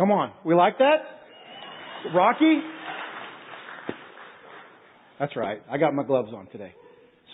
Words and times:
Come 0.00 0.12
on. 0.12 0.32
We 0.46 0.54
like 0.54 0.78
that? 0.78 0.96
Rocky? 2.14 2.60
That's 5.18 5.36
right. 5.36 5.60
I 5.70 5.76
got 5.76 5.92
my 5.92 6.04
gloves 6.04 6.30
on 6.34 6.46
today. 6.46 6.72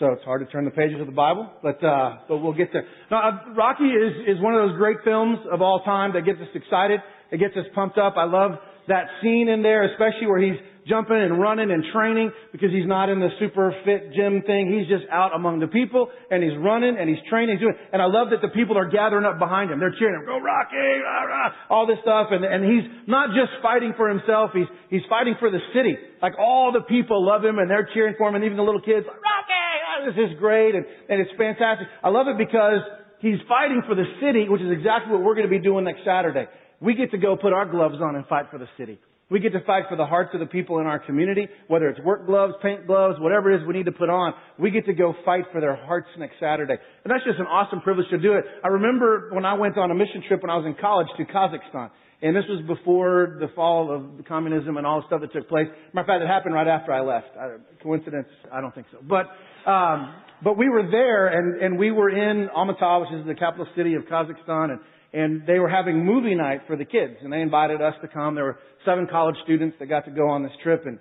So 0.01 0.07
it's 0.07 0.25
hard 0.25 0.45
to 0.45 0.51
turn 0.51 0.65
the 0.65 0.73
pages 0.73 1.01
of 1.01 1.07
the 1.07 1.13
Bible, 1.13 1.49
but, 1.63 1.79
uh, 1.85 2.17
but 2.29 2.39
we'll 2.39 2.55
get 2.55 2.73
there. 2.73 2.85
Now, 3.09 3.29
uh, 3.29 3.55
Rocky 3.55 3.85
is, 3.85 4.37
is 4.37 4.43
one 4.43 4.53
of 4.55 4.69
those 4.69 4.77
great 4.79 4.97
films 5.05 5.39
of 5.53 5.63
all 5.63 5.83
time 5.85 6.15
that 6.15 6.25
gets 6.25 6.41
us 6.41 6.49
excited. 6.57 6.99
It 7.31 7.39
gets 7.39 7.57
us 7.57 7.67
pumped 7.73 7.99
up. 7.99 8.15
I 8.17 8.25
love 8.25 8.59
that 8.89 9.07
scene 9.23 9.49
in 9.49 9.63
there, 9.63 9.85
especially 9.85 10.27
where 10.27 10.41
he's 10.41 10.59
jumping 10.87 11.19
and 11.19 11.43
running 11.43 11.71
and 11.71 11.83
training 11.93 12.31
because 12.53 12.71
he's 12.71 12.87
not 12.87 13.11
in 13.11 13.19
the 13.19 13.29
super 13.43 13.75
fit 13.85 14.15
gym 14.15 14.43
thing. 14.47 14.71
He's 14.71 14.87
just 14.87 15.03
out 15.11 15.35
among 15.35 15.59
the 15.59 15.67
people 15.67 16.09
and 16.31 16.43
he's 16.43 16.55
running 16.63 16.95
and 16.95 17.11
he's 17.11 17.19
training. 17.29 17.59
He's 17.59 17.67
doing, 17.67 17.75
and 17.93 18.01
I 18.01 18.07
love 18.07 18.31
that 18.31 18.41
the 18.41 18.55
people 18.55 18.79
are 18.79 18.87
gathering 18.89 19.27
up 19.27 19.39
behind 19.39 19.71
him. 19.71 19.83
They're 19.83 19.95
cheering 19.99 20.15
him, 20.15 20.25
go 20.25 20.39
Rocky, 20.39 20.79
rah, 21.03 21.27
rah, 21.27 21.51
all 21.71 21.87
this 21.87 21.99
stuff. 22.03 22.31
And, 22.31 22.47
and 22.47 22.63
he's 22.63 22.87
not 23.11 23.35
just 23.35 23.51
fighting 23.63 23.95
for 23.99 24.09
himself. 24.09 24.55
He's, 24.55 24.71
he's 24.89 25.07
fighting 25.11 25.35
for 25.43 25.51
the 25.51 25.61
city. 25.75 25.99
Like 26.23 26.39
all 26.39 26.71
the 26.71 26.87
people 26.87 27.19
love 27.19 27.45
him 27.45 27.59
and 27.59 27.69
they're 27.69 27.91
cheering 27.93 28.15
for 28.17 28.31
him 28.31 28.39
and 28.39 28.45
even 28.47 28.57
the 28.57 28.67
little 28.67 28.83
kids, 28.83 29.07
like, 29.07 29.19
Rocky, 29.19 29.67
oh, 29.91 29.99
this 30.07 30.19
is 30.31 30.39
great. 30.39 30.79
And, 30.79 30.87
and 31.11 31.19
it's 31.19 31.35
fantastic. 31.35 31.91
I 32.03 32.15
love 32.15 32.31
it 32.31 32.39
because 32.39 32.87
he's 33.19 33.43
fighting 33.51 33.83
for 33.91 33.99
the 33.99 34.07
city, 34.23 34.47
which 34.47 34.63
is 34.63 34.71
exactly 34.71 35.11
what 35.11 35.27
we're 35.27 35.35
going 35.35 35.51
to 35.51 35.53
be 35.53 35.63
doing 35.63 35.83
next 35.83 36.07
Saturday. 36.07 36.47
We 36.81 36.95
get 36.95 37.11
to 37.13 37.19
go 37.19 37.37
put 37.37 37.53
our 37.53 37.67
gloves 37.67 37.97
on 38.03 38.17
and 38.17 38.27
fight 38.27 38.47
for 38.51 38.59
the 38.59 38.69
city. 38.77 38.99
We 39.29 39.41
get 39.41 39.53
to 39.55 39.61
fight 39.67 39.85
for 39.91 39.97
the 39.97 40.07
hearts 40.07 40.31
of 40.35 40.41
the 40.41 40.47
people 40.47 40.79
in 40.79 40.87
our 40.87 41.01
community, 41.01 41.49
whether 41.67 41.89
it's 41.89 41.99
work 42.01 42.27
gloves, 42.27 42.55
paint 42.63 42.87
gloves, 42.87 43.19
whatever 43.19 43.51
it 43.51 43.61
is 43.61 43.67
we 43.67 43.75
need 43.75 43.87
to 43.87 43.93
put 43.93 44.09
on. 44.09 44.35
We 44.57 44.71
get 44.71 44.87
to 44.87 44.95
go 44.95 45.15
fight 45.25 45.47
for 45.51 45.61
their 45.61 45.75
hearts 45.75 46.07
next 46.17 46.35
Saturday. 46.39 46.75
And 47.05 47.13
that's 47.13 47.25
just 47.25 47.41
an 47.41 47.47
awesome 47.47 47.81
privilege 47.81 48.09
to 48.11 48.19
do 48.19 48.35
it. 48.35 48.45
I 48.63 48.69
remember 48.69 49.31
when 49.33 49.45
I 49.45 49.55
went 49.55 49.77
on 49.79 49.91
a 49.91 49.95
mission 49.95 50.23
trip 50.29 50.43
when 50.43 50.51
I 50.51 50.57
was 50.57 50.65
in 50.65 50.77
college 50.81 51.09
to 51.17 51.25
Kazakhstan. 51.25 51.91
And 52.23 52.35
this 52.35 52.45
was 52.49 52.65
before 52.67 53.37
the 53.41 53.49
fall 53.55 53.91
of 53.91 54.25
communism 54.27 54.77
and 54.77 54.87
all 54.87 55.01
the 55.01 55.07
stuff 55.09 55.21
that 55.21 55.33
took 55.33 55.49
place. 55.49 55.67
Matter 55.93 56.01
of 56.01 56.07
fact, 56.07 56.23
it 56.23 56.29
happened 56.29 56.55
right 56.55 56.69
after 56.69 56.93
I 56.93 57.01
left. 57.01 57.27
Coincidence? 57.83 58.29
I 58.53 58.61
don't 58.61 58.75
think 58.75 58.87
so. 58.93 58.99
But, 59.03 59.27
um, 59.69 60.15
but 60.43 60.57
we 60.57 60.69
were 60.69 60.89
there 60.89 61.29
and, 61.29 61.61
and 61.63 61.79
we 61.79 61.91
were 61.91 62.09
in 62.09 62.49
Almaty, 62.49 63.01
which 63.01 63.21
is 63.21 63.27
the 63.27 63.35
capital 63.35 63.67
city 63.77 63.95
of 63.95 64.05
Kazakhstan. 64.05 64.71
And 64.71 64.81
and 65.13 65.47
they 65.47 65.59
were 65.59 65.69
having 65.69 66.05
movie 66.05 66.35
night 66.35 66.63
for 66.67 66.77
the 66.77 66.85
kids, 66.85 67.15
and 67.23 67.33
they 67.33 67.41
invited 67.41 67.81
us 67.81 67.95
to 68.03 68.09
come. 68.09 68.35
There 68.35 68.45
were 68.45 68.59
seven 68.85 69.07
college 69.11 69.37
students 69.45 69.77
that 69.81 69.87
got 69.87 70.05
to 70.05 70.11
go 70.11 70.29
on 70.29 70.43
this 70.43 70.53
trip, 70.63 70.85
and 70.87 70.99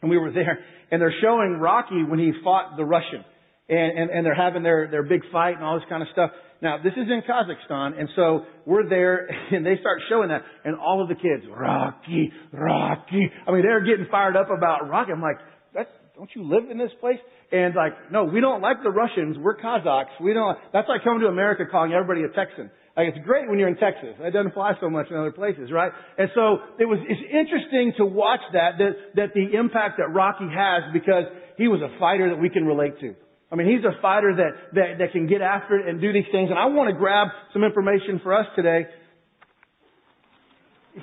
and 0.00 0.10
we 0.10 0.18
were 0.18 0.32
there, 0.32 0.58
and 0.90 1.00
they're 1.00 1.14
showing 1.22 1.58
Rocky 1.60 2.02
when 2.02 2.18
he 2.18 2.32
fought 2.42 2.76
the 2.76 2.84
Russian, 2.84 3.24
and 3.68 3.98
and, 3.98 4.10
and 4.10 4.26
they're 4.26 4.34
having 4.34 4.62
their 4.62 4.88
their 4.90 5.02
big 5.02 5.22
fight 5.30 5.56
and 5.56 5.64
all 5.64 5.78
this 5.78 5.88
kind 5.88 6.02
of 6.02 6.08
stuff. 6.12 6.30
Now 6.60 6.78
this 6.82 6.92
is 6.92 7.08
in 7.08 7.22
Kazakhstan, 7.28 7.98
and 7.98 8.08
so 8.16 8.44
we're 8.66 8.88
there, 8.88 9.28
and 9.52 9.64
they 9.64 9.76
start 9.80 10.00
showing 10.08 10.28
that, 10.28 10.42
and 10.64 10.76
all 10.78 11.02
of 11.02 11.08
the 11.08 11.14
kids, 11.14 11.44
Rocky, 11.50 12.32
Rocky. 12.52 13.30
I 13.46 13.52
mean, 13.52 13.62
they're 13.62 13.84
getting 13.84 14.06
fired 14.10 14.36
up 14.36 14.48
about 14.50 14.88
Rocky. 14.88 15.12
I'm 15.12 15.22
like, 15.22 15.38
that's 15.74 15.90
don't 16.16 16.30
you 16.34 16.44
live 16.44 16.70
in 16.70 16.78
this 16.78 16.90
place? 17.00 17.18
And 17.50 17.74
like, 17.74 18.12
no, 18.12 18.24
we 18.24 18.40
don't 18.40 18.60
like 18.60 18.82
the 18.82 18.90
Russians. 18.90 19.36
We're 19.38 19.56
Kazakhs. 19.56 20.20
We 20.20 20.32
don't. 20.32 20.58
That's 20.72 20.88
like 20.88 21.04
coming 21.04 21.20
to 21.20 21.26
America 21.26 21.64
calling 21.70 21.92
everybody 21.92 22.22
a 22.22 22.28
Texan. 22.28 22.70
Like 22.96 23.08
it's 23.08 23.24
great 23.24 23.48
when 23.48 23.58
you're 23.58 23.68
in 23.68 23.76
Texas. 23.76 24.20
It 24.20 24.32
doesn't 24.32 24.52
fly 24.52 24.72
so 24.80 24.90
much 24.90 25.06
in 25.10 25.16
other 25.16 25.32
places, 25.32 25.72
right? 25.72 25.92
And 26.18 26.28
so 26.34 26.58
it 26.78 26.84
was, 26.84 26.98
it's 27.08 27.24
interesting 27.24 27.94
to 27.96 28.04
watch 28.04 28.44
that, 28.52 28.76
that, 28.78 28.92
that 29.16 29.28
the 29.34 29.56
impact 29.56 29.96
that 29.96 30.12
Rocky 30.12 30.48
has 30.52 30.92
because 30.92 31.24
he 31.56 31.68
was 31.68 31.80
a 31.80 31.98
fighter 31.98 32.28
that 32.28 32.36
we 32.36 32.50
can 32.50 32.66
relate 32.66 33.00
to. 33.00 33.14
I 33.50 33.56
mean, 33.56 33.68
he's 33.68 33.84
a 33.84 34.00
fighter 34.00 34.36
that, 34.36 34.74
that, 34.74 34.88
that 34.98 35.12
can 35.12 35.26
get 35.26 35.40
after 35.40 35.76
it 35.76 35.88
and 35.88 36.00
do 36.00 36.12
these 36.12 36.28
things. 36.32 36.50
And 36.50 36.58
I 36.58 36.66
want 36.66 36.90
to 36.90 36.96
grab 36.96 37.28
some 37.52 37.64
information 37.64 38.20
for 38.22 38.36
us 38.36 38.46
today 38.56 38.84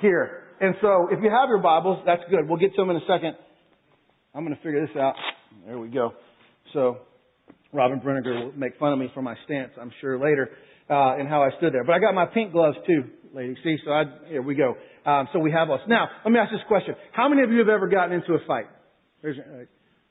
here. 0.00 0.44
And 0.60 0.76
so 0.80 1.08
if 1.10 1.18
you 1.22 1.30
have 1.30 1.48
your 1.48 1.62
Bibles, 1.62 2.02
that's 2.06 2.22
good. 2.30 2.48
We'll 2.48 2.58
get 2.58 2.74
to 2.74 2.82
them 2.82 2.90
in 2.90 2.96
a 2.96 3.06
second. 3.08 3.34
I'm 4.32 4.44
going 4.44 4.54
to 4.54 4.62
figure 4.62 4.86
this 4.86 4.96
out. 4.96 5.14
There 5.66 5.78
we 5.78 5.88
go. 5.88 6.12
So 6.72 6.98
Robin 7.72 7.98
Brenniger 7.98 8.44
will 8.44 8.52
make 8.52 8.78
fun 8.78 8.92
of 8.92 8.98
me 8.98 9.10
for 9.12 9.22
my 9.22 9.34
stance, 9.44 9.72
I'm 9.80 9.90
sure, 10.00 10.18
later 10.20 10.50
uh, 10.90 11.16
and 11.16 11.28
how 11.28 11.42
I 11.42 11.50
stood 11.58 11.72
there. 11.72 11.84
But 11.84 11.94
I 11.94 11.98
got 12.00 12.14
my 12.14 12.26
pink 12.26 12.52
gloves 12.52 12.76
too, 12.86 13.04
ladies. 13.32 13.56
See, 13.62 13.76
so 13.84 13.92
I, 13.92 14.04
here 14.28 14.42
we 14.42 14.54
go. 14.54 14.74
Um, 15.06 15.28
so 15.32 15.38
we 15.38 15.52
have 15.52 15.70
us. 15.70 15.80
Now, 15.88 16.08
let 16.24 16.32
me 16.32 16.38
ask 16.38 16.50
this 16.50 16.60
question. 16.68 16.94
How 17.12 17.28
many 17.28 17.42
of 17.42 17.50
you 17.50 17.58
have 17.58 17.68
ever 17.68 17.88
gotten 17.88 18.12
into 18.12 18.34
a 18.34 18.38
fight? 18.46 18.66
There's, 19.22 19.36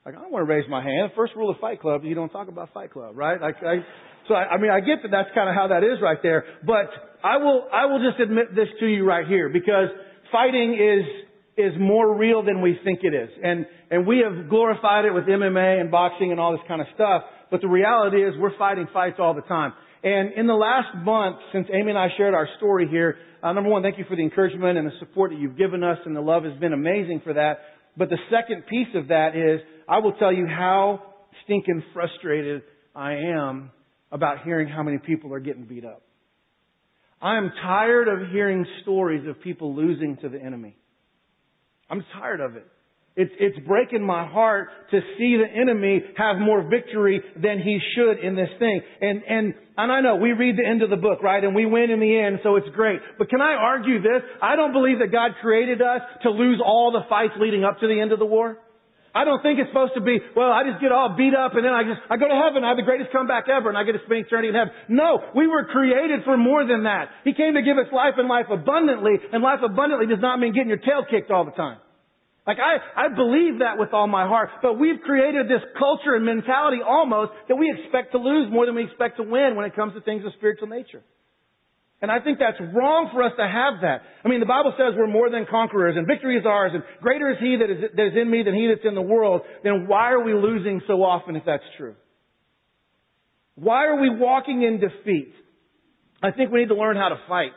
like, 0.04 0.16
I 0.16 0.22
don't 0.22 0.32
want 0.32 0.46
to 0.46 0.52
raise 0.52 0.64
my 0.68 0.82
hand. 0.82 1.12
First 1.14 1.34
rule 1.36 1.50
of 1.50 1.58
Fight 1.60 1.80
Club, 1.80 2.02
you 2.04 2.14
don't 2.14 2.30
talk 2.30 2.48
about 2.48 2.72
Fight 2.72 2.92
Club, 2.92 3.16
right? 3.16 3.40
Like, 3.40 3.56
I, 3.62 3.84
so 4.26 4.34
I, 4.34 4.54
I 4.54 4.60
mean, 4.60 4.70
I 4.70 4.80
get 4.80 5.02
that 5.02 5.10
that's 5.10 5.28
kind 5.34 5.48
of 5.48 5.54
how 5.54 5.68
that 5.68 5.84
is 5.84 6.00
right 6.02 6.18
there. 6.22 6.44
But 6.64 6.88
I 7.22 7.36
will, 7.36 7.68
I 7.72 7.86
will 7.86 8.00
just 8.00 8.18
admit 8.20 8.54
this 8.56 8.68
to 8.80 8.86
you 8.86 9.04
right 9.04 9.26
here 9.26 9.48
because 9.50 9.88
fighting 10.32 10.74
is, 10.74 11.04
is 11.56 11.78
more 11.78 12.16
real 12.16 12.42
than 12.42 12.62
we 12.62 12.78
think 12.82 13.00
it 13.02 13.12
is. 13.14 13.28
And, 13.42 13.66
and 13.90 14.06
we 14.06 14.24
have 14.24 14.48
glorified 14.48 15.04
it 15.04 15.12
with 15.12 15.24
MMA 15.24 15.80
and 15.80 15.90
boxing 15.90 16.30
and 16.30 16.40
all 16.40 16.52
this 16.52 16.64
kind 16.66 16.80
of 16.80 16.86
stuff. 16.94 17.22
But 17.50 17.60
the 17.60 17.68
reality 17.68 18.24
is 18.24 18.34
we're 18.38 18.56
fighting 18.56 18.86
fights 18.92 19.16
all 19.18 19.34
the 19.34 19.42
time. 19.42 19.74
And 20.02 20.32
in 20.32 20.46
the 20.46 20.54
last 20.54 20.96
month, 20.96 21.36
since 21.52 21.68
Amy 21.72 21.90
and 21.90 21.98
I 21.98 22.08
shared 22.16 22.32
our 22.32 22.48
story 22.56 22.88
here, 22.88 23.16
uh, 23.42 23.52
number 23.52 23.68
one, 23.68 23.82
thank 23.82 23.98
you 23.98 24.04
for 24.08 24.16
the 24.16 24.22
encouragement 24.22 24.78
and 24.78 24.86
the 24.86 24.98
support 24.98 25.30
that 25.30 25.38
you've 25.38 25.58
given 25.58 25.82
us, 25.82 25.98
and 26.06 26.16
the 26.16 26.20
love 26.20 26.44
has 26.44 26.58
been 26.58 26.72
amazing 26.72 27.20
for 27.22 27.34
that. 27.34 27.58
But 27.96 28.08
the 28.08 28.18
second 28.30 28.66
piece 28.66 28.88
of 28.94 29.08
that 29.08 29.36
is, 29.36 29.60
I 29.88 29.98
will 29.98 30.12
tell 30.12 30.32
you 30.32 30.46
how 30.46 31.02
stinking 31.44 31.82
frustrated 31.92 32.62
I 32.94 33.12
am 33.14 33.70
about 34.10 34.42
hearing 34.42 34.68
how 34.68 34.82
many 34.82 34.98
people 34.98 35.34
are 35.34 35.40
getting 35.40 35.64
beat 35.64 35.84
up. 35.84 36.02
I 37.20 37.36
am 37.36 37.52
tired 37.62 38.08
of 38.08 38.30
hearing 38.30 38.64
stories 38.82 39.28
of 39.28 39.42
people 39.42 39.74
losing 39.74 40.16
to 40.22 40.28
the 40.28 40.40
enemy. 40.40 40.76
I'm 41.90 42.04
tired 42.14 42.40
of 42.40 42.56
it. 42.56 42.66
It's, 43.20 43.36
it's 43.36 43.58
breaking 43.68 44.00
my 44.00 44.26
heart 44.26 44.68
to 44.92 45.00
see 45.18 45.36
the 45.36 45.44
enemy 45.44 46.00
have 46.16 46.40
more 46.40 46.64
victory 46.64 47.20
than 47.36 47.60
he 47.60 47.78
should 47.92 48.24
in 48.24 48.34
this 48.34 48.48
thing. 48.58 48.80
And, 49.02 49.20
and, 49.28 49.52
and 49.76 49.92
I 49.92 50.00
know 50.00 50.16
we 50.16 50.32
read 50.32 50.56
the 50.56 50.64
end 50.64 50.80
of 50.80 50.88
the 50.88 50.96
book, 50.96 51.22
right? 51.22 51.44
And 51.44 51.54
we 51.54 51.66
win 51.66 51.90
in 51.90 52.00
the 52.00 52.16
end, 52.16 52.40
so 52.42 52.56
it's 52.56 52.72
great. 52.74 52.98
But 53.18 53.28
can 53.28 53.42
I 53.42 53.60
argue 53.60 54.00
this? 54.00 54.24
I 54.40 54.56
don't 54.56 54.72
believe 54.72 55.00
that 55.04 55.12
God 55.12 55.32
created 55.42 55.82
us 55.82 56.00
to 56.22 56.30
lose 56.30 56.62
all 56.64 56.96
the 56.96 57.04
fights 57.10 57.36
leading 57.36 57.62
up 57.62 57.78
to 57.80 57.86
the 57.86 58.00
end 58.00 58.12
of 58.12 58.18
the 58.18 58.24
war. 58.24 58.56
I 59.12 59.28
don't 59.28 59.42
think 59.42 59.58
it's 59.58 59.68
supposed 59.68 59.92
to 59.96 60.00
be, 60.00 60.16
well, 60.32 60.48
I 60.48 60.64
just 60.64 60.80
get 60.80 60.88
all 60.88 61.12
beat 61.12 61.36
up 61.36 61.52
and 61.60 61.60
then 61.60 61.76
I 61.76 61.84
just, 61.84 62.00
I 62.08 62.16
go 62.16 62.24
to 62.24 62.40
heaven, 62.40 62.64
I 62.64 62.72
have 62.72 62.80
the 62.80 62.88
greatest 62.88 63.12
comeback 63.12 63.52
ever 63.52 63.68
and 63.68 63.76
I 63.76 63.84
get 63.84 63.92
to 63.92 64.02
spend 64.08 64.24
eternity 64.24 64.48
in 64.48 64.56
heaven. 64.56 64.72
No, 64.88 65.20
we 65.36 65.44
were 65.44 65.68
created 65.68 66.24
for 66.24 66.40
more 66.40 66.64
than 66.64 66.88
that. 66.88 67.12
He 67.28 67.34
came 67.36 67.52
to 67.52 67.60
give 67.60 67.76
us 67.76 67.92
life 67.92 68.16
and 68.16 68.32
life 68.32 68.48
abundantly 68.48 69.20
and 69.20 69.42
life 69.44 69.60
abundantly 69.60 70.06
does 70.06 70.22
not 70.24 70.40
mean 70.40 70.54
getting 70.54 70.72
your 70.72 70.80
tail 70.80 71.04
kicked 71.04 71.28
all 71.28 71.44
the 71.44 71.52
time. 71.58 71.82
Like 72.46 72.58
I, 72.58 73.06
I 73.06 73.08
believe 73.08 73.60
that 73.60 73.78
with 73.78 73.92
all 73.92 74.06
my 74.06 74.26
heart, 74.26 74.50
but 74.62 74.78
we've 74.78 75.00
created 75.04 75.46
this 75.46 75.60
culture 75.78 76.14
and 76.14 76.24
mentality 76.24 76.78
almost 76.86 77.32
that 77.48 77.56
we 77.56 77.70
expect 77.70 78.12
to 78.12 78.18
lose 78.18 78.50
more 78.50 78.66
than 78.66 78.74
we 78.74 78.84
expect 78.84 79.18
to 79.18 79.22
win 79.22 79.56
when 79.56 79.66
it 79.66 79.76
comes 79.76 79.94
to 79.94 80.00
things 80.00 80.24
of 80.24 80.32
spiritual 80.38 80.68
nature. 80.68 81.02
And 82.02 82.10
I 82.10 82.18
think 82.20 82.38
that's 82.38 82.56
wrong 82.74 83.10
for 83.12 83.22
us 83.22 83.32
to 83.36 83.44
have 83.44 83.82
that. 83.82 84.00
I 84.24 84.28
mean, 84.28 84.40
the 84.40 84.46
Bible 84.46 84.72
says 84.78 84.96
we're 84.96 85.06
more 85.06 85.28
than 85.28 85.44
conquerors 85.50 85.96
and 85.96 86.06
victory 86.06 86.38
is 86.38 86.46
ours 86.46 86.72
and 86.72 86.82
greater 87.02 87.30
is 87.30 87.36
He 87.40 87.58
that 87.60 87.70
is, 87.70 87.90
that 87.94 88.06
is 88.06 88.12
in 88.16 88.30
me 88.30 88.42
than 88.42 88.54
He 88.54 88.68
that's 88.72 88.86
in 88.88 88.94
the 88.94 89.02
world. 89.02 89.42
Then 89.62 89.86
why 89.86 90.12
are 90.12 90.24
we 90.24 90.32
losing 90.32 90.80
so 90.86 91.04
often 91.04 91.36
if 91.36 91.44
that's 91.44 91.64
true? 91.76 91.94
Why 93.54 93.84
are 93.84 94.00
we 94.00 94.08
walking 94.08 94.62
in 94.62 94.80
defeat? 94.80 95.34
I 96.22 96.30
think 96.30 96.50
we 96.50 96.60
need 96.60 96.68
to 96.68 96.74
learn 96.74 96.96
how 96.96 97.10
to 97.10 97.20
fight. 97.28 97.52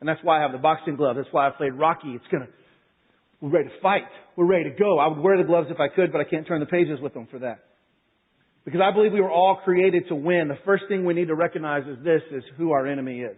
And 0.00 0.08
that's 0.08 0.20
why 0.22 0.38
I 0.38 0.42
have 0.42 0.52
the 0.52 0.58
boxing 0.58 0.96
glove. 0.96 1.16
That's 1.16 1.28
why 1.32 1.48
I 1.48 1.50
played 1.50 1.72
Rocky. 1.72 2.08
It's 2.08 2.24
gonna, 2.30 2.48
we're 3.40 3.50
ready 3.50 3.68
to 3.68 3.80
fight. 3.80 4.02
We're 4.36 4.46
ready 4.46 4.70
to 4.70 4.76
go. 4.76 4.98
I 4.98 5.08
would 5.08 5.18
wear 5.18 5.36
the 5.36 5.44
gloves 5.44 5.68
if 5.70 5.78
I 5.78 5.88
could, 5.88 6.12
but 6.12 6.20
I 6.20 6.24
can't 6.24 6.46
turn 6.46 6.60
the 6.60 6.66
pages 6.66 6.98
with 7.00 7.14
them 7.14 7.28
for 7.30 7.38
that. 7.40 7.64
Because 8.64 8.80
I 8.82 8.92
believe 8.92 9.12
we 9.12 9.20
were 9.20 9.30
all 9.30 9.60
created 9.64 10.08
to 10.08 10.14
win. 10.14 10.48
The 10.48 10.58
first 10.64 10.84
thing 10.88 11.04
we 11.04 11.14
need 11.14 11.28
to 11.28 11.34
recognize 11.34 11.84
is 11.86 12.04
this, 12.04 12.22
is 12.32 12.42
who 12.56 12.72
our 12.72 12.86
enemy 12.86 13.20
is. 13.20 13.36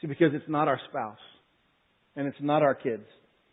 See, 0.00 0.06
because 0.06 0.32
it's 0.32 0.48
not 0.48 0.68
our 0.68 0.80
spouse. 0.88 1.18
And 2.16 2.26
it's 2.26 2.36
not 2.40 2.62
our 2.62 2.74
kids. 2.74 3.04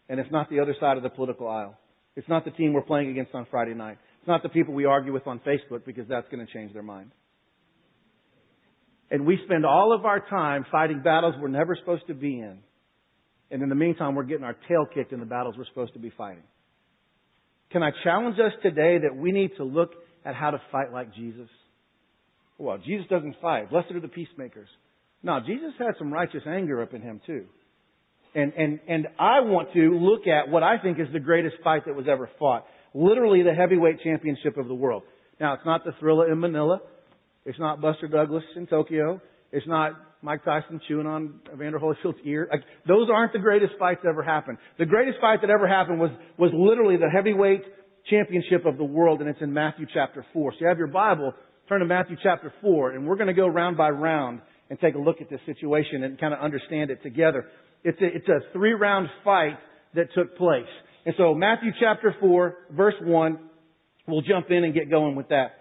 And 0.09 0.19
it's 0.19 0.31
not 0.31 0.49
the 0.49 0.59
other 0.59 0.75
side 0.79 0.97
of 0.97 1.03
the 1.03 1.09
political 1.09 1.47
aisle. 1.47 1.77
It's 2.15 2.27
not 2.29 2.45
the 2.45 2.51
team 2.51 2.73
we're 2.73 2.81
playing 2.81 3.09
against 3.09 3.33
on 3.35 3.45
Friday 3.51 3.73
night. 3.73 3.97
It's 4.19 4.27
not 4.27 4.41
the 4.41 4.49
people 4.49 4.73
we 4.73 4.85
argue 4.85 5.11
with 5.11 5.27
on 5.27 5.39
Facebook 5.39 5.85
because 5.85 6.07
that's 6.07 6.27
going 6.31 6.45
to 6.45 6.51
change 6.51 6.73
their 6.73 6.83
mind. 6.83 7.11
And 9.11 9.25
we 9.25 9.37
spend 9.45 9.65
all 9.65 9.93
of 9.93 10.05
our 10.05 10.21
time 10.29 10.65
fighting 10.71 11.01
battles 11.03 11.35
we're 11.39 11.49
never 11.49 11.75
supposed 11.75 12.07
to 12.07 12.13
be 12.13 12.39
in 12.39 12.59
and 13.53 13.61
in 13.61 13.69
the 13.69 13.75
meantime, 13.75 14.15
we're 14.15 14.23
getting 14.23 14.43
our 14.43 14.57
tail 14.67 14.87
kicked 14.91 15.13
in 15.13 15.19
the 15.19 15.27
battles 15.27 15.53
we're 15.55 15.67
supposed 15.67 15.93
to 15.93 15.99
be 15.99 16.11
fighting. 16.17 16.41
Can 17.71 17.83
I 17.83 17.91
challenge 18.03 18.39
us 18.39 18.51
today 18.63 18.97
that 19.03 19.15
we 19.15 19.31
need 19.31 19.51
to 19.57 19.63
look 19.63 19.91
at 20.25 20.33
how 20.33 20.49
to 20.49 20.61
fight 20.71 20.91
like 20.91 21.13
Jesus? 21.13 21.47
Well, 22.57 22.79
Jesus 22.79 23.05
doesn't 23.11 23.35
fight. 23.43 23.69
Blessed 23.69 23.91
are 23.91 23.99
the 23.99 24.07
peacemakers. 24.07 24.67
No, 25.21 25.39
Jesus 25.45 25.71
had 25.77 25.93
some 25.99 26.11
righteous 26.11 26.41
anger 26.47 26.81
up 26.81 26.95
in 26.95 27.03
him 27.03 27.21
too. 27.27 27.45
And, 28.33 28.53
and, 28.53 28.79
and 28.87 29.07
I 29.19 29.41
want 29.41 29.71
to 29.73 29.99
look 29.99 30.25
at 30.25 30.49
what 30.49 30.63
I 30.63 30.79
think 30.79 30.99
is 30.99 31.05
the 31.13 31.19
greatest 31.19 31.57
fight 31.63 31.85
that 31.85 31.95
was 31.95 32.07
ever 32.09 32.31
fought. 32.39 32.65
Literally 32.95 33.43
the 33.43 33.53
heavyweight 33.53 34.01
championship 34.03 34.57
of 34.57 34.67
the 34.67 34.73
world. 34.73 35.03
Now, 35.39 35.53
it's 35.53 35.65
not 35.65 35.83
the 35.85 35.91
Thrilla 36.01 36.31
in 36.31 36.39
Manila. 36.39 36.79
It's 37.45 37.59
not 37.59 37.81
Buster 37.81 38.07
Douglas 38.07 38.43
in 38.55 38.65
Tokyo. 38.65 39.21
It's 39.51 39.67
not 39.67 39.93
Mike 40.23 40.45
Tyson 40.45 40.79
chewing 40.87 41.05
on 41.05 41.41
Evander 41.53 41.79
Holyfield's 41.79 42.19
ear. 42.23 42.47
Like, 42.49 42.63
those 42.87 43.09
aren't 43.13 43.33
the 43.33 43.39
greatest 43.39 43.73
fights 43.77 43.99
that 44.03 44.09
ever 44.09 44.23
happened. 44.23 44.57
The 44.79 44.85
greatest 44.85 45.19
fight 45.19 45.41
that 45.41 45.49
ever 45.49 45.67
happened 45.67 45.99
was, 45.99 46.11
was 46.37 46.51
literally 46.53 46.95
the 46.95 47.09
heavyweight 47.09 47.61
championship 48.09 48.65
of 48.65 48.77
the 48.77 48.83
world, 48.85 49.19
and 49.19 49.29
it's 49.29 49.41
in 49.41 49.53
Matthew 49.53 49.85
chapter 49.93 50.25
4. 50.31 50.53
So 50.53 50.57
you 50.61 50.67
have 50.67 50.77
your 50.77 50.87
Bible, 50.87 51.33
turn 51.67 51.81
to 51.81 51.85
Matthew 51.85 52.15
chapter 52.23 52.53
4, 52.61 52.91
and 52.91 53.05
we're 53.05 53.17
going 53.17 53.27
to 53.27 53.33
go 53.33 53.47
round 53.47 53.75
by 53.75 53.89
round 53.89 54.41
and 54.69 54.79
take 54.79 54.95
a 54.95 54.97
look 54.97 55.19
at 55.19 55.29
this 55.29 55.41
situation 55.45 56.03
and 56.03 56.19
kind 56.19 56.33
of 56.33 56.39
understand 56.39 56.89
it 56.89 57.03
together. 57.03 57.45
It's 57.83 58.01
a, 58.01 58.05
it's 58.05 58.27
a 58.29 58.39
three 58.53 58.73
round 58.73 59.09
fight 59.25 59.57
that 59.95 60.07
took 60.15 60.37
place. 60.37 60.63
And 61.05 61.13
so 61.17 61.33
Matthew 61.33 61.71
chapter 61.79 62.15
4, 62.19 62.55
verse 62.71 62.95
1, 63.01 63.39
we'll 64.07 64.21
jump 64.21 64.47
in 64.49 64.63
and 64.63 64.73
get 64.73 64.89
going 64.89 65.15
with 65.15 65.29
that. 65.29 65.51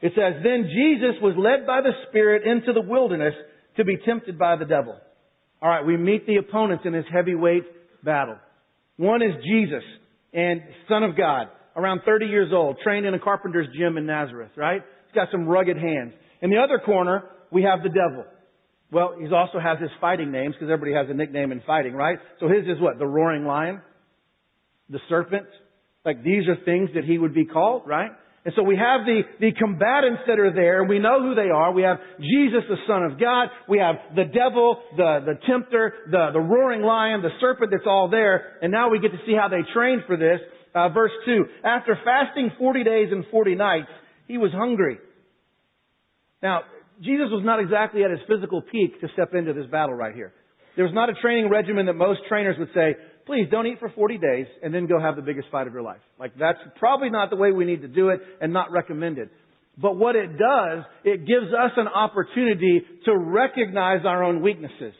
It 0.00 0.12
says, 0.16 0.42
Then 0.42 0.68
Jesus 0.68 1.22
was 1.22 1.34
led 1.38 1.66
by 1.66 1.80
the 1.80 1.92
Spirit 2.08 2.42
into 2.44 2.72
the 2.72 2.86
wilderness 2.86 3.34
to 3.76 3.84
be 3.84 3.96
tempted 4.04 4.38
by 4.38 4.56
the 4.56 4.64
devil. 4.64 4.96
Alright, 5.62 5.86
we 5.86 5.96
meet 5.96 6.26
the 6.26 6.36
opponents 6.36 6.84
in 6.86 6.92
this 6.92 7.04
heavyweight 7.12 7.64
battle. 8.04 8.36
One 8.96 9.22
is 9.22 9.32
Jesus 9.44 9.84
and 10.32 10.62
Son 10.88 11.02
of 11.02 11.16
God, 11.16 11.48
around 11.76 12.00
30 12.04 12.26
years 12.26 12.50
old, 12.52 12.78
trained 12.82 13.06
in 13.06 13.14
a 13.14 13.18
carpenter's 13.18 13.68
gym 13.76 13.96
in 13.96 14.06
Nazareth, 14.06 14.52
right? 14.56 14.82
He's 15.06 15.14
got 15.14 15.28
some 15.30 15.46
rugged 15.46 15.76
hands. 15.76 16.12
In 16.40 16.50
the 16.50 16.58
other 16.58 16.80
corner, 16.84 17.24
we 17.50 17.62
have 17.62 17.82
the 17.82 17.88
devil. 17.88 18.24
Well, 18.90 19.14
he 19.18 19.26
also 19.32 19.58
has 19.58 19.78
his 19.80 19.90
fighting 20.00 20.32
names 20.32 20.54
because 20.54 20.70
everybody 20.70 20.92
has 20.94 21.06
a 21.08 21.14
nickname 21.14 21.52
in 21.52 21.62
fighting, 21.66 21.94
right? 21.94 22.18
So 22.40 22.48
his 22.48 22.64
is 22.64 22.80
what? 22.80 22.98
The 22.98 23.06
roaring 23.06 23.46
lion? 23.46 23.80
The 24.90 24.98
serpent? 25.08 25.46
Like 26.04 26.22
these 26.22 26.48
are 26.48 26.56
things 26.64 26.90
that 26.94 27.04
he 27.04 27.16
would 27.16 27.34
be 27.34 27.46
called, 27.46 27.82
right? 27.86 28.10
And 28.44 28.52
so 28.56 28.64
we 28.64 28.76
have 28.76 29.06
the, 29.06 29.22
the 29.38 29.52
combatants 29.52 30.22
that 30.26 30.40
are 30.40 30.52
there, 30.52 30.80
and 30.80 30.88
we 30.88 30.98
know 30.98 31.22
who 31.22 31.36
they 31.36 31.50
are. 31.54 31.72
We 31.72 31.82
have 31.82 31.98
Jesus, 32.18 32.62
the 32.68 32.76
Son 32.88 33.04
of 33.04 33.20
God. 33.20 33.48
We 33.68 33.78
have 33.78 33.96
the 34.16 34.24
devil, 34.24 34.82
the, 34.96 35.20
the 35.24 35.34
tempter, 35.46 35.94
the, 36.10 36.30
the 36.32 36.40
roaring 36.40 36.82
lion, 36.82 37.22
the 37.22 37.30
serpent 37.40 37.70
that's 37.70 37.86
all 37.86 38.10
there. 38.10 38.58
And 38.60 38.72
now 38.72 38.90
we 38.90 38.98
get 38.98 39.12
to 39.12 39.18
see 39.26 39.34
how 39.38 39.48
they 39.48 39.62
trained 39.72 40.02
for 40.08 40.16
this. 40.16 40.40
Uh, 40.74 40.88
verse 40.88 41.12
2. 41.24 41.44
After 41.64 41.96
fasting 42.04 42.50
40 42.58 42.82
days 42.82 43.08
and 43.12 43.24
40 43.30 43.54
nights, 43.54 43.88
he 44.26 44.38
was 44.38 44.50
hungry. 44.52 44.98
Now, 46.42 46.62
Jesus 47.00 47.28
was 47.30 47.42
not 47.44 47.60
exactly 47.60 48.02
at 48.02 48.10
his 48.10 48.20
physical 48.26 48.62
peak 48.62 49.00
to 49.02 49.08
step 49.12 49.34
into 49.34 49.52
this 49.52 49.66
battle 49.70 49.94
right 49.94 50.14
here. 50.14 50.32
There 50.74 50.84
was 50.84 50.94
not 50.94 51.10
a 51.10 51.14
training 51.14 51.50
regimen 51.50 51.86
that 51.86 51.94
most 51.94 52.20
trainers 52.28 52.56
would 52.58 52.70
say, 52.74 52.96
please 53.26 53.46
don't 53.50 53.66
eat 53.66 53.78
for 53.78 53.88
40 53.90 54.18
days 54.18 54.46
and 54.62 54.74
then 54.74 54.86
go 54.86 55.00
have 55.00 55.16
the 55.16 55.22
biggest 55.22 55.48
fight 55.50 55.66
of 55.66 55.72
your 55.72 55.82
life. 55.82 56.00
Like 56.18 56.32
that's 56.38 56.58
probably 56.78 57.10
not 57.10 57.30
the 57.30 57.36
way 57.36 57.52
we 57.52 57.64
need 57.64 57.82
to 57.82 57.88
do 57.88 58.08
it 58.08 58.20
and 58.40 58.52
not 58.52 58.70
recommended. 58.72 59.30
But 59.80 59.96
what 59.96 60.16
it 60.16 60.38
does, 60.38 60.84
it 61.04 61.26
gives 61.26 61.46
us 61.46 61.70
an 61.76 61.88
opportunity 61.88 62.82
to 63.06 63.16
recognize 63.16 64.04
our 64.04 64.22
own 64.22 64.42
weaknesses. 64.42 64.92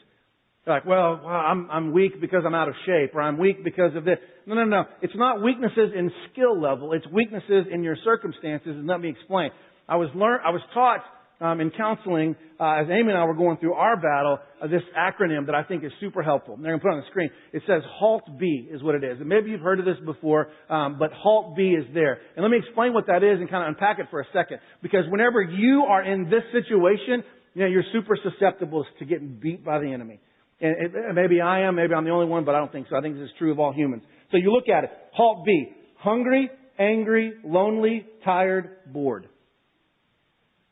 Like, 0.67 0.87
well, 0.87 1.21
I'm, 1.27 1.69
I'm 1.71 1.93
weak 1.93 2.21
because 2.21 2.45
I'm 2.47 2.55
out 2.55 2.69
of 2.69 2.75
shape, 2.87 3.15
or 3.15 3.21
I'm 3.21 3.37
weak 3.37 3.65
because 3.65 3.97
of 3.97 4.05
this. 4.05 4.19
No, 4.47 4.55
no, 4.55 4.65
no. 4.65 4.85
It's 5.03 5.15
not 5.17 5.43
weaknesses 5.43 5.91
in 5.97 6.11
skill 6.31 6.61
level. 6.61 6.93
It's 6.93 7.07
weaknesses 7.09 7.67
in 7.71 7.83
your 7.83 7.97
circumstances. 8.05 8.69
And 8.69 8.87
let 8.87 9.01
me 9.01 9.11
explain. 9.11 9.51
I 9.89 9.97
was 9.97 10.09
learn, 10.15 10.39
I 10.45 10.51
was 10.51 10.63
taught 10.73 11.01
um, 11.43 11.61
in 11.61 11.71
counseling, 11.71 12.37
uh, 12.61 12.81
as 12.81 12.87
Amy 12.87 13.11
and 13.11 13.19
I 13.19 13.25
were 13.25 13.35
going 13.35 13.57
through 13.57 13.75
our 13.75 13.97
battle, 13.97 14.39
uh, 14.63 14.69
this 14.69 14.83
acronym 14.97 15.47
that 15.47 15.55
I 15.55 15.65
think 15.65 15.83
is 15.83 15.91
super 16.01 16.23
helpful. 16.23 16.57
they're 16.57 16.71
going 16.71 16.79
to 16.79 16.83
put 16.83 16.91
it 16.91 16.97
on 16.97 17.01
the 17.01 17.11
screen. 17.11 17.31
It 17.53 17.63
says 17.67 17.83
HALT 17.99 18.39
B 18.39 18.69
is 18.71 18.83
what 18.83 18.95
it 18.95 19.03
is. 19.03 19.19
And 19.19 19.29
maybe 19.29 19.51
you've 19.51 19.61
heard 19.61 19.81
of 19.81 19.85
this 19.85 19.97
before, 20.05 20.49
um, 20.71 20.97
but 20.99 21.11
HALT 21.13 21.57
B 21.57 21.71
is 21.71 21.85
there. 21.93 22.19
And 22.37 22.45
let 22.45 22.51
me 22.51 22.59
explain 22.59 22.95
what 22.95 23.09
that 23.09 23.25
is 23.25 23.41
and 23.41 23.51
kind 23.51 23.65
of 23.65 23.75
unpack 23.75 23.99
it 23.99 24.07
for 24.11 24.21
a 24.21 24.27
second. 24.33 24.59
Because 24.83 25.03
whenever 25.11 25.43
you 25.43 25.85
are 25.89 26.05
in 26.05 26.31
this 26.31 26.45
situation, 26.53 27.25
you 27.55 27.63
know, 27.63 27.69
you're 27.69 27.85
super 27.93 28.17
susceptible 28.23 28.87
to 29.01 29.05
getting 29.05 29.39
beat 29.43 29.65
by 29.65 29.81
the 29.81 29.93
enemy. 29.93 30.21
And 30.61 30.77
it, 30.79 31.15
maybe 31.15 31.41
I 31.41 31.63
am, 31.63 31.75
maybe 31.75 31.93
I'm 31.93 32.05
the 32.05 32.13
only 32.13 32.27
one, 32.27 32.45
but 32.45 32.55
I 32.55 32.59
don't 32.59 32.71
think 32.71 32.87
so. 32.89 32.97
I 32.97 33.01
think 33.01 33.17
this 33.17 33.25
is 33.25 33.31
true 33.39 33.51
of 33.51 33.59
all 33.59 33.73
humans. 33.73 34.05
So 34.31 34.37
you 34.37 34.53
look 34.53 34.69
at 34.69 34.85
it. 34.85 34.91
HALT 35.13 35.45
B. 35.45 35.73
Hungry, 35.99 36.51
angry, 36.79 37.33
lonely, 37.45 38.07
tired, 38.25 38.77
bored. 38.87 39.29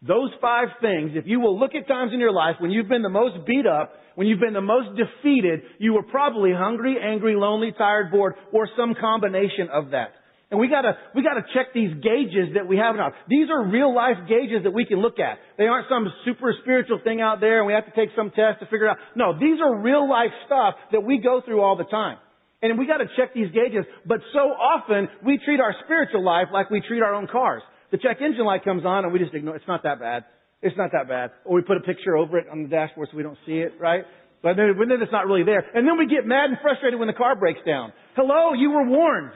Those 0.02 0.30
five 0.40 0.68
things, 0.80 1.12
if 1.14 1.26
you 1.26 1.40
will 1.40 1.58
look 1.58 1.74
at 1.74 1.86
times 1.86 2.12
in 2.14 2.20
your 2.20 2.32
life 2.32 2.56
when 2.58 2.70
you've 2.70 2.88
been 2.88 3.02
the 3.02 3.10
most 3.10 3.46
beat 3.46 3.66
up, 3.66 3.92
when 4.14 4.26
you've 4.26 4.40
been 4.40 4.54
the 4.54 4.62
most 4.62 4.96
defeated, 4.96 5.60
you 5.78 5.92
were 5.92 6.02
probably 6.02 6.52
hungry, 6.52 6.96
angry, 7.02 7.36
lonely, 7.36 7.72
tired, 7.76 8.10
bored, 8.10 8.34
or 8.50 8.66
some 8.78 8.94
combination 8.98 9.68
of 9.70 9.90
that. 9.90 10.12
And 10.50 10.58
we 10.58 10.68
gotta, 10.68 10.96
we 11.14 11.22
gotta 11.22 11.44
check 11.54 11.74
these 11.74 11.92
gauges 12.02 12.54
that 12.54 12.66
we 12.66 12.78
have 12.78 12.94
in 12.94 12.98
now. 12.98 13.12
These 13.28 13.50
are 13.50 13.68
real 13.68 13.94
life 13.94 14.16
gauges 14.26 14.64
that 14.64 14.72
we 14.72 14.86
can 14.86 14.98
look 15.00 15.20
at. 15.20 15.38
They 15.58 15.64
aren't 15.64 15.86
some 15.88 16.08
super 16.24 16.54
spiritual 16.62 17.00
thing 17.04 17.20
out 17.20 17.40
there 17.40 17.58
and 17.58 17.66
we 17.66 17.74
have 17.74 17.84
to 17.84 17.92
take 17.94 18.08
some 18.16 18.30
test 18.30 18.58
to 18.60 18.66
figure 18.66 18.88
out. 18.88 18.96
No, 19.14 19.38
these 19.38 19.60
are 19.60 19.78
real 19.78 20.08
life 20.08 20.32
stuff 20.46 20.74
that 20.92 21.04
we 21.04 21.18
go 21.18 21.42
through 21.44 21.60
all 21.60 21.76
the 21.76 21.84
time. 21.84 22.16
And 22.62 22.78
we 22.78 22.86
gotta 22.86 23.06
check 23.16 23.32
these 23.32 23.52
gauges, 23.52 23.84
but 24.06 24.20
so 24.32 24.40
often 24.40 25.08
we 25.24 25.38
treat 25.44 25.60
our 25.60 25.74
spiritual 25.84 26.24
life 26.24 26.48
like 26.52 26.68
we 26.68 26.80
treat 26.80 27.02
our 27.02 27.14
own 27.14 27.28
cars. 27.28 27.62
The 27.90 27.98
check 27.98 28.18
engine 28.20 28.44
light 28.44 28.64
comes 28.64 28.84
on 28.84 29.04
and 29.04 29.12
we 29.12 29.18
just 29.18 29.34
ignore. 29.34 29.56
It's 29.56 29.68
not 29.68 29.82
that 29.82 30.00
bad. 30.00 30.24
It's 30.62 30.76
not 30.76 30.92
that 30.92 31.08
bad. 31.08 31.30
Or 31.44 31.56
we 31.56 31.62
put 31.62 31.76
a 31.76 31.80
picture 31.80 32.16
over 32.16 32.38
it 32.38 32.46
on 32.50 32.62
the 32.62 32.68
dashboard 32.68 33.08
so 33.10 33.16
we 33.16 33.22
don't 33.22 33.38
see 33.46 33.58
it, 33.58 33.74
right? 33.80 34.04
But 34.42 34.56
then, 34.56 34.72
then 34.76 35.02
it's 35.02 35.12
not 35.12 35.26
really 35.26 35.44
there. 35.44 35.64
And 35.74 35.86
then 35.86 35.98
we 35.98 36.06
get 36.06 36.26
mad 36.26 36.50
and 36.50 36.58
frustrated 36.62 36.98
when 36.98 37.08
the 37.08 37.14
car 37.14 37.36
breaks 37.36 37.60
down. 37.66 37.92
Hello, 38.16 38.54
you 38.54 38.70
were 38.70 38.86
warned. 38.86 39.32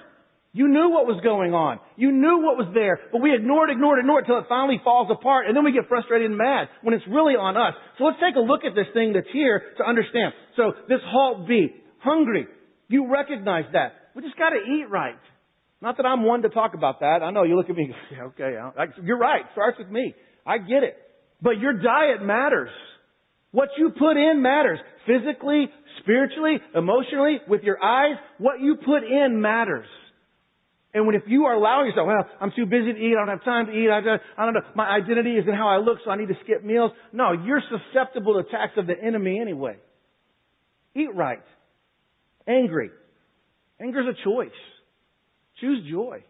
You 0.54 0.68
knew 0.68 0.88
what 0.88 1.10
was 1.10 1.18
going 1.26 1.52
on. 1.52 1.80
You 1.96 2.12
knew 2.12 2.38
what 2.38 2.54
was 2.54 2.70
there, 2.78 3.00
but 3.10 3.20
we 3.20 3.34
ignored, 3.34 3.74
ignored, 3.74 3.98
ignored 3.98 4.22
it 4.22 4.30
until 4.30 4.38
it 4.38 4.46
finally 4.48 4.78
falls 4.84 5.10
apart, 5.10 5.50
and 5.50 5.56
then 5.56 5.64
we 5.66 5.74
get 5.74 5.90
frustrated 5.90 6.30
and 6.30 6.38
mad 6.38 6.70
when 6.82 6.94
it's 6.94 7.02
really 7.10 7.34
on 7.34 7.58
us. 7.58 7.74
So 7.98 8.04
let's 8.06 8.22
take 8.22 8.38
a 8.38 8.40
look 8.40 8.62
at 8.62 8.70
this 8.78 8.86
thing 8.94 9.18
that's 9.18 9.26
here 9.34 9.74
to 9.78 9.82
understand. 9.82 10.30
So 10.54 10.78
this 10.86 11.02
halt 11.10 11.48
B, 11.50 11.74
hungry. 11.98 12.46
You 12.86 13.10
recognize 13.10 13.66
that. 13.74 14.14
We 14.14 14.22
just 14.22 14.38
gotta 14.38 14.62
eat 14.62 14.86
right. 14.88 15.18
Not 15.84 15.98
that 15.98 16.06
I'm 16.06 16.24
one 16.24 16.40
to 16.42 16.48
talk 16.48 16.72
about 16.72 17.00
that. 17.00 17.20
I 17.22 17.30
know 17.30 17.42
you 17.42 17.56
look 17.56 17.68
at 17.68 17.76
me, 17.76 17.94
okay, 18.18 18.56
you're 19.04 19.18
right. 19.18 19.42
Starts 19.52 19.78
with 19.78 19.90
me. 19.90 20.14
I 20.46 20.56
get 20.56 20.82
it. 20.82 20.96
But 21.42 21.58
your 21.60 21.74
diet 21.74 22.22
matters. 22.22 22.70
What 23.50 23.68
you 23.76 23.90
put 23.90 24.16
in 24.16 24.40
matters. 24.40 24.78
Physically, 25.06 25.66
spiritually, 26.00 26.56
emotionally, 26.74 27.36
with 27.46 27.64
your 27.64 27.76
eyes, 27.84 28.16
what 28.38 28.60
you 28.60 28.76
put 28.76 29.04
in 29.04 29.42
matters. 29.42 29.84
And 30.94 31.06
when 31.06 31.16
if 31.16 31.24
you 31.26 31.44
are 31.44 31.52
allowing 31.52 31.88
yourself, 31.88 32.06
well, 32.06 32.30
I'm 32.40 32.52
too 32.56 32.64
busy 32.64 32.94
to 32.94 32.98
eat, 32.98 33.12
I 33.14 33.26
don't 33.26 33.36
have 33.36 33.44
time 33.44 33.66
to 33.66 33.72
eat, 33.72 33.90
I 33.90 34.00
don't, 34.00 34.22
I 34.38 34.44
don't 34.46 34.54
know, 34.54 34.62
my 34.74 34.88
identity 34.88 35.32
is 35.32 35.44
in 35.46 35.52
how 35.52 35.68
I 35.68 35.76
look, 35.76 35.98
so 36.02 36.10
I 36.10 36.16
need 36.16 36.28
to 36.28 36.38
skip 36.44 36.64
meals. 36.64 36.92
No, 37.12 37.32
you're 37.32 37.60
susceptible 37.68 38.40
to 38.40 38.48
attacks 38.48 38.72
of 38.78 38.86
the 38.86 38.94
enemy 38.98 39.38
anyway. 39.38 39.76
Eat 40.96 41.14
right. 41.14 41.42
Angry. 42.48 42.90
Anger 43.78 44.00
is 44.00 44.16
a 44.18 44.24
choice. 44.24 44.48
Choose 45.64 45.88
joy. 45.88 46.20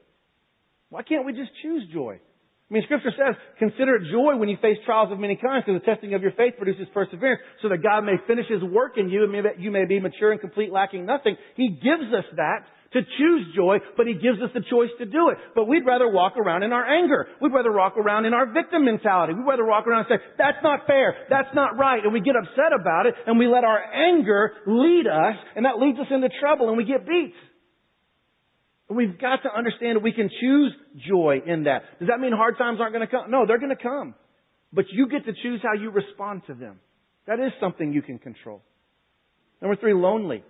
Why 0.91 1.03
can't 1.03 1.27
we 1.27 1.33
just 1.33 1.51
choose 1.59 1.83
joy? 1.93 2.23
I 2.23 2.69
mean, 2.71 2.85
Scripture 2.87 3.11
says, 3.11 3.35
consider 3.59 3.97
it 3.97 4.07
joy 4.15 4.39
when 4.39 4.49
you 4.49 4.57
face 4.63 4.79
trials 4.87 5.11
of 5.11 5.19
many 5.19 5.35
kinds, 5.35 5.67
because 5.67 5.83
the 5.83 5.87
testing 5.91 6.15
of 6.15 6.23
your 6.23 6.31
faith 6.39 6.55
produces 6.55 6.87
perseverance, 6.95 7.43
so 7.61 7.69
that 7.69 7.83
God 7.83 8.07
may 8.07 8.15
finish 8.31 8.47
His 8.47 8.63
work 8.63 8.95
in 8.95 9.11
you, 9.11 9.27
and 9.27 9.35
that 9.45 9.59
you 9.59 9.73
may 9.75 9.87
be 9.87 9.99
mature 9.99 10.31
and 10.31 10.41
complete, 10.41 10.71
lacking 10.71 11.05
nothing. 11.05 11.35
He 11.57 11.69
gives 11.83 12.15
us 12.15 12.25
that 12.39 12.63
to 12.95 13.03
choose 13.03 13.43
joy, 13.59 13.79
but 13.99 14.07
He 14.07 14.15
gives 14.15 14.39
us 14.39 14.55
the 14.55 14.63
choice 14.71 14.95
to 15.03 15.05
do 15.05 15.35
it. 15.35 15.39
But 15.57 15.67
we'd 15.67 15.85
rather 15.85 16.07
walk 16.07 16.39
around 16.39 16.63
in 16.63 16.73
our 16.73 16.87
anger. 16.87 17.27
We'd 17.43 17.53
rather 17.53 17.73
walk 17.73 17.99
around 17.99 18.25
in 18.25 18.33
our 18.33 18.47
victim 18.55 18.85
mentality. 18.87 19.35
We'd 19.35 19.51
rather 19.51 19.67
walk 19.67 19.89
around 19.89 20.07
and 20.07 20.15
say, 20.15 20.25
that's 20.39 20.63
not 20.63 20.87
fair, 20.87 21.27
that's 21.29 21.51
not 21.59 21.77
right, 21.77 22.05
and 22.05 22.13
we 22.13 22.21
get 22.21 22.39
upset 22.39 22.71
about 22.71 23.07
it, 23.07 23.15
and 23.27 23.37
we 23.37 23.49
let 23.49 23.65
our 23.65 23.83
anger 23.83 24.53
lead 24.65 25.11
us, 25.11 25.35
and 25.57 25.67
that 25.67 25.83
leads 25.83 25.99
us 25.99 26.07
into 26.09 26.31
trouble, 26.39 26.69
and 26.69 26.79
we 26.79 26.85
get 26.85 27.03
beat. 27.03 27.35
We've 28.89 29.19
got 29.19 29.43
to 29.45 29.57
understand 29.57 29.97
that 29.97 30.03
we 30.03 30.13
can 30.13 30.29
choose 30.41 30.73
joy 31.09 31.41
in 31.47 31.65
that. 31.65 31.83
Does 31.99 32.09
that 32.09 32.21
mean 32.21 32.33
hard 32.33 32.59
times 32.59 32.79
aren't 32.81 32.93
going 32.93 33.07
to 33.07 33.11
come? 33.11 33.31
No, 33.31 33.47
they're 33.47 33.59
going 33.59 33.75
to 33.75 33.83
come. 33.83 34.15
But 34.73 34.87
you 34.91 35.09
get 35.09 35.25
to 35.25 35.33
choose 35.43 35.61
how 35.63 35.73
you 35.81 35.91
respond 35.91 36.43
to 36.49 36.55
them. 36.55 36.81
That 37.27 37.41
is 37.41 37.53
something 37.61 37.93
you 37.93 38.03
can 38.03 38.19
control. 38.19 38.63
Number 39.63 39.77
three, 39.77 39.95
lonely. 39.95 40.45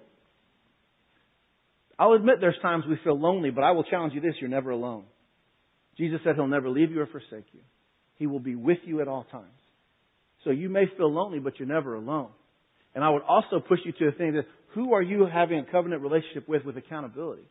I'll 1.98 2.14
admit 2.14 2.36
there's 2.40 2.58
times 2.60 2.84
we 2.88 2.98
feel 3.04 3.18
lonely, 3.18 3.50
but 3.50 3.62
I 3.62 3.70
will 3.70 3.84
challenge 3.84 4.14
you 4.14 4.20
this, 4.20 4.34
you're 4.40 4.50
never 4.50 4.70
alone. 4.70 5.04
Jesus 5.96 6.18
said 6.24 6.34
he'll 6.34 6.48
never 6.48 6.68
leave 6.68 6.90
you 6.90 7.00
or 7.00 7.06
forsake 7.06 7.46
you. 7.52 7.60
He 8.16 8.26
will 8.26 8.40
be 8.40 8.56
with 8.56 8.78
you 8.84 9.00
at 9.00 9.06
all 9.06 9.24
times. 9.30 9.46
So 10.42 10.50
you 10.50 10.68
may 10.68 10.86
feel 10.96 11.12
lonely, 11.12 11.38
but 11.38 11.58
you're 11.58 11.68
never 11.68 11.94
alone. 11.94 12.30
And 12.94 13.04
I 13.04 13.10
would 13.10 13.22
also 13.22 13.60
push 13.60 13.80
you 13.84 13.92
to 13.92 14.08
a 14.08 14.12
thing 14.12 14.34
that 14.34 14.44
who 14.74 14.94
are 14.94 15.02
you 15.02 15.26
having 15.32 15.58
a 15.58 15.64
covenant 15.70 16.02
relationship 16.02 16.48
with 16.48 16.64
with 16.64 16.76
accountability? 16.76 17.42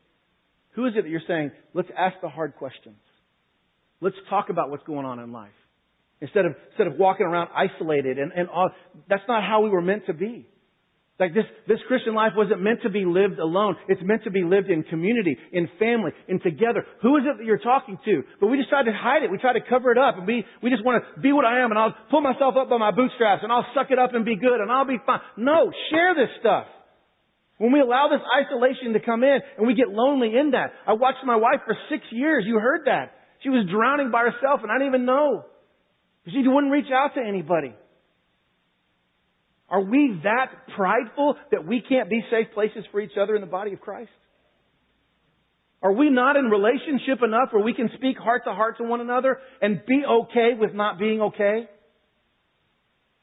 Who 0.76 0.86
is 0.86 0.94
it 0.96 1.04
that 1.04 1.10
you're 1.10 1.22
saying, 1.28 1.52
let's 1.74 1.90
ask 1.98 2.16
the 2.22 2.30
hard 2.30 2.56
questions? 2.56 2.98
Let's 4.02 4.16
talk 4.30 4.50
about 4.50 4.70
what's 4.70 4.84
going 4.84 5.06
on 5.06 5.20
in 5.20 5.32
life. 5.32 5.52
Instead 6.20 6.46
of, 6.46 6.56
instead 6.72 6.88
of 6.88 6.98
walking 6.98 7.26
around 7.26 7.50
isolated 7.56 8.18
and, 8.18 8.32
and 8.32 8.50
all, 8.50 8.70
that's 9.10 9.24
not 9.28 9.44
how 9.44 9.62
we 9.62 9.70
were 9.70 9.82
meant 9.82 10.06
to 10.08 10.14
be. 10.14 10.48
Like 11.20 11.34
this, 11.34 11.46
this 11.68 11.78
Christian 11.88 12.16
life 12.16 12.34
wasn't 12.36 12.62
meant 12.62 12.82
to 12.84 12.90
be 12.90 13.06
lived 13.06 13.38
alone. 13.38 13.76
It's 13.88 14.02
meant 14.04 14.24
to 14.24 14.32
be 14.32 14.44
lived 14.44 14.70
in 14.70 14.84
community, 14.84 15.38
in 15.52 15.70
family, 15.78 16.12
in 16.28 16.40
together. 16.40 16.86
Who 17.02 17.18
is 17.18 17.24
it 17.24 17.38
that 17.38 17.46
you're 17.46 17.60
talking 17.60 18.00
to? 18.04 18.24
But 18.42 18.48
we 18.48 18.58
just 18.58 18.70
try 18.70 18.84
to 18.84 18.92
hide 18.92 19.22
it. 19.24 19.30
We 19.30 19.38
try 19.38 19.54
to 19.54 19.62
cover 19.62 19.92
it 19.92 19.98
up 19.98 20.18
and 20.18 20.26
we, 20.26 20.44
we 20.64 20.72
just 20.72 20.84
want 20.84 21.04
to 21.04 21.22
be 21.22 21.32
what 21.32 21.46
I 21.46 21.62
am 21.62 21.70
and 21.70 21.80
I'll 21.80 21.96
pull 22.10 22.22
myself 22.22 22.56
up 22.58 22.70
by 22.70 22.78
my 22.78 22.92
bootstraps 22.92 23.44
and 23.44 23.52
I'll 23.52 23.66
suck 23.76 23.92
it 23.92 24.00
up 24.00 24.14
and 24.14 24.26
be 24.26 24.36
good 24.36 24.60
and 24.60 24.72
I'll 24.72 24.88
be 24.88 24.98
fine. 25.06 25.20
No, 25.38 25.72
share 25.92 26.16
this 26.16 26.30
stuff. 26.40 26.66
When 27.64 27.72
we 27.72 27.80
allow 27.80 28.10
this 28.12 28.20
isolation 28.28 28.92
to 28.92 29.00
come 29.00 29.24
in 29.24 29.40
and 29.58 29.66
we 29.66 29.74
get 29.74 29.88
lonely 29.88 30.36
in 30.38 30.52
that. 30.52 30.74
I 30.86 30.96
watched 31.00 31.24
my 31.24 31.38
wife 31.38 31.62
for 31.66 31.78
six 31.90 32.04
years. 32.12 32.44
You 32.46 32.60
heard 32.60 32.82
that. 32.88 33.14
She 33.42 33.48
was 33.48 33.66
drowning 33.72 34.12
by 34.12 34.24
herself 34.24 34.60
and 34.64 34.70
I 34.70 34.76
didn't 34.76 34.90
even 34.90 35.06
know. 35.06 35.46
She 36.26 36.44
wouldn't 36.46 36.74
reach 36.74 36.92
out 36.94 37.12
to 37.16 37.22
anybody. 37.26 37.74
Are 39.70 39.80
we 39.80 40.20
that 40.26 40.48
prideful 40.76 41.38
that 41.52 41.66
we 41.66 41.82
can't 41.88 42.10
be 42.10 42.20
safe 42.30 42.54
places 42.54 42.84
for 42.92 43.00
each 43.00 43.16
other 43.18 43.34
in 43.34 43.40
the 43.40 43.48
body 43.48 43.72
of 43.72 43.80
Christ? 43.80 44.12
Are 45.82 45.94
we 45.94 46.10
not 46.10 46.36
in 46.36 46.48
relationship 46.48 47.24
enough 47.24 47.54
where 47.54 47.64
we 47.64 47.74
can 47.74 47.90
speak 47.96 48.18
heart 48.18 48.42
to 48.46 48.52
heart 48.52 48.76
to 48.80 48.84
one 48.84 49.00
another 49.00 49.38
and 49.62 49.82
be 49.88 50.04
okay 50.06 50.50
with 50.60 50.74
not 50.74 51.00
being 51.00 51.22
okay? 51.22 51.70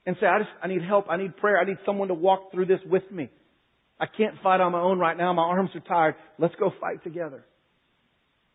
And 0.06 0.16
say, 0.18 0.26
I 0.26 0.38
just, 0.38 0.50
I 0.62 0.68
need 0.68 0.80
help. 0.82 1.10
I 1.10 1.18
need 1.18 1.36
prayer. 1.36 1.58
I 1.58 1.66
need 1.66 1.76
someone 1.84 2.08
to 2.08 2.14
walk 2.14 2.52
through 2.52 2.66
this 2.66 2.80
with 2.86 3.02
me. 3.12 3.28
I 4.00 4.06
can't 4.06 4.34
fight 4.42 4.60
on 4.60 4.72
my 4.72 4.80
own 4.80 4.98
right 4.98 5.16
now. 5.16 5.32
My 5.34 5.42
arms 5.42 5.70
are 5.74 5.80
tired. 5.80 6.14
Let's 6.38 6.54
go 6.58 6.72
fight 6.80 7.04
together. 7.04 7.44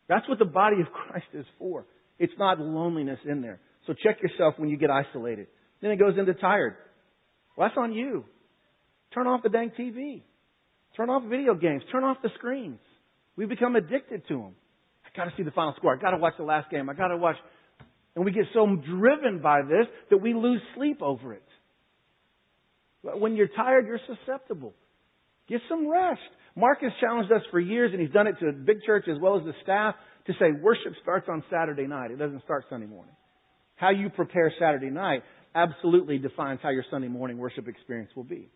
That's 0.09 0.27
what 0.27 0.39
the 0.39 0.45
body 0.45 0.81
of 0.81 0.87
Christ 0.91 1.27
is 1.33 1.45
for. 1.59 1.85
It's 2.17 2.33
not 2.39 2.59
loneliness 2.59 3.19
in 3.29 3.41
there. 3.41 3.59
So 3.85 3.93
check 3.93 4.17
yourself 4.23 4.55
when 4.57 4.69
you 4.69 4.77
get 4.77 4.89
isolated. 4.89 5.47
Then 5.81 5.91
it 5.91 5.97
goes 5.97 6.17
into 6.17 6.33
tired. 6.33 6.75
Well, 7.55 7.67
that's 7.67 7.77
on 7.77 7.93
you. 7.93 8.25
Turn 9.13 9.27
off 9.27 9.43
the 9.43 9.49
dang 9.49 9.71
TV. 9.79 10.23
Turn 10.97 11.09
off 11.09 11.23
video 11.29 11.53
games. 11.53 11.83
Turn 11.91 12.03
off 12.03 12.17
the 12.23 12.29
screens. 12.37 12.79
We 13.35 13.45
become 13.45 13.75
addicted 13.75 14.27
to 14.29 14.33
them. 14.33 14.55
I 15.05 15.15
gotta 15.15 15.31
see 15.37 15.43
the 15.43 15.51
final 15.51 15.73
score. 15.77 15.95
I 15.95 16.01
gotta 16.01 16.17
watch 16.17 16.33
the 16.37 16.43
last 16.43 16.71
game. 16.71 16.89
I 16.89 16.93
gotta 16.93 17.17
watch. 17.17 17.35
And 18.15 18.25
we 18.25 18.31
get 18.31 18.45
so 18.53 18.65
driven 18.75 19.41
by 19.41 19.61
this 19.61 19.85
that 20.09 20.17
we 20.17 20.33
lose 20.33 20.61
sleep 20.75 21.01
over 21.01 21.33
it. 21.33 21.43
When 23.03 23.35
you're 23.35 23.49
tired, 23.49 23.85
you're 23.85 23.99
susceptible. 24.07 24.73
Get 25.47 25.61
some 25.69 25.87
rest. 25.87 26.21
Mark 26.55 26.81
has 26.81 26.91
challenged 27.01 27.31
us 27.31 27.41
for 27.51 27.59
years, 27.59 27.91
and 27.91 28.01
he's 28.01 28.11
done 28.11 28.27
it 28.27 28.35
to 28.39 28.45
the 28.47 28.51
big 28.53 28.77
church 28.85 29.05
as 29.07 29.17
well 29.19 29.37
as 29.37 29.45
the 29.45 29.53
staff, 29.63 29.95
to 30.27 30.33
say 30.39 30.51
worship 30.61 30.93
starts 31.01 31.27
on 31.29 31.43
Saturday 31.51 31.85
night. 31.85 32.11
It 32.11 32.17
doesn't 32.17 32.43
start 32.43 32.65
Sunday 32.69 32.87
morning. 32.87 33.13
How 33.75 33.91
you 33.91 34.09
prepare 34.09 34.51
Saturday 34.59 34.89
night 34.89 35.23
absolutely 35.53 36.17
defines 36.17 36.59
how 36.63 36.69
your 36.69 36.85
Sunday 36.89 37.07
morning 37.07 37.37
worship 37.37 37.67
experience 37.67 38.11
will 38.15 38.23
be. 38.23 38.49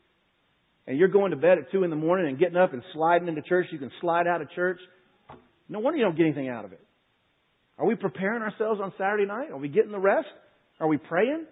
And 0.88 0.98
you're 0.98 1.10
going 1.10 1.31
to 1.31 1.38
bed 1.38 1.60
at 1.60 1.72
2 1.72 1.84
in 1.84 1.91
the 1.91 1.96
morning 1.96 2.27
and 2.27 2.39
getting 2.39 2.58
up 2.58 2.74
and 2.74 2.81
sliding 2.93 3.27
into 3.27 3.41
church. 3.43 3.67
You 3.72 3.77
can 3.77 3.91
slide 4.01 4.25
out 4.25 4.41
of 4.41 4.50
church. 4.51 4.79
No 5.67 5.79
wonder 5.79 6.00
you 6.00 6.05
don't 6.05 6.17
get 6.17 6.25
anything 6.25 6.50
out 6.50 6.65
of 6.65 6.72
it. 6.72 6.81
Are 7.77 7.86
we 7.86 7.96
preparing 7.96 8.41
ourselves 8.41 8.81
on 8.81 8.91
Saturday 8.98 9.25
night? 9.25 9.51
Are 9.51 9.58
we 9.58 9.69
getting 9.69 9.91
the 9.91 10.00
rest? 10.00 10.27
Are 10.79 10.88
we 10.88 10.98
praying? 10.98 11.46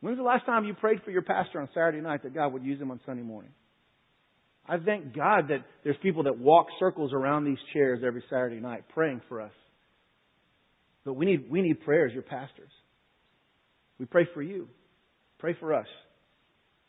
When's 0.00 0.18
the 0.18 0.22
last 0.22 0.46
time 0.46 0.64
you 0.64 0.74
prayed 0.74 1.00
for 1.04 1.10
your 1.10 1.22
pastor 1.22 1.60
on 1.60 1.68
Saturday 1.74 2.00
night 2.00 2.22
that 2.22 2.34
God 2.34 2.52
would 2.52 2.62
use 2.62 2.80
him 2.80 2.90
on 2.90 3.00
Sunday 3.04 3.22
morning? 3.22 3.50
I 4.66 4.78
thank 4.78 5.14
God 5.14 5.48
that 5.48 5.64
there's 5.82 5.96
people 6.02 6.24
that 6.24 6.38
walk 6.38 6.66
circles 6.78 7.12
around 7.12 7.44
these 7.44 7.58
chairs 7.72 8.00
every 8.06 8.24
Saturday 8.30 8.60
night 8.60 8.84
praying 8.94 9.20
for 9.28 9.40
us. 9.40 9.52
But 11.04 11.14
we 11.14 11.26
need, 11.26 11.50
we 11.50 11.60
need 11.60 11.84
prayers, 11.84 12.12
your 12.14 12.22
pastors. 12.22 12.70
We 13.98 14.06
pray 14.06 14.26
for 14.32 14.42
you. 14.42 14.68
Pray 15.38 15.54
for 15.60 15.74
us. 15.74 15.86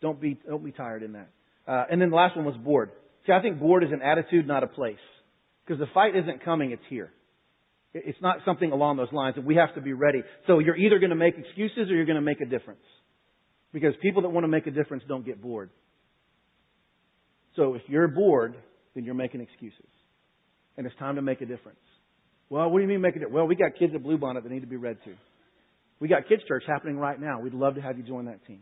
Don't 0.02 0.20
be, 0.22 0.40
don't 0.48 0.64
be 0.64 0.72
tired 0.72 1.04
in 1.04 1.14
that. 1.14 1.30
Uh, 1.68 1.84
and 1.92 2.02
then 2.02 2.12
the 2.12 2.16
last 2.16 2.38
one 2.38 2.46
was 2.46 2.56
bored. 2.56 2.92
See, 3.26 3.34
I 3.34 3.42
think 3.42 3.60
bored 3.60 3.84
is 3.84 3.90
an 3.92 4.02
attitude, 4.02 4.48
not 4.48 4.64
a 4.64 4.68
place. 4.68 4.98
Because 5.66 5.80
the 5.80 5.92
fight 5.94 6.16
isn't 6.16 6.46
coming, 6.46 6.72
it's 6.72 6.84
here. 6.90 7.12
It's 7.94 8.22
not 8.22 8.38
something 8.46 8.72
along 8.72 8.98
those 8.98 9.12
lines, 9.12 9.36
and 9.38 9.46
we 9.46 9.56
have 9.56 9.74
to 9.76 9.82
be 9.82 9.94
ready. 9.94 10.22
So 10.48 10.60
you're 10.60 10.76
either 10.76 11.00
going 11.00 11.12
to 11.12 11.16
make 11.16 11.36
excuses 11.38 11.90
or 11.90 11.96
you're 11.96 12.06
going 12.06 12.18
to 12.18 12.22
make 12.22 12.42
a 12.42 12.46
difference. 12.46 12.84
Because 13.74 13.94
people 14.02 14.22
that 14.24 14.30
want 14.30 14.44
to 14.44 14.48
make 14.50 14.68
a 14.68 14.72
difference 14.72 15.04
don't 15.08 15.26
get 15.26 15.42
bored. 15.42 15.70
So 17.56 17.74
if 17.74 17.82
you're 17.88 18.08
bored, 18.08 18.56
then 18.94 19.04
you're 19.04 19.14
making 19.14 19.42
excuses. 19.42 19.86
And 20.78 20.86
it's 20.86 20.96
time 20.98 21.16
to 21.16 21.22
make 21.22 21.42
a 21.42 21.46
difference. 21.46 21.80
Well, 22.50 22.70
what 22.70 22.80
do 22.80 22.84
you 22.84 22.90
mean 22.90 23.02
make 23.02 23.16
a 23.16 23.20
difference? 23.20 23.34
Well, 23.34 23.48
we 23.48 23.56
got 23.56 23.78
kids 23.80 23.94
at 23.96 24.04
Bluebonnet 24.04 24.44
that 24.44 24.52
need 24.52 24.62
to 24.62 24.68
be 24.68 24.76
read 24.76 24.98
to. 25.06 25.14
We 26.00 26.08
got 26.08 26.28
kids 26.28 26.44
church 26.48 26.64
happening 26.68 26.98
right 26.98 27.20
now. 27.20 27.40
We'd 27.40 27.54
love 27.54 27.76
to 27.76 27.82
have 27.82 27.98
you 27.98 28.04
join 28.04 28.26
that 28.26 28.46
team. 28.46 28.62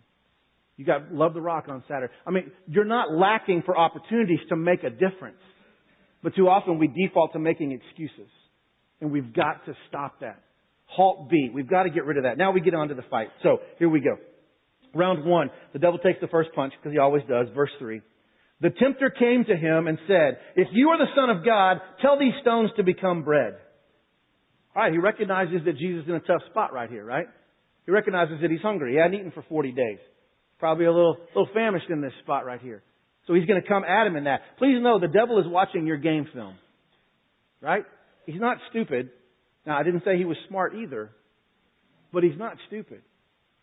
You 0.77 0.85
got 0.85 1.13
Love 1.13 1.33
the 1.33 1.41
Rock 1.41 1.65
on 1.67 1.83
Saturday. 1.87 2.13
I 2.25 2.31
mean, 2.31 2.51
you're 2.67 2.85
not 2.85 3.11
lacking 3.11 3.63
for 3.65 3.77
opportunities 3.77 4.39
to 4.49 4.55
make 4.55 4.83
a 4.83 4.89
difference. 4.89 5.37
But 6.23 6.35
too 6.35 6.47
often 6.47 6.79
we 6.79 6.87
default 6.87 7.33
to 7.33 7.39
making 7.39 7.71
excuses. 7.71 8.31
And 9.01 9.11
we've 9.11 9.33
got 9.33 9.65
to 9.65 9.75
stop 9.89 10.21
that. 10.21 10.41
Halt 10.85 11.29
B. 11.29 11.49
We've 11.53 11.69
got 11.69 11.83
to 11.83 11.89
get 11.89 12.05
rid 12.05 12.17
of 12.17 12.23
that. 12.23 12.37
Now 12.37 12.51
we 12.51 12.61
get 12.61 12.73
on 12.73 12.87
to 12.89 12.95
the 12.95 13.03
fight. 13.09 13.27
So 13.41 13.57
here 13.79 13.89
we 13.89 13.99
go. 13.99 14.17
Round 14.95 15.25
one. 15.25 15.49
The 15.73 15.79
devil 15.79 15.97
takes 15.99 16.21
the 16.21 16.27
first 16.27 16.49
punch 16.55 16.73
because 16.79 16.93
he 16.93 16.99
always 16.99 17.23
does. 17.27 17.47
Verse 17.53 17.71
three. 17.79 18.01
The 18.63 18.69
tempter 18.69 19.09
came 19.09 19.43
to 19.43 19.57
him 19.57 19.87
and 19.87 19.97
said, 20.07 20.39
If 20.55 20.69
you 20.71 20.87
are 20.89 20.97
the 20.97 21.11
son 21.17 21.29
of 21.29 21.45
God, 21.45 21.81
tell 22.01 22.17
these 22.17 22.31
stones 22.41 22.71
to 22.77 22.83
become 22.83 23.23
bread. 23.23 23.55
All 24.73 24.81
right, 24.81 24.91
he 24.93 24.99
recognizes 24.99 25.65
that 25.65 25.77
Jesus 25.77 26.03
is 26.03 26.09
in 26.09 26.15
a 26.15 26.21
tough 26.21 26.41
spot 26.49 26.71
right 26.71 26.89
here, 26.89 27.03
right? 27.03 27.27
He 27.85 27.91
recognizes 27.91 28.37
that 28.41 28.49
he's 28.49 28.61
hungry. 28.61 28.93
He 28.93 28.97
hadn't 28.97 29.15
eaten 29.15 29.31
for 29.31 29.43
40 29.49 29.73
days. 29.73 29.99
Probably 30.59 30.85
a 30.85 30.93
little, 30.93 31.17
little 31.35 31.49
famished 31.53 31.89
in 31.89 31.99
this 31.99 32.13
spot 32.23 32.45
right 32.45 32.61
here. 32.61 32.81
So 33.27 33.33
he's 33.33 33.45
going 33.45 33.61
to 33.61 33.67
come 33.67 33.83
at 33.83 34.07
him 34.07 34.15
in 34.15 34.23
that. 34.23 34.39
Please 34.57 34.81
know 34.81 34.97
the 34.97 35.09
devil 35.09 35.39
is 35.39 35.45
watching 35.45 35.85
your 35.85 35.97
game 35.97 36.25
film. 36.33 36.55
Right? 37.59 37.83
He's 38.25 38.39
not 38.39 38.59
stupid. 38.69 39.09
Now, 39.65 39.77
I 39.77 39.83
didn't 39.83 40.03
say 40.05 40.17
he 40.17 40.23
was 40.23 40.37
smart 40.47 40.73
either, 40.73 41.11
but 42.13 42.23
he's 42.23 42.37
not 42.37 42.55
stupid. 42.67 43.01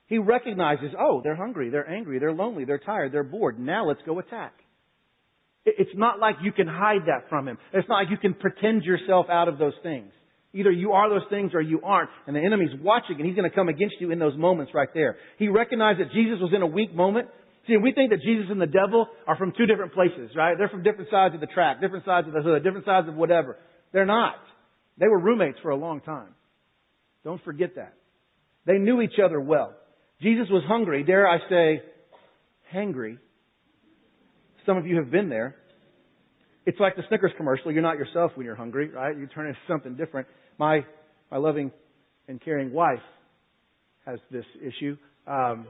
He 0.09 0.19
recognizes, 0.19 0.91
oh, 0.99 1.23
they're 1.25 1.37
hungry, 1.37 1.71
they're 1.71 1.89
angry, 1.89 2.19
they're 2.19 2.35
lonely, 2.35 2.67
they're 2.67 2.79
tired, 2.79 3.13
they're 3.13 3.25
bored. 3.25 3.59
Now 3.59 3.87
let's 3.87 4.01
go 4.05 4.19
attack. 4.19 4.53
It's 5.65 5.91
not 5.95 6.19
like 6.19 6.37
you 6.43 6.53
can 6.53 6.67
hide 6.67 7.03
that 7.07 7.29
from 7.29 7.47
him. 7.47 7.59
It's 7.73 7.89
not 7.89 7.97
like 8.03 8.11
you 8.11 8.17
can 8.17 8.35
pretend 8.35 8.83
yourself 8.83 9.27
out 9.31 9.49
of 9.49 9.59
those 9.59 9.75
things. 9.83 10.11
Either 10.53 10.71
you 10.71 10.93
are 10.93 11.09
those 11.09 11.29
things 11.31 11.53
or 11.55 11.61
you 11.61 11.81
aren't. 11.85 12.11
And 12.27 12.35
the 12.35 12.41
enemy's 12.41 12.71
watching 12.83 13.17
and 13.17 13.27
he's 13.27 13.37
going 13.37 13.49
to 13.49 13.55
come 13.55 13.69
against 13.69 13.97
you 14.01 14.11
in 14.11 14.19
those 14.19 14.37
moments 14.37 14.73
right 14.75 14.89
there. 14.95 15.17
He 15.39 15.49
recognized 15.49 16.01
that 16.01 16.13
Jesus 16.13 16.39
was 16.41 16.53
in 16.55 16.63
a 16.63 16.67
weak 16.67 16.95
moment. 16.95 17.29
See, 17.67 17.77
we 17.77 17.93
think 17.93 18.11
that 18.11 18.23
Jesus 18.23 18.47
and 18.51 18.61
the 18.61 18.67
devil 18.67 19.07
are 19.27 19.37
from 19.37 19.53
two 19.57 19.67
different 19.67 19.93
places, 19.93 20.31
right? 20.35 20.57
They're 20.59 20.71
from 20.71 20.83
different 20.83 21.11
sides 21.11 21.35
of 21.35 21.41
the 21.41 21.47
track, 21.47 21.81
different 21.81 22.05
sides 22.05 22.27
of 22.27 22.33
the 22.33 22.41
hood, 22.41 22.65
different 22.65 22.87
sides 22.87 23.07
of 23.07 23.15
whatever. 23.15 23.59
They're 23.93 24.07
not. 24.07 24.37
They 24.99 25.09
were 25.09 25.21
roommates 25.21 25.59
for 25.63 25.71
a 25.71 25.77
long 25.77 26.01
time. 26.01 26.35
Don't 27.23 27.43
forget 27.45 27.77
that. 27.77 27.95
They 28.67 28.79
knew 28.79 29.03
each 29.03 29.19
other 29.23 29.41
well. 29.41 29.75
Jesus 30.23 30.47
was 30.51 30.63
hungry, 30.67 31.05
dare 31.05 31.29
I 31.29 31.39
say, 31.49 31.83
hangry. 32.75 33.19
Some 34.67 34.77
of 34.77 34.87
you 34.87 34.97
have 34.97 35.11
been 35.11 35.29
there. 35.29 35.57
It's 36.67 36.79
like 36.79 36.97
the 36.97 37.03
Snickers 37.09 37.33
commercial. 37.37 37.73
You're 37.73 37.83
not 37.83 37.97
yourself 37.97 38.33
when 38.35 38.45
you're 38.45 38.57
hungry, 38.57 38.89
right? 38.89 39.17
You 39.17 39.27
turn 39.27 39.47
into 39.47 39.59
something 39.67 39.97
different. 39.97 40.29
My, 40.59 40.85
my 41.31 41.39
loving 41.39 41.73
and 42.29 42.41
caring 42.43 42.73
wife 42.73 42.99
has 44.07 44.19
this 44.31 44.45
issue. 44.61 44.97
Um, 45.27 45.67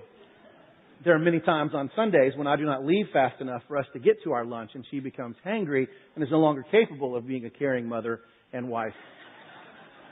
there 1.05 1.15
are 1.15 1.19
many 1.19 1.41
times 1.41 1.73
on 1.75 1.91
Sundays 1.97 2.33
when 2.37 2.47
I 2.47 2.57
do 2.57 2.65
not 2.65 2.85
leave 2.85 3.07
fast 3.13 3.41
enough 3.41 3.63
for 3.69 3.79
us 3.79 3.87
to 3.95 3.99
get 3.99 4.23
to 4.25 4.33
our 4.33 4.45
lunch, 4.45 4.73
and 4.75 4.85
she 4.91 5.01
becomes 5.01 5.37
hangry 5.47 5.87
and 6.15 6.23
is 6.23 6.31
no 6.31 6.41
longer 6.41 6.65
capable 6.71 7.17
of 7.17 7.27
being 7.27 7.47
a 7.47 7.51
caring 7.51 7.87
mother 7.87 8.21
and 8.53 8.69
wife. 8.69 8.93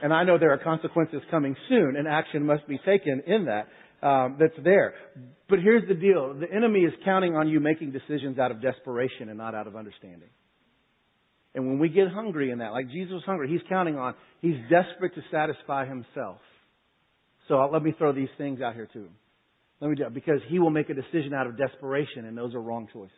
And 0.02 0.12
I 0.12 0.24
know 0.24 0.38
there 0.38 0.52
are 0.52 0.58
consequences 0.58 1.20
coming 1.30 1.56
soon, 1.68 1.96
and 1.96 2.06
action 2.06 2.46
must 2.46 2.66
be 2.68 2.78
taken 2.78 3.22
in 3.26 3.46
that. 3.46 3.66
Um, 4.00 4.36
that's 4.38 4.54
there. 4.62 4.94
But 5.48 5.58
here's 5.60 5.86
the 5.88 5.94
deal: 5.94 6.34
the 6.34 6.50
enemy 6.54 6.80
is 6.80 6.92
counting 7.04 7.34
on 7.34 7.48
you 7.48 7.60
making 7.60 7.92
decisions 7.92 8.38
out 8.38 8.50
of 8.50 8.62
desperation 8.62 9.28
and 9.28 9.38
not 9.38 9.54
out 9.54 9.66
of 9.66 9.74
understanding. 9.74 10.28
And 11.54 11.66
when 11.66 11.78
we 11.78 11.88
get 11.88 12.08
hungry 12.08 12.50
in 12.50 12.58
that, 12.58 12.70
like 12.70 12.90
Jesus 12.90 13.12
was 13.12 13.22
hungry, 13.26 13.48
he's 13.50 13.66
counting 13.68 13.96
on, 13.96 14.14
he's 14.40 14.54
desperate 14.70 15.14
to 15.14 15.22
satisfy 15.30 15.86
himself. 15.86 16.38
So 17.48 17.68
let 17.72 17.82
me 17.82 17.94
throw 17.96 18.12
these 18.12 18.28
things 18.36 18.60
out 18.60 18.74
here 18.74 18.88
to 18.92 18.98
him. 18.98 19.14
Let 19.80 19.88
me 19.90 19.96
do 19.96 20.04
it 20.04 20.14
because 20.14 20.40
he 20.48 20.58
will 20.58 20.70
make 20.70 20.90
a 20.90 20.94
decision 20.94 21.32
out 21.34 21.46
of 21.46 21.56
desperation, 21.56 22.26
and 22.26 22.36
those 22.36 22.54
are 22.54 22.60
wrong 22.60 22.88
choices. 22.92 23.10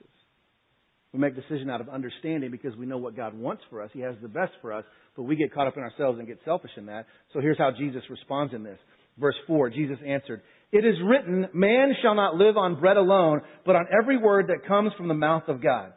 We 1.13 1.19
make 1.19 1.33
a 1.33 1.41
decision 1.41 1.69
out 1.69 1.81
of 1.81 1.89
understanding 1.89 2.51
because 2.51 2.77
we 2.77 2.87
know 2.87 2.99
what 2.99 3.17
God 3.17 3.35
wants 3.35 3.63
for 3.69 3.83
us. 3.83 3.91
He 3.93 4.01
has 4.01 4.15
the 4.23 4.29
best 4.29 4.53
for 4.63 4.73
us, 4.73 4.85
but 5.17 5.25
we 5.25 5.35
get 5.35 5.53
caught 5.53 5.67
up 5.67 5.77
in 5.77 5.83
ourselves 5.83 6.19
and 6.19 6.29
get 6.29 6.39
selfish 6.45 6.71
in 6.77 6.87
that. 6.87 7.07
So 7.33 7.41
here's 7.41 7.59
how 7.59 7.73
Jesus 7.77 8.03
responds 8.09 8.55
in 8.55 8.63
this. 8.63 8.79
Verse 9.19 9.35
4, 9.47 9.71
Jesus 9.71 9.99
answered, 10.07 10.43
It 10.73 10.85
is 10.85 10.97
written, 11.05 11.49
Man 11.53 11.95
shall 12.01 12.15
not 12.15 12.37
live 12.37 12.57
on 12.57 12.79
bread 12.79 12.97
alone, 12.97 13.41
but 13.67 13.77
on 13.77 13.87
every 13.91 14.17
word 14.17 14.49
that 14.49 14.67
comes 14.69 14.93
from 14.97 15.09
the 15.09 15.15
mouth 15.15 15.45
of 15.49 15.63
God. 15.63 15.93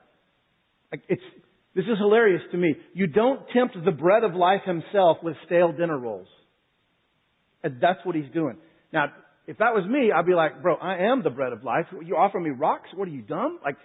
It's, 0.92 1.22
this 1.76 1.86
is 1.86 1.98
hilarious 2.00 2.42
to 2.52 2.58
me. 2.58 2.76
You 2.94 3.08
don't 3.08 3.42
tempt 3.54 3.76
the 3.84 3.92
bread 3.92 4.24
of 4.24 4.36
life 4.36 4.62
himself 4.66 5.18
with 5.24 5.36
stale 5.46 5.72
dinner 5.72 5.98
rolls. 5.98 6.28
And 7.64 7.80
that's 7.82 8.00
what 8.04 8.16
he's 8.16 8.32
doing. 8.34 8.58
Now, 8.92 9.06
if 9.48 9.58
that 9.58 9.74
was 9.74 9.86
me, 9.90 10.12
I'd 10.12 10.26
be 10.26 10.34
like, 10.34 10.62
bro, 10.62 10.76
I 10.76 11.12
am 11.12 11.24
the 11.24 11.30
bread 11.30 11.54
of 11.54 11.64
life. 11.64 11.86
You 12.06 12.16
offer 12.16 12.40
me 12.40 12.52
rocks? 12.52 12.90
What 12.96 13.08
are 13.08 13.12
you 13.12 13.22
dumb? 13.22 13.60
Like, 13.64 13.76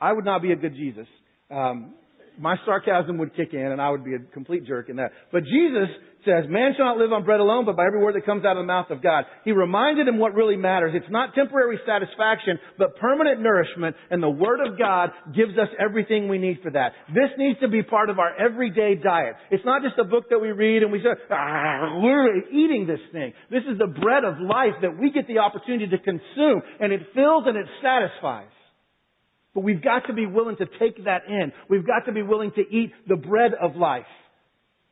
I 0.00 0.12
would 0.12 0.24
not 0.24 0.42
be 0.42 0.52
a 0.52 0.56
good 0.56 0.74
Jesus. 0.74 1.06
Um, 1.50 1.94
my 2.40 2.56
sarcasm 2.64 3.18
would 3.18 3.36
kick 3.36 3.52
in 3.52 3.60
and 3.60 3.80
I 3.80 3.90
would 3.90 4.04
be 4.04 4.14
a 4.14 4.18
complete 4.18 4.66
jerk 4.66 4.88
in 4.88 4.96
that. 4.96 5.12
But 5.30 5.44
Jesus 5.44 5.88
says, 6.24 6.44
man 6.48 6.72
shall 6.76 6.86
not 6.86 6.98
live 6.98 7.12
on 7.12 7.24
bread 7.24 7.40
alone, 7.40 7.64
but 7.64 7.76
by 7.76 7.86
every 7.86 8.02
word 8.02 8.14
that 8.14 8.26
comes 8.26 8.44
out 8.44 8.56
of 8.56 8.62
the 8.62 8.66
mouth 8.66 8.90
of 8.90 9.02
God. 9.02 9.24
He 9.44 9.52
reminded 9.52 10.08
him 10.08 10.18
what 10.18 10.34
really 10.34 10.56
matters. 10.56 10.92
It's 10.94 11.10
not 11.10 11.34
temporary 11.34 11.78
satisfaction, 11.86 12.58
but 12.78 12.96
permanent 12.96 13.40
nourishment, 13.40 13.96
and 14.10 14.22
the 14.22 14.30
Word 14.30 14.60
of 14.60 14.78
God 14.78 15.10
gives 15.34 15.56
us 15.56 15.68
everything 15.78 16.28
we 16.28 16.38
need 16.38 16.58
for 16.62 16.70
that. 16.72 16.92
This 17.08 17.30
needs 17.38 17.58
to 17.60 17.68
be 17.68 17.82
part 17.82 18.10
of 18.10 18.18
our 18.18 18.36
everyday 18.36 18.96
diet. 18.96 19.34
It's 19.50 19.64
not 19.64 19.82
just 19.82 19.98
a 19.98 20.04
book 20.04 20.24
that 20.30 20.38
we 20.38 20.52
read 20.52 20.82
and 20.82 20.92
we 20.92 20.98
say, 20.98 21.08
ah, 21.30 22.00
we're 22.02 22.48
eating 22.48 22.86
this 22.86 23.00
thing. 23.12 23.32
This 23.50 23.62
is 23.70 23.78
the 23.78 23.86
bread 23.86 24.24
of 24.24 24.40
life 24.40 24.76
that 24.82 24.98
we 24.98 25.10
get 25.10 25.26
the 25.26 25.38
opportunity 25.38 25.88
to 25.88 25.98
consume, 25.98 26.62
and 26.80 26.92
it 26.92 27.00
fills 27.14 27.44
and 27.46 27.56
it 27.56 27.66
satisfies. 27.82 28.52
But 29.54 29.62
we've 29.62 29.82
got 29.82 30.06
to 30.06 30.12
be 30.12 30.26
willing 30.26 30.56
to 30.56 30.66
take 30.78 31.04
that 31.04 31.22
in. 31.28 31.52
We've 31.68 31.86
got 31.86 32.06
to 32.06 32.12
be 32.12 32.22
willing 32.22 32.52
to 32.52 32.60
eat 32.60 32.92
the 33.08 33.16
bread 33.16 33.52
of 33.60 33.76
life. 33.76 34.06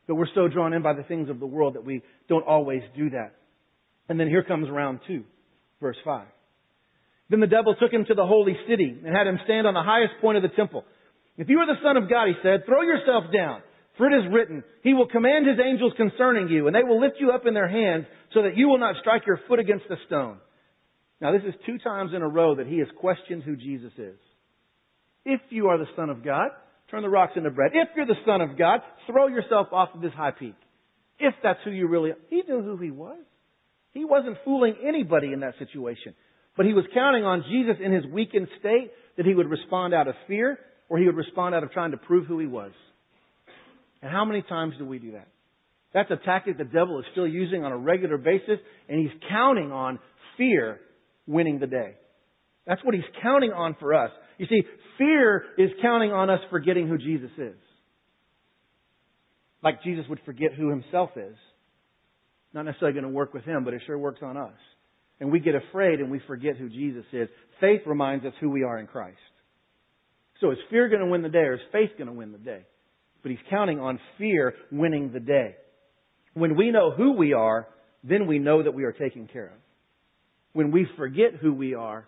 But 0.07 0.17
we're 0.17 0.27
so 0.35 0.49
drawn 0.49 0.73
in 0.73 0.83
by 0.83 0.95
the 0.95 1.03
things 1.03 1.31
of 1.31 1.39
the 1.39 1.47
world 1.47 1.75
that 1.75 1.85
we 1.85 2.03
don't 2.29 2.47
always 2.47 2.83
do 2.97 3.11
that. 3.11 3.35
And 4.09 4.19
then 4.19 4.27
here 4.27 4.43
comes 4.43 4.69
round 4.71 5.01
two, 5.07 5.25
verse 5.81 5.99
five. 6.05 6.27
Then 7.31 7.41
the 7.41 7.47
devil 7.47 7.75
took 7.75 7.93
him 7.93 8.07
to 8.07 8.15
the 8.15 8.27
holy 8.27 8.57
city 8.69 8.99
and 9.05 9.15
had 9.15 9.27
him 9.27 9.39
stand 9.45 9.67
on 9.67 9.75
the 9.75 9.83
highest 9.83 10.15
point 10.21 10.39
of 10.39 10.43
the 10.43 10.57
temple. 10.57 10.85
If 11.37 11.49
you 11.49 11.59
are 11.59 11.67
the 11.67 11.81
son 11.85 11.97
of 11.97 12.09
God, 12.09 12.29
he 12.29 12.35
said, 12.43 12.65
throw 12.65 12.83
yourself 12.83 13.25
down. 13.33 13.63
For 13.99 14.07
it 14.07 14.15
is 14.15 14.33
written, 14.33 14.63
He 14.83 14.95
will 14.95 15.09
command 15.09 15.47
His 15.47 15.59
angels 15.59 15.93
concerning 15.97 16.49
you, 16.49 16.69
and 16.69 16.75
they 16.75 16.85
will 16.85 17.01
lift 17.01 17.17
you 17.19 17.33
up 17.33 17.47
in 17.47 17.53
their 17.53 17.69
hands 17.69 18.07
so 18.33 18.43
that 18.43 18.57
you 18.57 18.69
will 18.69 18.79
not 18.79 18.95
strike 19.01 19.27
your 19.27 19.41
foot 19.49 19.59
against 19.59 19.87
a 19.91 19.97
stone. 20.07 20.39
Now 21.21 21.33
this 21.33 21.43
is 21.43 21.55
two 21.67 21.79
times 21.79 22.13
in 22.15 22.23
a 22.23 22.29
row 22.29 22.55
that 22.55 22.69
he 22.69 22.79
has 22.79 22.87
questioned 23.01 23.43
who 23.43 23.57
Jesus 23.57 23.93
is. 23.99 24.19
If 25.29 25.43
you 25.51 25.69
are 25.69 25.77
the 25.77 25.85
Son 25.95 26.09
of 26.09 26.25
God, 26.25 26.49
turn 26.91 27.03
the 27.03 27.09
rocks 27.11 27.35
into 27.37 27.51
bread. 27.51 27.73
If 27.75 27.89
you're 27.95 28.07
the 28.07 28.15
Son 28.25 28.41
of 28.41 28.57
God, 28.57 28.81
throw 29.07 29.27
yourself 29.27 29.69
off 29.73 29.91
of 29.95 30.01
this 30.01 30.13
high 30.17 30.31
peak. 30.31 30.55
If 31.19 31.35
that's 31.43 31.59
who 31.67 31.71
you 31.71 31.87
really 31.87 32.13
are. 32.13 32.19
He 32.31 32.43
knew 32.49 32.63
who 32.63 32.79
he 32.79 32.91
was. 32.91 33.19
He 33.93 34.07
wasn't 34.07 34.39
fooling 34.43 34.77
anybody 34.83 35.35
in 35.35 35.41
that 35.41 35.53
situation. 35.59 36.15
But 36.57 36.65
he 36.65 36.73
was 36.73 36.87
counting 36.95 37.25
on 37.25 37.45
Jesus 37.51 37.77
in 37.85 37.93
his 37.93 38.07
weakened 38.07 38.49
state 38.59 38.91
that 39.19 39.27
he 39.27 39.35
would 39.35 39.51
respond 39.51 39.93
out 39.93 40.09
of 40.09 40.15
fear 40.27 40.59
or 40.89 40.99
he 40.99 41.05
would 41.05 41.17
respond 41.17 41.55
out 41.55 41.63
of 41.63 41.73
trying 41.73 41.91
to 41.91 41.99
prove 41.99 42.27
who 42.27 42.39
he 42.39 42.47
was. 42.47 42.73
And 44.01 44.11
how 44.11 44.25
many 44.25 44.41
times 44.41 44.75
do 44.79 44.87
we 44.87 44.99
do 44.99 45.13
that? 45.13 45.29
That's 45.93 46.11
a 46.11 46.17
tactic 46.25 46.57
the 46.57 46.65
devil 46.65 46.99
is 47.01 47.05
still 47.13 47.29
using 47.29 47.65
on 47.65 47.73
a 47.73 47.77
regular 47.77 48.17
basis, 48.17 48.59
and 48.89 48.99
he's 48.99 49.21
counting 49.29 49.73
on 49.73 49.99
fear 50.39 50.81
winning 51.27 51.59
the 51.59 51.67
day. 51.67 51.97
That's 52.67 52.83
what 52.85 52.95
he's 52.95 53.05
counting 53.23 53.53
on 53.53 53.77
for 53.79 53.95
us. 53.95 54.11
You 54.39 54.47
see, 54.47 54.63
fear 54.97 55.45
is 55.59 55.71
counting 55.83 56.13
on 56.13 56.31
us 56.31 56.41
forgetting 56.51 56.89
who 56.89 56.97
Jesus 56.97 57.31
is. 57.37 57.57
Like 59.63 59.83
Jesus 59.83 60.05
would 60.09 60.21
forget 60.25 60.55
who 60.57 60.71
himself 60.71 61.11
is. 61.17 61.37
Not 62.55 62.65
necessarily 62.65 62.95
going 62.95 63.05
to 63.05 63.17
work 63.17 63.35
with 63.35 63.45
him, 63.45 63.65
but 63.65 63.75
it 63.75 63.83
sure 63.87 63.99
works 63.99 64.21
on 64.23 64.37
us. 64.37 64.55
And 65.21 65.33
we 65.33 65.41
get 65.41 65.55
afraid 65.55 66.01
and 66.01 66.11
we 66.11 66.21
forget 66.27 66.57
who 66.57 66.69
Jesus 66.69 67.05
is. 67.13 67.29
Faith 67.61 67.83
reminds 67.85 68.25
us 68.25 68.33
who 68.41 68.51
we 68.51 68.63
are 68.63 68.79
in 68.79 68.87
Christ. 68.87 69.19
So 70.41 70.53
is 70.53 70.59
fear 70.71 70.89
going 70.89 71.01
to 71.01 71.11
win 71.11 71.23
the 71.23 71.29
day 71.29 71.39
or 71.39 71.55
is 71.55 71.61
faith 71.73 71.91
going 71.99 72.07
to 72.07 72.13
win 72.13 72.31
the 72.31 72.39
day? 72.39 72.65
But 73.23 73.33
he's 73.33 73.41
counting 73.51 73.81
on 73.81 73.99
fear 74.17 74.55
winning 74.71 75.11
the 75.13 75.19
day. 75.19 75.57
When 76.35 76.57
we 76.57 76.71
know 76.71 76.93
who 76.93 77.15
we 77.15 77.33
are, 77.33 77.67
then 78.05 78.29
we 78.29 78.39
know 78.39 78.63
that 78.63 78.75
we 78.75 78.85
are 78.85 78.93
taken 78.93 79.27
care 79.27 79.47
of. 79.47 79.61
When 80.53 80.71
we 80.71 80.87
forget 80.97 81.35
who 81.41 81.53
we 81.53 81.75
are, 81.75 82.07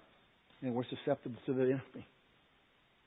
and 0.63 0.75
we're 0.75 0.85
susceptible 0.85 1.39
to 1.47 1.53
the 1.53 1.63
enemy. 1.63 2.07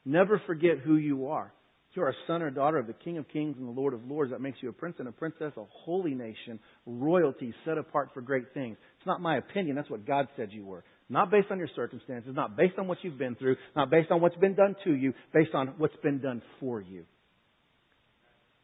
Never 0.06 0.42
forget 0.46 0.80
who 0.84 0.96
you 0.96 1.28
are. 1.28 1.54
You're 1.94 2.10
a 2.10 2.16
son 2.26 2.42
or 2.42 2.50
daughter 2.50 2.80
of 2.80 2.88
the 2.88 2.94
King 2.94 3.20
of 3.20 3.28
Kings 3.30 3.56
and 3.60 3.68
the 3.68 3.72
Lord 3.72 3.94
of 3.94 4.04
Lords. 4.06 4.32
That 4.32 4.42
makes 4.42 4.58
you 4.62 4.70
a 4.70 4.74
prince 4.74 4.96
and 4.98 5.08
a 5.08 5.12
princess, 5.12 5.54
a 5.58 5.64
holy 5.86 6.16
nation, 6.16 6.60
royalty 6.88 7.54
set 7.66 7.78
apart 7.78 8.10
for 8.14 8.22
great 8.22 8.52
things. 8.54 8.78
It's 8.98 9.06
not 9.06 9.22
my 9.22 9.38
opinion. 9.38 9.76
That's 9.76 9.90
what 9.92 10.06
God 10.06 10.28
said 10.36 10.50
you 10.52 10.66
were. 10.66 10.84
Not 11.08 11.30
based 11.30 11.52
on 11.52 11.60
your 11.60 11.70
circumstances, 11.76 12.34
not 12.36 12.58
based 12.58 12.80
on 12.80 12.88
what 12.88 12.98
you've 13.04 13.20
been 13.20 13.36
through, 13.36 13.58
not 13.76 13.92
based 13.92 14.10
on 14.10 14.22
what's 14.22 14.36
been 14.38 14.56
done 14.56 14.76
to 14.86 14.94
you, 14.94 15.14
based 15.34 15.54
on 15.54 15.76
what's 15.78 15.96
been 16.02 16.20
done 16.20 16.42
for 16.60 16.82
you. 16.82 17.06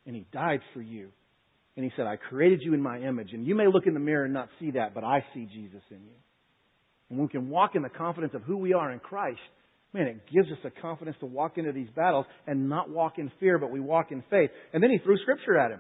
And 0.08 0.16
He 0.16 0.26
died 0.34 0.62
for 0.74 0.82
you. 0.82 1.10
And 1.76 1.86
He 1.86 1.92
said, 1.96 2.08
I 2.08 2.16
created 2.16 2.62
you 2.64 2.74
in 2.74 2.82
my 2.82 3.00
image. 3.00 3.34
And 3.34 3.46
you 3.46 3.54
may 3.54 3.68
look 3.68 3.86
in 3.86 3.94
the 3.94 4.00
mirror 4.00 4.26
and 4.26 4.34
not 4.34 4.50
see 4.60 4.72
that, 4.72 4.96
but 4.96 5.04
I 5.04 5.24
see 5.36 5.46
Jesus 5.46 5.84
in 5.92 5.98
you. 5.98 6.16
And 7.12 7.20
we 7.20 7.28
can 7.28 7.50
walk 7.50 7.76
in 7.76 7.84
the 7.84 7.90
confidence 7.90 8.34
of 8.34 8.42
who 8.44 8.58
we 8.58 8.74
are 8.74 8.92
in 8.92 9.00
Christ, 9.00 9.40
man, 9.94 10.08
it 10.08 10.22
gives 10.34 10.52
us 10.52 10.58
the 10.64 10.70
confidence 10.70 11.18
to 11.20 11.26
walk 11.26 11.58
into 11.58 11.72
these 11.72 11.90
battles 11.96 12.26
and 12.48 12.70
not 12.70 12.90
walk 12.90 13.18
in 13.18 13.32
fear, 13.40 13.58
but 13.58 13.72
we 13.72 13.80
walk 13.80 14.12
in 14.12 14.24
faith. 14.30 14.50
And 14.74 14.84
then 14.84 14.92
he 14.92 14.98
threw 15.00 15.18
scripture 15.18 15.58
at 15.58 15.72
him. 15.72 15.80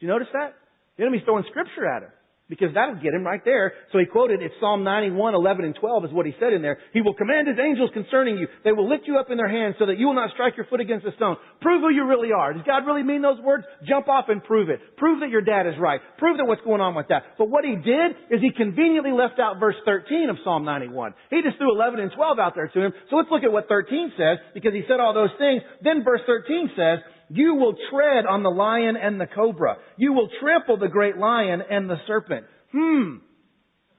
Do 0.00 0.06
you 0.06 0.12
notice 0.12 0.28
that? 0.32 0.54
The 0.96 1.04
enemy's 1.04 1.22
throwing 1.24 1.44
scripture 1.50 1.86
at 1.86 2.02
him 2.02 2.10
because 2.48 2.72
that'll 2.74 2.96
get 2.96 3.12
him 3.12 3.24
right 3.24 3.44
there. 3.44 3.72
So 3.92 3.98
he 3.98 4.06
quoted, 4.06 4.40
it's 4.40 4.54
Psalm 4.60 4.82
91, 4.84 5.34
11, 5.34 5.64
and 5.64 5.74
12 5.74 6.06
is 6.06 6.12
what 6.12 6.24
he 6.24 6.32
said 6.40 6.52
in 6.52 6.62
there. 6.62 6.78
He 6.92 7.02
will 7.02 7.14
command 7.14 7.46
his 7.46 7.58
angels 7.60 7.90
concerning 7.92 8.38
you. 8.38 8.48
They 8.64 8.72
will 8.72 8.88
lift 8.88 9.04
you 9.06 9.18
up 9.18 9.30
in 9.30 9.36
their 9.36 9.48
hands 9.48 9.76
so 9.78 9.86
that 9.86 9.98
you 9.98 10.06
will 10.06 10.14
not 10.16 10.30
strike 10.32 10.56
your 10.56 10.66
foot 10.66 10.80
against 10.80 11.06
a 11.06 11.12
stone. 11.16 11.36
Prove 11.60 11.82
who 11.82 11.90
you 11.90 12.06
really 12.06 12.32
are. 12.32 12.52
Does 12.52 12.64
God 12.64 12.86
really 12.86 13.02
mean 13.02 13.20
those 13.20 13.40
words? 13.40 13.64
Jump 13.86 14.08
off 14.08 14.26
and 14.28 14.42
prove 14.42 14.70
it. 14.70 14.80
Prove 14.96 15.20
that 15.20 15.28
your 15.28 15.42
dad 15.42 15.66
is 15.66 15.74
right. 15.78 16.00
Prove 16.16 16.38
that 16.38 16.46
what's 16.46 16.62
going 16.62 16.80
on 16.80 16.94
with 16.94 17.08
that. 17.08 17.36
But 17.36 17.50
what 17.50 17.64
he 17.64 17.76
did 17.76 18.16
is 18.30 18.40
he 18.40 18.50
conveniently 18.56 19.12
left 19.12 19.38
out 19.38 19.60
verse 19.60 19.76
13 19.84 20.30
of 20.30 20.36
Psalm 20.42 20.64
91. 20.64 21.14
He 21.30 21.42
just 21.42 21.58
threw 21.58 21.74
11 21.74 22.00
and 22.00 22.10
12 22.16 22.38
out 22.38 22.54
there 22.54 22.68
to 22.68 22.80
him. 22.80 22.92
So 23.10 23.16
let's 23.16 23.30
look 23.30 23.44
at 23.44 23.52
what 23.52 23.68
13 23.68 24.12
says 24.16 24.38
because 24.54 24.72
he 24.72 24.82
said 24.88 25.00
all 25.00 25.12
those 25.12 25.36
things. 25.38 25.62
Then 25.82 26.02
verse 26.02 26.20
13 26.26 26.70
says, 26.76 26.98
you 27.30 27.54
will 27.54 27.74
tread 27.90 28.26
on 28.26 28.42
the 28.42 28.50
lion 28.50 28.96
and 28.96 29.20
the 29.20 29.26
cobra. 29.26 29.76
You 29.96 30.12
will 30.12 30.28
trample 30.40 30.78
the 30.78 30.88
great 30.88 31.16
lion 31.16 31.62
and 31.68 31.88
the 31.88 31.96
serpent. 32.06 32.46
Hmm. 32.72 33.16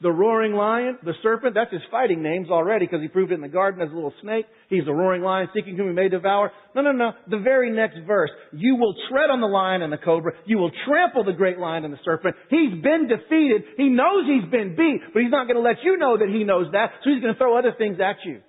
The 0.01 0.09
roaring 0.09 0.53
lion, 0.53 0.97
the 1.03 1.11
serpent, 1.21 1.55
that's 1.55 1.73
his 1.73 1.81
fighting 1.91 2.23
names 2.23 2.47
already 2.49 2.85
because 2.85 3.01
he 3.01 3.09
proved 3.09 3.33
it 3.33 3.35
in 3.35 3.41
the 3.41 3.49
garden 3.49 3.81
as 3.81 3.91
a 3.91 3.93
little 3.93 4.13
snake. 4.21 4.45
He's 4.69 4.87
a 4.87 4.93
roaring 4.93 5.23
lion 5.23 5.49
seeking 5.53 5.75
whom 5.75 5.87
he 5.87 5.93
may 5.93 6.07
devour. 6.07 6.53
No, 6.73 6.81
no, 6.81 6.93
no. 6.93 7.11
The 7.27 7.39
very 7.39 7.69
next 7.69 7.97
verse. 8.07 8.29
You 8.53 8.77
will 8.77 8.95
tread 9.11 9.29
on 9.29 9.41
the 9.41 9.47
lion 9.47 9.81
and 9.81 9.91
the 9.91 9.97
cobra. 9.97 10.31
You 10.45 10.57
will 10.57 10.71
trample 10.87 11.25
the 11.25 11.33
great 11.33 11.59
lion 11.59 11.83
and 11.83 11.93
the 11.93 11.99
serpent. 12.05 12.37
He's 12.49 12.81
been 12.81 13.09
defeated. 13.09 13.63
He 13.75 13.89
knows 13.89 14.23
he's 14.25 14.49
been 14.49 14.77
beat, 14.77 15.01
but 15.13 15.21
he's 15.21 15.31
not 15.31 15.47
going 15.47 15.57
to 15.57 15.67
let 15.67 15.83
you 15.83 15.97
know 15.97 16.17
that 16.17 16.29
he 16.29 16.45
knows 16.45 16.71
that, 16.71 16.91
so 17.03 17.09
he's 17.09 17.21
going 17.21 17.33
to 17.33 17.37
throw 17.37 17.59
other 17.59 17.73
things 17.77 17.99
at 17.99 18.23
you. 18.23 18.39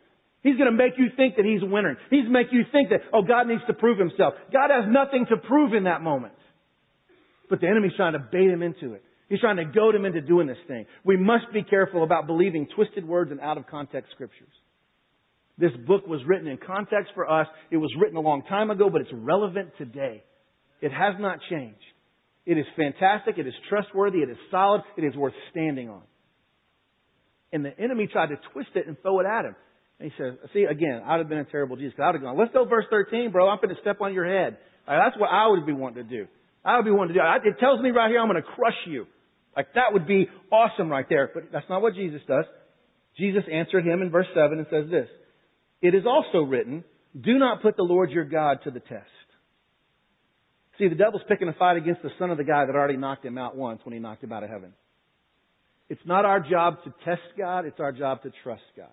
He's 0.42 0.56
going 0.56 0.70
to 0.70 0.76
make 0.76 0.94
you 0.96 1.08
think 1.16 1.36
that 1.36 1.44
he's 1.44 1.60
winner. 1.62 1.98
He's 2.08 2.24
make 2.28 2.46
you 2.50 2.62
think 2.72 2.88
that, 2.90 3.00
oh, 3.12 3.22
God 3.22 3.46
needs 3.46 3.62
to 3.66 3.74
prove 3.74 3.98
himself. 3.98 4.34
God 4.52 4.70
has 4.70 4.84
nothing 4.88 5.26
to 5.28 5.36
prove 5.36 5.74
in 5.74 5.84
that 5.84 6.00
moment. 6.00 6.34
But 7.50 7.60
the 7.60 7.68
enemy's 7.68 7.92
trying 7.96 8.14
to 8.14 8.20
bait 8.20 8.48
him 8.48 8.62
into 8.62 8.94
it. 8.94 9.04
He's 9.28 9.40
trying 9.40 9.58
to 9.58 9.64
goad 9.64 9.94
him 9.94 10.04
into 10.04 10.20
doing 10.20 10.46
this 10.46 10.58
thing. 10.66 10.86
We 11.04 11.16
must 11.16 11.52
be 11.52 11.62
careful 11.62 12.02
about 12.02 12.26
believing 12.26 12.68
twisted 12.74 13.06
words 13.06 13.30
and 13.30 13.40
out 13.40 13.58
of 13.58 13.66
context 13.66 14.10
scriptures. 14.14 14.48
This 15.58 15.72
book 15.86 16.06
was 16.06 16.20
written 16.26 16.48
in 16.48 16.56
context 16.56 17.12
for 17.14 17.30
us. 17.30 17.46
It 17.70 17.76
was 17.76 17.90
written 18.00 18.16
a 18.16 18.20
long 18.20 18.42
time 18.48 18.70
ago, 18.70 18.88
but 18.90 19.02
it's 19.02 19.10
relevant 19.12 19.70
today. 19.76 20.24
It 20.80 20.90
has 20.90 21.14
not 21.20 21.38
changed. 21.50 21.76
It 22.46 22.56
is 22.56 22.64
fantastic. 22.76 23.36
It 23.36 23.46
is 23.46 23.52
trustworthy. 23.68 24.18
It 24.18 24.30
is 24.30 24.38
solid. 24.50 24.80
It 24.96 25.04
is 25.04 25.14
worth 25.14 25.34
standing 25.50 25.90
on. 25.90 26.02
And 27.52 27.64
the 27.64 27.78
enemy 27.78 28.08
tried 28.10 28.28
to 28.28 28.36
twist 28.52 28.70
it 28.74 28.86
and 28.86 28.96
throw 29.02 29.20
it 29.20 29.26
at 29.26 29.44
him. 29.44 29.54
And 30.00 30.10
he 30.10 30.16
says, 30.16 30.38
see, 30.54 30.64
again, 30.64 31.02
I'd 31.04 31.18
have 31.18 31.28
been 31.28 31.38
a 31.38 31.44
terrible 31.44 31.76
Jesus. 31.76 31.98
I'd 32.02 32.14
have 32.14 32.22
gone, 32.22 32.38
let's 32.38 32.52
go 32.54 32.64
verse 32.64 32.86
13, 32.90 33.30
bro. 33.32 33.48
I'm 33.48 33.58
going 33.58 33.74
to 33.74 33.80
step 33.82 34.00
on 34.00 34.14
your 34.14 34.26
head. 34.26 34.56
Right, 34.88 34.98
that's 35.04 35.20
what 35.20 35.28
I 35.28 35.46
would 35.48 35.66
be 35.66 35.72
wanting 35.72 36.02
to 36.02 36.08
do. 36.08 36.26
I 36.64 36.76
would 36.76 36.86
be 36.86 36.90
wanting 36.90 37.14
to 37.14 37.20
do. 37.20 37.48
It 37.50 37.60
tells 37.60 37.80
me 37.82 37.90
right 37.90 38.08
here, 38.10 38.18
I'm 38.18 38.28
going 38.28 38.42
to 38.42 38.48
crush 38.48 38.80
you. 38.86 39.06
Like 39.54 39.74
that 39.74 39.92
would 39.92 40.06
be 40.06 40.28
awesome 40.50 40.88
right 40.88 41.04
there. 41.08 41.30
But 41.32 41.52
that's 41.52 41.68
not 41.68 41.82
what 41.82 41.94
Jesus 41.94 42.22
does. 42.26 42.46
Jesus 43.18 43.42
answered 43.52 43.84
him 43.84 44.00
in 44.00 44.10
verse 44.10 44.26
7 44.34 44.56
and 44.56 44.66
says 44.70 44.90
this. 44.90 45.08
It 45.82 45.94
is 45.94 46.04
also 46.06 46.38
written, 46.46 46.82
do 47.18 47.38
not 47.38 47.60
put 47.60 47.76
the 47.76 47.82
Lord 47.82 48.10
your 48.10 48.24
God 48.24 48.60
to 48.64 48.70
the 48.70 48.80
test. 48.80 49.04
See, 50.78 50.88
the 50.88 50.94
devil's 50.94 51.22
picking 51.28 51.48
a 51.48 51.52
fight 51.52 51.76
against 51.76 52.02
the 52.02 52.10
son 52.18 52.30
of 52.30 52.38
the 52.38 52.44
guy 52.44 52.64
that 52.64 52.74
already 52.74 52.96
knocked 52.96 53.24
him 53.24 53.36
out 53.36 53.54
once 53.54 53.80
when 53.84 53.92
he 53.92 53.98
knocked 53.98 54.24
him 54.24 54.32
out 54.32 54.44
of 54.44 54.48
heaven. 54.48 54.72
It's 55.90 56.00
not 56.06 56.24
our 56.24 56.40
job 56.40 56.76
to 56.84 56.94
test 57.04 57.20
God, 57.36 57.66
it's 57.66 57.80
our 57.80 57.92
job 57.92 58.22
to 58.22 58.30
trust 58.42 58.62
God. 58.76 58.88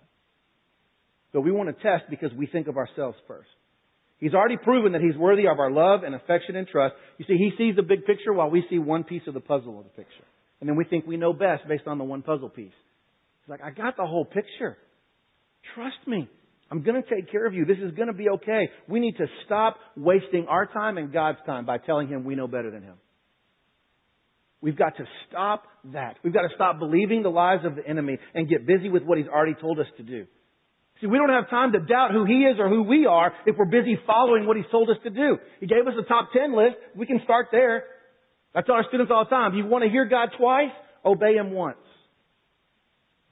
But 1.32 1.42
we 1.42 1.52
want 1.52 1.68
to 1.68 1.82
test 1.82 2.04
because 2.10 2.30
we 2.36 2.46
think 2.46 2.68
of 2.68 2.76
ourselves 2.76 3.16
first. 3.26 3.48
He's 4.18 4.34
already 4.34 4.56
proven 4.56 4.92
that 4.92 5.00
he's 5.00 5.16
worthy 5.16 5.46
of 5.46 5.60
our 5.60 5.70
love 5.70 6.02
and 6.02 6.14
affection 6.14 6.56
and 6.56 6.66
trust. 6.66 6.94
You 7.18 7.24
see, 7.26 7.36
he 7.36 7.52
sees 7.56 7.76
the 7.76 7.82
big 7.82 8.04
picture 8.04 8.32
while 8.32 8.50
we 8.50 8.64
see 8.68 8.78
one 8.78 9.04
piece 9.04 9.22
of 9.28 9.34
the 9.34 9.40
puzzle 9.40 9.78
of 9.78 9.84
the 9.84 9.90
picture. 9.90 10.24
And 10.60 10.68
then 10.68 10.76
we 10.76 10.84
think 10.84 11.06
we 11.06 11.16
know 11.16 11.32
best 11.32 11.68
based 11.68 11.86
on 11.86 11.98
the 11.98 12.04
one 12.04 12.22
puzzle 12.22 12.48
piece. 12.48 12.72
He's 13.42 13.48
like, 13.48 13.62
I 13.62 13.70
got 13.70 13.96
the 13.96 14.06
whole 14.06 14.24
picture. 14.24 14.76
Trust 15.74 16.06
me. 16.06 16.28
I'm 16.70 16.82
going 16.82 17.00
to 17.02 17.08
take 17.08 17.30
care 17.30 17.46
of 17.46 17.54
you. 17.54 17.64
This 17.64 17.78
is 17.78 17.94
going 17.94 18.08
to 18.08 18.14
be 18.14 18.28
okay. 18.28 18.68
We 18.88 19.00
need 19.00 19.16
to 19.18 19.26
stop 19.46 19.76
wasting 19.96 20.46
our 20.48 20.66
time 20.66 20.98
and 20.98 21.12
God's 21.12 21.38
time 21.46 21.64
by 21.64 21.78
telling 21.78 22.08
Him 22.08 22.24
we 22.24 22.34
know 22.34 22.46
better 22.46 22.70
than 22.70 22.82
Him. 22.82 22.96
We've 24.60 24.76
got 24.76 24.96
to 24.96 25.04
stop 25.28 25.62
that. 25.92 26.16
We've 26.22 26.34
got 26.34 26.42
to 26.42 26.54
stop 26.54 26.78
believing 26.78 27.22
the 27.22 27.30
lies 27.30 27.64
of 27.64 27.76
the 27.76 27.86
enemy 27.86 28.18
and 28.34 28.48
get 28.48 28.66
busy 28.66 28.90
with 28.90 29.04
what 29.04 29.16
He's 29.16 29.28
already 29.28 29.54
told 29.54 29.78
us 29.78 29.86
to 29.96 30.02
do. 30.02 30.26
See, 31.00 31.06
we 31.06 31.16
don't 31.16 31.30
have 31.30 31.48
time 31.48 31.72
to 31.72 31.80
doubt 31.80 32.10
who 32.12 32.24
He 32.24 32.42
is 32.44 32.58
or 32.58 32.68
who 32.68 32.82
we 32.82 33.06
are 33.06 33.32
if 33.46 33.56
we're 33.56 33.66
busy 33.66 33.96
following 34.06 34.46
what 34.46 34.56
He's 34.56 34.66
told 34.70 34.90
us 34.90 34.96
to 35.04 35.10
do. 35.10 35.38
He 35.60 35.66
gave 35.66 35.86
us 35.86 35.94
a 35.98 36.02
top 36.02 36.30
10 36.32 36.56
list. 36.56 36.76
We 36.96 37.06
can 37.06 37.20
start 37.24 37.48
there. 37.52 37.84
I 38.54 38.62
tell 38.62 38.74
our 38.74 38.84
students 38.88 39.12
all 39.14 39.24
the 39.24 39.30
time, 39.30 39.54
you 39.54 39.66
want 39.66 39.84
to 39.84 39.90
hear 39.90 40.06
God 40.06 40.30
twice? 40.38 40.72
Obey 41.04 41.34
Him 41.34 41.52
once. 41.52 41.76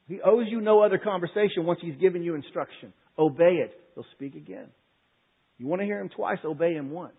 He 0.06 0.20
owes 0.24 0.46
you 0.48 0.60
no 0.60 0.82
other 0.82 0.98
conversation 0.98 1.64
once 1.64 1.80
He's 1.82 1.96
given 1.96 2.22
you 2.22 2.36
instruction. 2.36 2.92
Obey 3.18 3.62
it. 3.64 3.72
He'll 3.94 4.06
speak 4.14 4.36
again. 4.36 4.68
You 5.58 5.66
want 5.66 5.80
to 5.80 5.86
hear 5.86 5.98
Him 6.00 6.10
twice? 6.14 6.38
Obey 6.44 6.74
Him 6.74 6.90
once. 6.90 7.16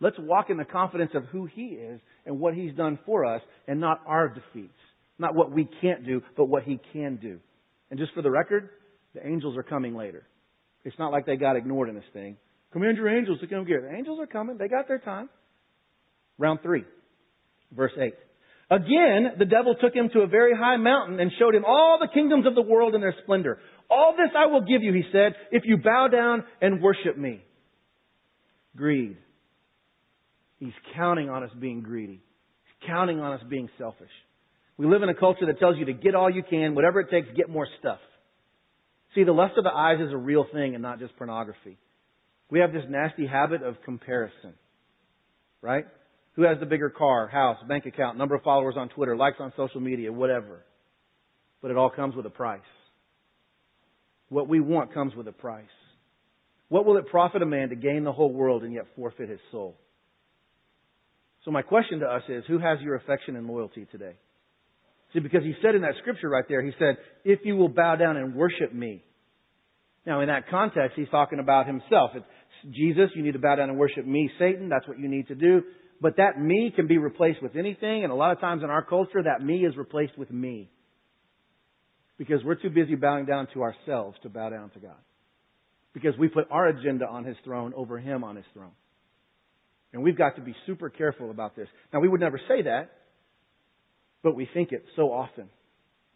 Let's 0.00 0.16
walk 0.18 0.50
in 0.50 0.58
the 0.58 0.64
confidence 0.64 1.12
of 1.14 1.24
who 1.26 1.46
He 1.46 1.68
is 1.68 2.00
and 2.26 2.38
what 2.38 2.54
He's 2.54 2.74
done 2.74 2.98
for 3.06 3.24
us 3.24 3.40
and 3.66 3.80
not 3.80 4.02
our 4.06 4.28
defeats. 4.28 4.74
Not 5.18 5.34
what 5.34 5.50
we 5.50 5.66
can't 5.80 6.04
do, 6.04 6.20
but 6.36 6.46
what 6.46 6.64
He 6.64 6.78
can 6.92 7.16
do. 7.16 7.38
And 7.90 7.98
just 7.98 8.12
for 8.12 8.20
the 8.20 8.30
record, 8.30 8.68
the 9.16 9.26
angels 9.26 9.56
are 9.56 9.62
coming 9.62 9.94
later. 9.96 10.24
It's 10.84 10.98
not 10.98 11.10
like 11.10 11.26
they 11.26 11.36
got 11.36 11.56
ignored 11.56 11.88
in 11.88 11.94
this 11.94 12.04
thing. 12.12 12.36
Command 12.72 12.96
your 12.96 13.08
angels 13.08 13.40
to 13.40 13.46
come 13.46 13.64
get. 13.64 13.82
The 13.82 13.92
angels 13.92 14.20
are 14.20 14.26
coming. 14.26 14.58
They 14.58 14.68
got 14.68 14.86
their 14.86 14.98
time. 14.98 15.28
Round 16.38 16.60
three, 16.62 16.84
verse 17.74 17.92
eight. 17.98 18.14
Again, 18.70 19.32
the 19.38 19.44
devil 19.46 19.74
took 19.80 19.94
him 19.94 20.10
to 20.12 20.20
a 20.20 20.26
very 20.26 20.54
high 20.54 20.76
mountain 20.76 21.18
and 21.18 21.30
showed 21.38 21.54
him 21.54 21.64
all 21.64 21.98
the 22.00 22.08
kingdoms 22.12 22.46
of 22.46 22.54
the 22.54 22.62
world 22.62 22.94
in 22.94 23.00
their 23.00 23.14
splendor. 23.22 23.58
All 23.88 24.14
this 24.16 24.30
I 24.36 24.46
will 24.46 24.62
give 24.62 24.82
you, 24.82 24.92
he 24.92 25.04
said, 25.12 25.34
if 25.52 25.62
you 25.64 25.76
bow 25.76 26.08
down 26.08 26.44
and 26.60 26.82
worship 26.82 27.16
me. 27.16 27.42
Greed. 28.76 29.16
He's 30.58 30.72
counting 30.96 31.30
on 31.30 31.44
us 31.44 31.50
being 31.58 31.82
greedy. 31.82 32.20
He's 32.64 32.88
counting 32.88 33.20
on 33.20 33.34
us 33.34 33.40
being 33.48 33.68
selfish. 33.78 34.10
We 34.76 34.86
live 34.86 35.02
in 35.02 35.08
a 35.08 35.14
culture 35.14 35.46
that 35.46 35.58
tells 35.60 35.78
you 35.78 35.86
to 35.86 35.92
get 35.92 36.14
all 36.14 36.28
you 36.28 36.42
can, 36.42 36.74
whatever 36.74 37.00
it 37.00 37.08
takes, 37.10 37.28
get 37.36 37.48
more 37.48 37.68
stuff. 37.78 38.00
See, 39.16 39.24
the 39.24 39.32
lust 39.32 39.54
of 39.56 39.64
the 39.64 39.74
eyes 39.74 39.98
is 39.98 40.12
a 40.12 40.16
real 40.16 40.46
thing 40.52 40.74
and 40.74 40.82
not 40.82 41.00
just 41.00 41.16
pornography. 41.16 41.78
We 42.50 42.60
have 42.60 42.72
this 42.72 42.84
nasty 42.88 43.26
habit 43.26 43.62
of 43.62 43.82
comparison. 43.82 44.52
Right? 45.62 45.86
Who 46.34 46.42
has 46.42 46.58
the 46.60 46.66
bigger 46.66 46.90
car, 46.90 47.26
house, 47.26 47.56
bank 47.66 47.86
account, 47.86 48.18
number 48.18 48.34
of 48.34 48.42
followers 48.42 48.74
on 48.76 48.90
Twitter, 48.90 49.16
likes 49.16 49.38
on 49.40 49.54
social 49.56 49.80
media, 49.80 50.12
whatever. 50.12 50.62
But 51.62 51.70
it 51.70 51.78
all 51.78 51.90
comes 51.90 52.14
with 52.14 52.26
a 52.26 52.30
price. 52.30 52.60
What 54.28 54.48
we 54.48 54.60
want 54.60 54.92
comes 54.92 55.14
with 55.14 55.26
a 55.28 55.32
price. 55.32 55.64
What 56.68 56.84
will 56.84 56.98
it 56.98 57.06
profit 57.06 57.42
a 57.42 57.46
man 57.46 57.70
to 57.70 57.74
gain 57.74 58.04
the 58.04 58.12
whole 58.12 58.32
world 58.32 58.64
and 58.64 58.74
yet 58.74 58.84
forfeit 58.96 59.30
his 59.30 59.40
soul? 59.50 59.76
So 61.44 61.50
my 61.50 61.62
question 61.62 62.00
to 62.00 62.06
us 62.06 62.22
is, 62.28 62.44
who 62.46 62.58
has 62.58 62.80
your 62.82 62.96
affection 62.96 63.34
and 63.36 63.46
loyalty 63.46 63.86
today? 63.90 64.16
See, 65.16 65.20
because 65.20 65.42
he 65.42 65.54
said 65.62 65.74
in 65.74 65.80
that 65.80 65.94
scripture 66.00 66.28
right 66.28 66.44
there, 66.46 66.62
he 66.62 66.72
said, 66.78 66.98
if 67.24 67.40
you 67.44 67.56
will 67.56 67.70
bow 67.70 67.96
down 67.96 68.18
and 68.18 68.34
worship 68.34 68.74
me. 68.74 69.02
Now, 70.04 70.20
in 70.20 70.28
that 70.28 70.50
context, 70.50 70.92
he's 70.94 71.08
talking 71.08 71.38
about 71.38 71.66
himself. 71.66 72.10
It's 72.14 72.26
Jesus, 72.70 73.08
you 73.14 73.22
need 73.22 73.32
to 73.32 73.38
bow 73.38 73.54
down 73.56 73.70
and 73.70 73.78
worship 73.78 74.04
me. 74.04 74.30
Satan, 74.38 74.68
that's 74.68 74.86
what 74.86 74.98
you 74.98 75.08
need 75.08 75.28
to 75.28 75.34
do. 75.34 75.62
But 76.02 76.18
that 76.18 76.38
me 76.38 76.70
can 76.76 76.86
be 76.86 76.98
replaced 76.98 77.42
with 77.42 77.56
anything, 77.56 78.02
and 78.04 78.12
a 78.12 78.14
lot 78.14 78.32
of 78.32 78.40
times 78.40 78.62
in 78.62 78.68
our 78.68 78.84
culture, 78.84 79.22
that 79.24 79.42
me 79.42 79.64
is 79.64 79.74
replaced 79.74 80.18
with 80.18 80.30
me. 80.30 80.70
Because 82.18 82.44
we're 82.44 82.56
too 82.56 82.68
busy 82.68 82.94
bowing 82.94 83.24
down 83.24 83.48
to 83.54 83.62
ourselves 83.62 84.18
to 84.22 84.28
bow 84.28 84.50
down 84.50 84.68
to 84.70 84.80
God. 84.80 84.98
Because 85.94 86.12
we 86.18 86.28
put 86.28 86.44
our 86.50 86.68
agenda 86.68 87.06
on 87.06 87.24
His 87.24 87.36
throne 87.42 87.72
over 87.74 87.98
Him 87.98 88.22
on 88.22 88.36
His 88.36 88.44
throne. 88.52 88.72
And 89.94 90.02
we've 90.02 90.18
got 90.18 90.36
to 90.36 90.42
be 90.42 90.54
super 90.66 90.90
careful 90.90 91.30
about 91.30 91.56
this. 91.56 91.68
Now, 91.92 92.00
we 92.00 92.08
would 92.08 92.20
never 92.20 92.38
say 92.48 92.62
that, 92.62 92.90
but 94.22 94.34
we 94.34 94.48
think 94.52 94.72
it 94.72 94.84
so 94.96 95.12
often. 95.12 95.48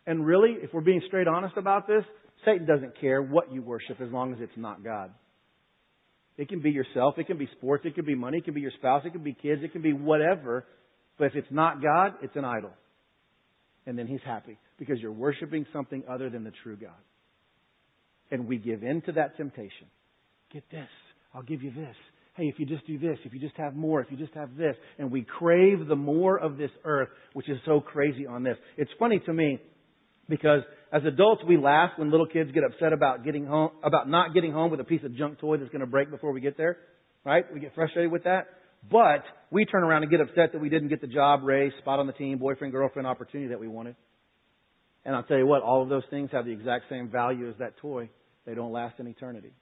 And 0.07 0.25
really, 0.25 0.57
if 0.63 0.73
we're 0.73 0.81
being 0.81 1.03
straight 1.07 1.29
honest 1.29 1.57
about 1.57 1.87
this, 1.87 2.05
Satan 2.45 2.67
doesn't 2.67 3.01
care 3.01 3.23
what 3.23 3.53
you 3.53 3.63
worship 3.63 4.01
as 4.01 4.11
long 4.11 4.33
as 4.33 4.39
it's 4.41 4.57
not 4.57 4.83
God. 4.83 5.11
It 6.37 6.49
can 6.49 6.61
be 6.63 6.71
yourself, 6.71 7.19
it 7.19 7.27
can 7.27 7.37
be 7.37 7.49
sports, 7.59 7.85
it 7.85 7.95
can 7.95 8.07
be 8.07 8.15
money, 8.15 8.39
it 8.39 8.45
can 8.45 8.55
be 8.55 8.63
your 8.63 8.73
spouse, 8.79 9.03
it 9.05 9.13
can 9.13 9.23
be 9.23 9.35
kids, 9.35 9.63
it 9.63 9.73
can 9.73 9.83
be 9.83 9.93
whatever. 9.93 10.65
But 11.19 11.27
if 11.27 11.35
it's 11.35 11.51
not 11.51 11.83
God, 11.83 12.15
it's 12.23 12.35
an 12.35 12.47
idol. 12.47 12.71
And 13.87 13.99
then 13.99 14.07
he's 14.07 14.21
happy 14.25 14.59
because 14.79 14.99
you're 15.01 15.13
worshiping 15.13 15.67
something 15.73 16.03
other 16.09 16.31
than 16.31 16.45
the 16.45 16.53
true 16.63 16.77
God. 16.77 16.93
And 18.31 18.47
we 18.47 18.57
give 18.57 18.83
in 18.83 19.03
to 19.03 19.13
that 19.13 19.37
temptation. 19.37 19.87
Get 20.53 20.65
this. 20.71 20.89
I'll 21.35 21.43
give 21.43 21.63
you 21.63 21.73
this. 21.73 21.97
Hey, 22.37 22.45
if 22.45 22.59
you 22.59 22.67
just 22.67 22.87
do 22.87 22.99
this, 22.99 23.19
if 23.25 23.35
you 23.35 23.41
just 23.41 23.57
have 23.57 23.75
more, 23.75 24.01
if 24.01 24.11
you 24.11 24.17
just 24.17 24.35
have 24.35 24.57
this. 24.57 24.77
And 24.99 25.11
we 25.11 25.23
crave 25.23 25.87
the 25.89 25.97
more 25.97 26.39
of 26.39 26.57
this 26.57 26.71
earth, 26.85 27.09
which 27.33 27.49
is 27.49 27.59
so 27.67 27.81
crazy 27.81 28.27
on 28.27 28.43
this. 28.43 28.57
It's 28.77 28.91
funny 28.99 29.21
to 29.27 29.33
me 29.33 29.59
because 30.29 30.63
as 30.93 31.03
adults, 31.05 31.43
we 31.47 31.57
laugh 31.57 31.91
when 31.97 32.11
little 32.11 32.27
kids 32.27 32.51
get 32.53 32.63
upset 32.65 32.93
about 32.93 33.25
getting 33.25 33.47
home, 33.47 33.71
about 33.83 34.09
not 34.09 34.33
getting 34.33 34.53
home 34.53 34.71
with 34.71 34.81
a 34.81 34.85
piece 34.85 35.03
of 35.05 35.15
junk 35.17 35.39
toy 35.39 35.57
that's 35.57 35.71
going 35.71 35.81
to 35.81 35.87
break 35.87 36.11
before 36.11 36.33
we 36.33 36.41
get 36.41 36.57
there. 36.57 36.79
Right? 37.25 37.45
We 37.53 37.61
get 37.61 37.75
frustrated 37.75 38.11
with 38.11 38.25
that. 38.25 38.47
But 38.91 39.25
we 39.51 39.67
turn 39.67 39.83
around 39.83 40.03
and 40.03 40.11
get 40.11 40.21
upset 40.21 40.53
that 40.53 40.61
we 40.61 40.71
didn't 40.71 40.89
get 40.89 41.01
the 41.01 41.07
job, 41.07 41.41
raise, 41.43 41.73
spot 41.81 41.99
on 41.99 42.07
the 42.07 42.15
team, 42.15 42.39
boyfriend, 42.39 42.73
girlfriend 42.73 43.07
opportunity 43.07 43.51
that 43.51 43.61
we 43.61 43.69
wanted. 43.69 43.95
And 45.05 45.15
I'll 45.15 45.23
tell 45.23 45.37
you 45.37 45.47
what, 45.47 45.63
all 45.63 45.83
of 45.83 45.89
those 45.89 46.03
things 46.11 46.31
have 46.33 46.45
the 46.45 46.53
exact 46.53 46.85
same 46.89 47.11
value 47.11 47.49
as 47.49 47.57
that 47.59 47.77
toy. 47.79 48.09
They 48.47 48.55
don't 48.55 48.73
last 48.73 48.99
in 48.99 49.07
eternity. 49.07 49.53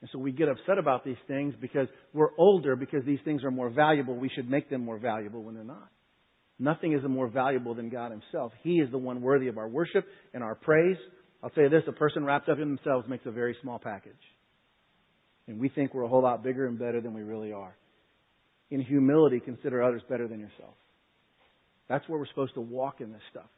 And 0.00 0.08
so 0.12 0.18
we 0.18 0.30
get 0.30 0.48
upset 0.48 0.78
about 0.78 1.04
these 1.04 1.16
things 1.26 1.54
because 1.60 1.88
we're 2.12 2.30
older, 2.38 2.76
because 2.76 3.04
these 3.04 3.18
things 3.24 3.42
are 3.42 3.50
more 3.50 3.70
valuable. 3.70 4.14
We 4.14 4.30
should 4.34 4.48
make 4.48 4.70
them 4.70 4.84
more 4.84 4.98
valuable 4.98 5.42
when 5.42 5.54
they're 5.54 5.64
not. 5.64 5.88
Nothing 6.58 6.92
is 6.92 7.00
more 7.08 7.28
valuable 7.28 7.74
than 7.74 7.88
God 7.88 8.10
Himself. 8.10 8.52
He 8.62 8.74
is 8.74 8.90
the 8.90 8.98
one 8.98 9.20
worthy 9.20 9.48
of 9.48 9.58
our 9.58 9.68
worship 9.68 10.04
and 10.34 10.42
our 10.42 10.54
praise. 10.54 10.96
I'll 11.42 11.50
tell 11.50 11.64
you 11.64 11.70
this, 11.70 11.82
a 11.86 11.92
person 11.92 12.24
wrapped 12.24 12.48
up 12.48 12.58
in 12.58 12.76
themselves 12.76 13.08
makes 13.08 13.26
a 13.26 13.30
very 13.30 13.56
small 13.62 13.78
package. 13.78 14.12
And 15.46 15.58
we 15.58 15.68
think 15.68 15.94
we're 15.94 16.02
a 16.02 16.08
whole 16.08 16.22
lot 16.22 16.42
bigger 16.42 16.66
and 16.66 16.78
better 16.78 17.00
than 17.00 17.14
we 17.14 17.22
really 17.22 17.52
are. 17.52 17.76
In 18.70 18.80
humility, 18.82 19.40
consider 19.40 19.82
others 19.82 20.02
better 20.08 20.28
than 20.28 20.40
yourself. 20.40 20.74
That's 21.88 22.06
where 22.08 22.18
we're 22.18 22.26
supposed 22.26 22.54
to 22.54 22.60
walk 22.60 23.00
in 23.00 23.12
this 23.12 23.22
stuff. 23.30 23.48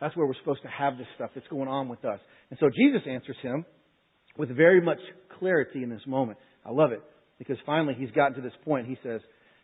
That's 0.00 0.14
where 0.16 0.26
we're 0.26 0.38
supposed 0.38 0.62
to 0.62 0.68
have 0.68 0.98
this 0.98 1.06
stuff 1.14 1.30
that's 1.34 1.46
going 1.48 1.68
on 1.68 1.88
with 1.88 2.04
us. 2.04 2.20
And 2.50 2.58
so 2.60 2.68
Jesus 2.68 3.02
answers 3.08 3.36
him 3.42 3.64
with 4.38 4.48
very 4.56 4.80
much 4.80 4.98
clarity 5.38 5.82
in 5.82 5.90
this 5.90 6.00
moment. 6.06 6.38
I 6.64 6.70
love 6.70 6.92
it 6.92 7.02
because 7.38 7.58
finally 7.66 7.94
he's 7.98 8.10
gotten 8.12 8.34
to 8.34 8.40
this 8.40 8.56
point. 8.64 8.86
He 8.86 8.96
says, 9.02 9.20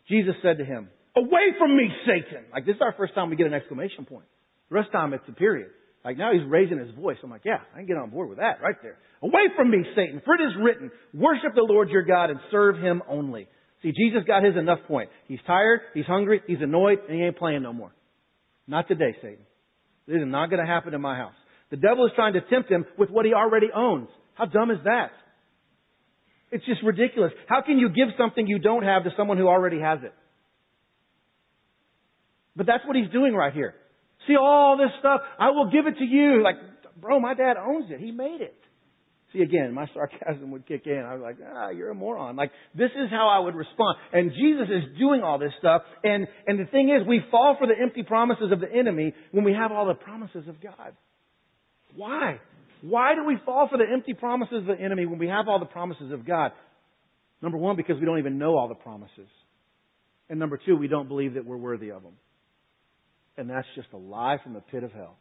Jesus 0.09 0.35
said 0.43 0.59
to 0.59 0.65
him, 0.65 0.91
Away 1.17 1.55
from 1.59 1.77
me, 1.77 1.89
Satan! 2.05 2.45
Like 2.53 2.67
this 2.67 2.75
is 2.75 2.83
our 2.83 2.95
first 2.97 3.15
time 3.15 3.31
we 3.31 3.37
get 3.37 3.47
an 3.47 3.55
exclamation 3.55 4.05
point. 4.05 4.27
The 4.69 4.75
rest 4.75 4.89
of 4.89 4.93
the 4.93 4.99
time 4.99 5.15
it's 5.15 5.25
a 5.29 5.33
period. 5.33 5.71
Like 6.05 6.19
now 6.19 6.33
he's 6.33 6.43
raising 6.47 6.79
his 6.79 6.95
voice. 6.95 7.17
I'm 7.23 7.31
like, 7.31 7.45
yeah, 7.45 7.59
I 7.73 7.79
can 7.79 7.87
get 7.87 7.97
on 7.97 8.11
board 8.11 8.29
with 8.29 8.39
that 8.39 8.61
right 8.61 8.75
there. 8.83 8.99
Away 9.23 9.49
from 9.57 9.71
me, 9.71 9.79
Satan, 9.95 10.21
for 10.25 10.35
it 10.35 10.43
is 10.43 10.53
written, 10.61 10.91
worship 11.15 11.55
the 11.55 11.63
Lord 11.63 11.89
your 11.89 12.03
God 12.03 12.31
and 12.31 12.39
serve 12.51 12.77
him 12.77 13.03
only. 13.09 13.49
See, 13.83 13.93
Jesus 13.93 14.23
got 14.27 14.43
his 14.43 14.57
enough 14.57 14.81
point. 14.89 15.09
He's 15.29 15.39
tired, 15.47 15.81
he's 15.95 16.05
hungry, 16.05 16.43
he's 16.47 16.61
annoyed, 16.61 16.99
and 17.09 17.17
he 17.17 17.25
ain't 17.25 17.39
playing 17.39 17.63
no 17.63 17.73
more. 17.73 17.95
Not 18.67 18.89
today, 18.89 19.15
Satan. 19.23 19.45
This 20.07 20.17
is 20.17 20.27
not 20.27 20.51
going 20.51 20.61
to 20.61 20.71
happen 20.71 20.95
in 20.95 21.01
my 21.01 21.17
house. 21.17 21.35
The 21.71 21.77
devil 21.77 22.07
is 22.07 22.13
trying 22.15 22.35
to 22.35 22.41
tempt 22.43 22.71
him 22.71 22.85
with 22.99 23.11
what 23.11 23.25
he 23.25 23.33
already 23.33 23.69
owns. 23.75 24.09
How 24.35 24.47
dumb 24.47 24.71
is 24.71 24.79
that? 24.85 25.11
It's 26.51 26.65
just 26.67 26.83
ridiculous. 26.83 27.33
How 27.49 27.63
can 27.63 27.79
you 27.79 27.89
give 27.89 28.09
something 28.19 28.47
you 28.47 28.59
don't 28.59 28.85
have 28.85 29.05
to 29.05 29.11
someone 29.17 29.39
who 29.39 29.49
already 29.49 29.81
has 29.81 30.01
it? 30.03 30.15
But 32.57 32.67
that's 32.67 32.85
what 32.87 32.97
he's 32.97 33.11
doing 33.11 33.35
right 33.35 33.53
here. 33.53 33.75
See 34.29 34.37
all 34.37 34.77
this 34.77 34.91
stuff? 35.01 35.21
I 35.39 35.51
will 35.51 35.71
give 35.71 35.87
it 35.87 35.99
to 35.99 36.05
you. 36.05 36.43
Like, 36.43 36.57
bro, 37.01 37.19
my 37.21 37.35
dad 37.35 37.57
owns 37.57 37.91
it. 37.91 37.99
He 38.01 38.13
made 38.13 38.41
it. 38.41 38.57
See, 39.33 39.41
again, 39.41 39.75
my 39.75 39.87
sarcasm 39.93 40.53
would 40.53 40.65
kick 40.65 40.83
in. 40.87 40.99
I 40.99 41.15
was 41.15 41.23
like, 41.23 41.37
ah, 41.45 41.71
you're 41.71 41.91
a 41.91 41.95
moron. 41.95 42.37
Like, 42.37 42.53
this 42.73 42.91
is 42.91 43.11
how 43.11 43.29
I 43.29 43.41
would 43.45 43.57
respond. 43.57 43.99
And 44.13 44.31
Jesus 44.31 44.69
is 44.71 44.97
doing 44.97 45.23
all 45.23 45.41
this 45.41 45.51
stuff. 45.59 45.83
And, 46.05 46.29
and 46.47 46.61
the 46.61 46.67
thing 46.67 46.89
is, 46.89 47.07
we 47.07 47.21
fall 47.33 47.57
for 47.59 47.67
the 47.67 47.75
empty 47.81 48.05
promises 48.05 48.53
of 48.53 48.61
the 48.61 48.73
enemy 48.73 49.13
when 49.33 49.45
we 49.45 49.53
have 49.53 49.73
all 49.73 49.87
the 49.87 49.95
promises 49.95 50.47
of 50.49 50.63
God. 50.63 50.95
Why? 51.97 52.39
Why 52.87 53.15
do 53.15 53.25
we 53.25 53.39
fall 53.47 53.67
for 53.71 53.79
the 53.79 53.87
empty 53.91 54.13
promises 54.13 54.59
of 54.59 54.67
the 54.67 54.79
enemy 54.79 55.07
when 55.07 55.19
we 55.19 55.29
have 55.29 55.49
all 55.49 55.59
the 55.59 55.65
promises 55.65 56.13
of 56.13 56.27
God? 56.27 56.53
Number 57.41 57.57
one, 57.57 57.77
because 57.77 57.99
we 57.99 58.05
don't 58.05 58.19
even 58.19 58.37
know 58.37 58.59
all 58.59 58.69
the 58.69 58.75
promises. 58.75 59.27
And 60.29 60.39
number 60.39 60.61
two, 60.67 60.77
we 60.77 60.87
don't 60.87 61.09
believe 61.09 61.33
that 61.35 61.47
we're 61.47 61.57
worthy 61.57 61.93
of 61.93 62.03
them. 62.03 62.13
And 63.39 63.49
that's 63.49 63.67
just 63.75 63.89
a 63.95 63.97
lie 63.97 64.37
from 64.45 64.53
the 64.53 64.61
pit 64.61 64.85
of 64.85 64.93
hell. 64.93 65.17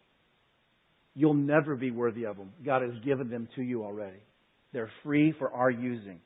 You'll 1.15 1.35
never 1.35 1.77
be 1.77 1.89
worthy 1.89 2.25
of 2.25 2.35
them. 2.35 2.51
God 2.65 2.81
has 2.81 3.01
given 3.05 3.29
them 3.29 3.47
to 3.55 3.61
you 3.61 3.85
already. 3.85 4.19
They're 4.73 4.91
free 5.01 5.33
for 5.39 5.49
our 5.49 5.71
using. 5.71 6.19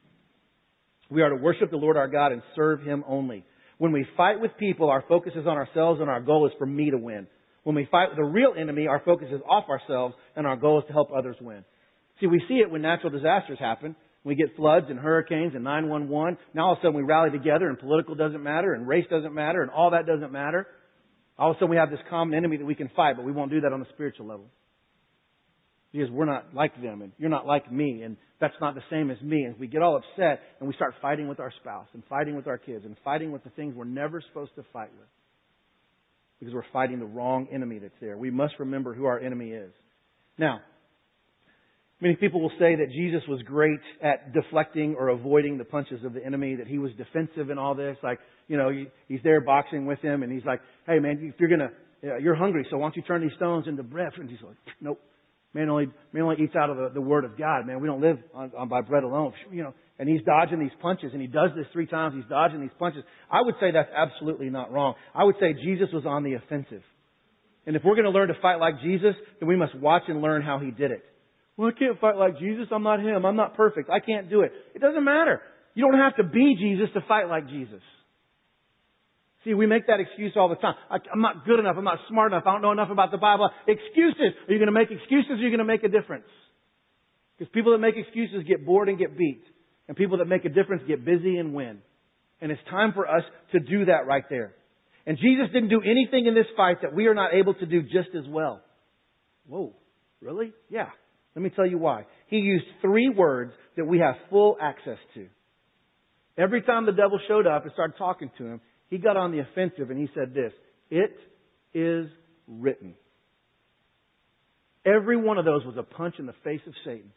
We 1.12 1.22
are 1.22 1.30
to 1.30 1.36
worship 1.36 1.70
the 1.70 1.78
Lord 1.78 1.98
our 1.98 2.08
God 2.08 2.32
and 2.32 2.42
serve 2.56 2.82
Him 2.82 3.04
only. 3.08 3.46
When 3.78 3.92
we 3.92 4.08
fight 4.18 4.42
with 4.42 4.58
people, 4.58 4.90
our 4.90 5.04
focus 5.08 5.34
is 5.36 5.46
on 5.46 5.56
ourselves 5.56 6.02
and 6.02 6.10
our 6.10 6.20
goal 6.20 6.48
is 6.48 6.54
for 6.58 6.66
me 6.66 6.90
to 6.90 6.98
win. 6.98 7.28
When 7.68 7.76
we 7.76 7.86
fight 7.92 8.08
with 8.08 8.16
the 8.16 8.24
real 8.24 8.54
enemy, 8.58 8.88
our 8.88 9.02
focus 9.04 9.28
is 9.30 9.42
off 9.42 9.66
ourselves 9.68 10.16
and 10.38 10.48
our 10.48 10.56
goal 10.56 10.80
is 10.80 10.86
to 10.88 10.94
help 10.94 11.10
others 11.12 11.36
win. 11.42 11.66
See, 12.22 12.26
we 12.26 12.42
see 12.48 12.62
it 12.64 12.72
when 12.72 12.82
natural 12.82 13.12
disasters 13.12 13.60
happen. 13.60 13.94
We 14.24 14.36
get 14.36 14.56
floods 14.56 14.86
and 14.90 14.98
hurricanes 14.98 15.54
and 15.54 15.66
911. 15.66 16.38
Now 16.54 16.68
all 16.68 16.72
of 16.72 16.78
a 16.78 16.82
sudden 16.82 16.96
we 16.96 17.04
rally 17.04 17.30
together 17.30 17.68
and 17.68 17.78
political 17.78 18.16
doesn't 18.16 18.42
matter 18.42 18.74
and 18.74 18.88
race 18.88 19.04
doesn't 19.10 19.34
matter 19.34 19.64
and 19.64 19.70
all 19.70 19.92
that 19.92 20.06
doesn't 20.08 20.32
matter. 20.32 20.66
All 21.38 21.52
of 21.52 21.58
a 21.58 21.60
sudden 21.60 21.72
we 21.72 21.76
have 21.76 21.90
this 21.90 22.00
common 22.10 22.36
enemy 22.36 22.56
that 22.56 22.64
we 22.64 22.74
can 22.74 22.90
fight, 22.96 23.18
but 23.18 23.26
we 23.26 23.34
won't 23.34 23.52
do 23.52 23.60
that 23.60 23.74
on 23.74 23.82
the 23.82 23.88
spiritual 23.94 24.28
level. 24.28 24.46
because 25.92 26.10
we're 26.10 26.24
not 26.24 26.54
like 26.54 26.82
them 26.82 27.02
and 27.02 27.12
you're 27.18 27.30
not 27.30 27.46
like 27.46 27.70
me 27.70 28.02
and 28.04 28.16
that's 28.40 28.56
not 28.62 28.76
the 28.76 28.84
same 28.90 29.12
as 29.12 29.20
me. 29.22 29.44
And 29.44 29.60
we 29.60 29.68
get 29.68 29.82
all 29.82 29.98
upset 29.98 30.40
and 30.62 30.70
we 30.70 30.74
start 30.76 30.94
fighting 31.02 31.28
with 31.28 31.42
our 31.42 31.52
spouse 31.60 31.88
and 31.94 32.02
fighting 32.08 32.38
with 32.38 32.48
our 32.48 32.58
kids 32.58 32.86
and 32.86 32.96
fighting 33.04 33.34
with 33.34 33.44
the 33.44 33.50
things 33.50 33.76
we're 33.76 33.84
never 33.84 34.22
supposed 34.22 34.56
to 34.56 34.64
fight 34.72 34.92
with 34.98 35.10
because 36.40 36.54
we're 36.54 36.64
fighting 36.72 37.00
the 37.00 37.06
wrong 37.06 37.48
enemy 37.52 37.80
that's 37.80 37.94
there. 38.00 38.18
We 38.18 38.32
must 38.32 38.54
remember 38.60 38.94
who 38.94 39.06
our 39.06 39.20
enemy 39.20 39.50
is. 39.50 39.72
Now, 40.38 40.60
many 42.00 42.16
people 42.16 42.42
will 42.42 42.52
say 42.60 42.76
that 42.76 42.88
Jesus 42.92 43.22
was 43.28 43.42
great 43.42 43.80
at 44.04 44.34
deflecting 44.34 44.96
or 44.98 45.10
avoiding 45.10 45.58
the 45.58 45.66
punches 45.66 46.04
of 46.04 46.14
the 46.14 46.24
enemy, 46.24 46.56
that 46.56 46.68
he 46.68 46.78
was 46.78 46.92
defensive 46.98 47.50
in 47.50 47.58
all 47.58 47.76
this. 47.76 47.98
Like, 48.04 48.20
you 48.48 48.58
know, 48.58 48.70
he's 49.08 49.20
there 49.24 49.42
boxing 49.42 49.86
with 49.86 50.00
him 50.00 50.24
and 50.24 50.32
he's 50.32 50.46
like, 50.46 50.62
hey 50.86 51.00
man, 51.00 51.20
if 51.22 51.40
you're 51.40 51.50
gonna, 51.50 51.72
you're 52.22 52.36
hungry, 52.36 52.66
so 52.70 52.78
why 52.78 52.86
don't 52.86 52.96
you 52.96 53.02
turn 53.02 53.22
these 53.22 53.36
stones 53.38 53.66
into 53.68 53.84
bread? 53.84 54.12
And 54.18 54.30
he's 54.30 54.42
like, 54.46 54.58
nope. 54.80 55.02
Man 55.54 55.70
only, 55.70 55.88
man 56.14 56.24
only 56.24 56.44
eats 56.44 56.56
out 56.56 56.70
of 56.70 56.78
the, 56.78 56.90
the 56.94 57.02
Word 57.02 57.26
of 57.26 57.38
God, 57.38 57.66
man. 57.66 57.82
We 57.82 57.88
don't 57.88 58.02
live 58.02 58.18
on, 58.36 58.52
on 58.56 58.68
by 58.68 58.82
bread 58.82 59.04
alone. 59.04 59.34
You 59.50 59.64
know, 59.64 59.74
and 60.00 60.08
he's 60.08 60.22
dodging 60.24 60.60
these 60.60 60.76
punches, 60.82 61.12
and 61.14 61.22
he 61.22 61.28
does 61.28 61.52
this 61.56 61.66
three 61.74 61.88
times. 61.88 62.16
He's 62.16 62.30
dodging 62.30 62.62
these 62.62 62.76
punches. 62.78 63.04
I 63.32 63.42
would 63.42 63.56
say 63.60 63.72
that's 63.72 63.90
absolutely 63.96 64.50
not 64.50 64.72
wrong. 64.72 64.94
I 65.16 65.24
would 65.24 65.36
say 65.40 65.54
Jesus 65.54 65.90
was 65.92 66.06
on 66.06 66.24
the 66.24 66.34
offensive. 66.34 66.84
And 67.66 67.76
if 67.76 67.84
we're 67.84 67.96
going 67.96 68.06
to 68.06 68.12
learn 68.12 68.30
to 68.30 68.40
fight 68.42 68.58
like 68.58 68.80
Jesus, 68.82 69.16
then 69.40 69.50
we 69.50 69.58
must 69.58 69.76
watch 69.76 70.04
and 70.08 70.22
learn 70.22 70.42
how 70.42 70.60
he 70.60 70.72
did 70.72 70.92
it. 70.92 71.04
Well, 71.58 71.72
I 71.76 71.78
can't 71.78 72.00
fight 72.00 72.16
like 72.16 72.38
Jesus. 72.38 72.68
I'm 72.72 72.84
not 72.84 73.00
him. 73.00 73.26
I'm 73.26 73.36
not 73.36 73.56
perfect. 73.56 73.90
I 73.90 74.00
can't 74.00 74.30
do 74.30 74.42
it. 74.42 74.52
It 74.76 74.80
doesn't 74.80 75.04
matter. 75.04 75.42
You 75.74 75.84
don't 75.84 76.00
have 76.00 76.16
to 76.18 76.24
be 76.24 76.56
Jesus 76.60 76.90
to 76.94 77.02
fight 77.08 77.28
like 77.28 77.50
Jesus. 77.50 77.82
See, 79.44 79.54
we 79.54 79.66
make 79.66 79.88
that 79.88 80.00
excuse 80.00 80.34
all 80.36 80.50
the 80.50 80.56
time. 80.56 80.76
I, 80.90 80.98
am 81.12 81.22
not 81.22 81.46
good 81.46 81.60
enough. 81.60 81.76
I'm 81.78 81.84
not 81.84 82.00
smart 82.10 82.32
enough. 82.32 82.44
I 82.46 82.54
don't 82.54 82.62
know 82.62 82.72
enough 82.72 82.90
about 82.92 83.12
the 83.12 83.18
Bible. 83.18 83.50
Excuses. 83.68 84.38
Are 84.48 84.54
you 84.54 84.60
going 84.60 84.68
to 84.68 84.72
make 84.72 84.92
excuses 84.92 85.32
or 85.32 85.34
are 85.34 85.38
you 85.38 85.50
going 85.50 85.60
to 85.60 85.66
make 85.66 85.84
a 85.84 85.90
difference? 85.90 86.26
Because 87.38 87.52
people 87.54 87.72
that 87.72 87.80
make 87.80 87.96
excuses 87.98 88.44
get 88.48 88.66
bored 88.66 88.90
and 88.90 88.98
get 88.98 89.18
beat. 89.18 89.44
And 89.88 89.96
people 89.96 90.18
that 90.18 90.26
make 90.26 90.46
a 90.46 90.50
difference 90.50 90.84
get 90.88 91.06
busy 91.06 91.38
and 91.38 91.54
win. 91.54 91.80
And 92.42 92.52
it's 92.52 92.62
time 92.70 92.94
for 92.94 93.08
us 93.08 93.24
to 93.54 93.60
do 93.60 93.86
that 93.86 94.06
right 94.06 94.26
there. 94.30 94.54
And 95.06 95.18
Jesus 95.18 95.48
didn't 95.54 95.70
do 95.70 95.82
anything 95.82 96.26
in 96.26 96.36
this 96.36 96.46
fight 96.58 96.82
that 96.82 96.94
we 96.94 97.08
are 97.08 97.16
not 97.16 97.34
able 97.34 97.54
to 97.56 97.66
do 97.66 97.82
just 97.82 98.10
as 98.16 98.26
well. 98.28 98.62
Whoa, 99.48 99.74
really? 100.22 100.52
Yeah. 100.70 100.90
Let 101.36 101.42
me 101.44 101.50
tell 101.50 101.66
you 101.66 101.78
why. 101.78 102.06
He 102.28 102.38
used 102.38 102.66
three 102.82 103.10
words 103.10 103.54
that 103.78 103.86
we 103.86 104.00
have 104.00 104.16
full 104.30 104.58
access 104.62 104.98
to. 105.14 105.28
Every 106.38 106.62
time 106.62 106.86
the 106.86 106.92
devil 106.92 107.20
showed 107.28 107.48
up 107.48 107.64
and 107.64 107.72
started 107.74 107.98
talking 107.98 108.30
to 108.38 108.46
him, 108.46 108.62
he 108.90 108.98
got 108.98 109.18
on 109.18 109.32
the 109.32 109.40
offensive 109.40 109.90
and 109.90 110.00
he 110.00 110.10
said 110.14 110.34
this, 110.34 110.52
it 110.90 111.16
is 111.74 112.08
written. 112.48 112.96
Every 114.86 115.18
one 115.18 115.38
of 115.38 115.46
those 115.46 115.66
was 115.66 115.76
a 115.78 115.84
punch 115.84 116.16
in 116.20 116.26
the 116.26 116.36
face 116.44 116.62
of 116.68 116.74
Satan. 116.86 117.12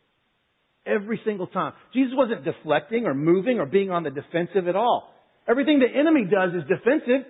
Every 0.87 1.21
single 1.25 1.47
time. 1.47 1.75
Jesus 1.93 2.13
wasn't 2.17 2.45
deflecting 2.45 3.07
or 3.07 3.15
moving 3.15 3.59
or 3.59 3.67
being 3.67 3.91
on 3.91 4.03
the 4.03 4.11
defensive 4.11 4.67
at 4.67 4.77
all. 4.77 5.13
Everything 5.47 5.79
the 5.79 5.99
enemy 5.99 6.25
does 6.25 6.55
is 6.55 6.69
defensive. 6.69 7.27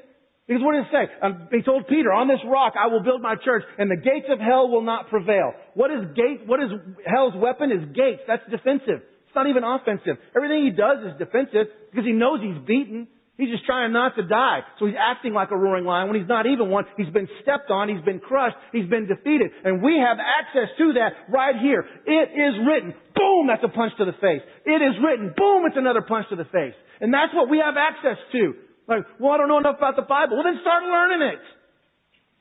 Because 0.46 0.62
what 0.62 0.74
did 0.74 0.86
it 0.86 0.90
say? 0.90 1.04
Um, 1.22 1.48
he 1.50 1.62
told 1.62 1.86
Peter, 1.86 2.12
on 2.12 2.26
this 2.26 2.42
rock 2.46 2.74
I 2.74 2.88
will 2.88 3.02
build 3.02 3.22
my 3.22 3.34
church 3.36 3.62
and 3.78 3.90
the 3.90 3.96
gates 3.96 4.26
of 4.30 4.40
hell 4.40 4.68
will 4.68 4.82
not 4.82 5.08
prevail. 5.08 5.52
What 5.74 5.90
is 5.90 6.10
gate, 6.14 6.46
what 6.46 6.62
is 6.62 6.70
hell's 7.06 7.34
weapon 7.36 7.70
is 7.70 7.86
gates. 7.94 8.22
That's 8.26 8.42
defensive. 8.50 9.02
It's 9.30 9.36
not 9.36 9.46
even 9.46 9.62
offensive. 9.62 10.18
Everything 10.34 10.64
he 10.64 10.74
does 10.74 11.06
is 11.06 11.18
defensive 11.18 11.70
because 11.90 12.04
he 12.04 12.10
knows 12.10 12.40
he's 12.42 12.58
beaten. 12.66 13.06
He's 13.40 13.48
just 13.48 13.64
trying 13.64 13.96
not 13.96 14.14
to 14.20 14.22
die. 14.22 14.61
So 14.79 14.85
he's 14.85 15.00
acting 15.00 15.33
like 15.33 15.50
a 15.50 15.57
roaring 15.57 15.88
lion 15.88 16.12
when 16.12 16.20
he's 16.20 16.29
not 16.29 16.44
even 16.44 16.68
one. 16.68 16.85
He's 17.00 17.09
been 17.09 17.29
stepped 17.40 17.72
on. 17.72 17.88
He's 17.88 18.05
been 18.05 18.20
crushed. 18.20 18.57
He's 18.70 18.85
been 18.85 19.09
defeated. 19.09 19.48
And 19.64 19.81
we 19.81 19.96
have 19.96 20.20
access 20.20 20.68
to 20.76 20.92
that 21.00 21.33
right 21.33 21.57
here. 21.57 21.88
It 22.05 22.29
is 22.37 22.55
written. 22.68 22.92
Boom, 23.16 23.48
that's 23.48 23.64
a 23.64 23.72
punch 23.72 23.96
to 23.96 24.05
the 24.05 24.12
face. 24.20 24.44
It 24.68 24.85
is 24.85 24.92
written. 25.00 25.33
Boom, 25.33 25.64
it's 25.64 25.81
another 25.81 26.03
punch 26.05 26.29
to 26.29 26.37
the 26.37 26.44
face. 26.53 26.76
And 27.00 27.09
that's 27.09 27.33
what 27.33 27.48
we 27.48 27.64
have 27.64 27.81
access 27.81 28.20
to. 28.37 28.53
Like, 28.87 29.09
well, 29.18 29.33
I 29.33 29.37
don't 29.38 29.48
know 29.48 29.59
enough 29.59 29.81
about 29.81 29.96
the 29.96 30.05
Bible. 30.05 30.37
Well, 30.37 30.44
then 30.44 30.61
start 30.61 30.85
learning 30.85 31.24
it. 31.33 31.40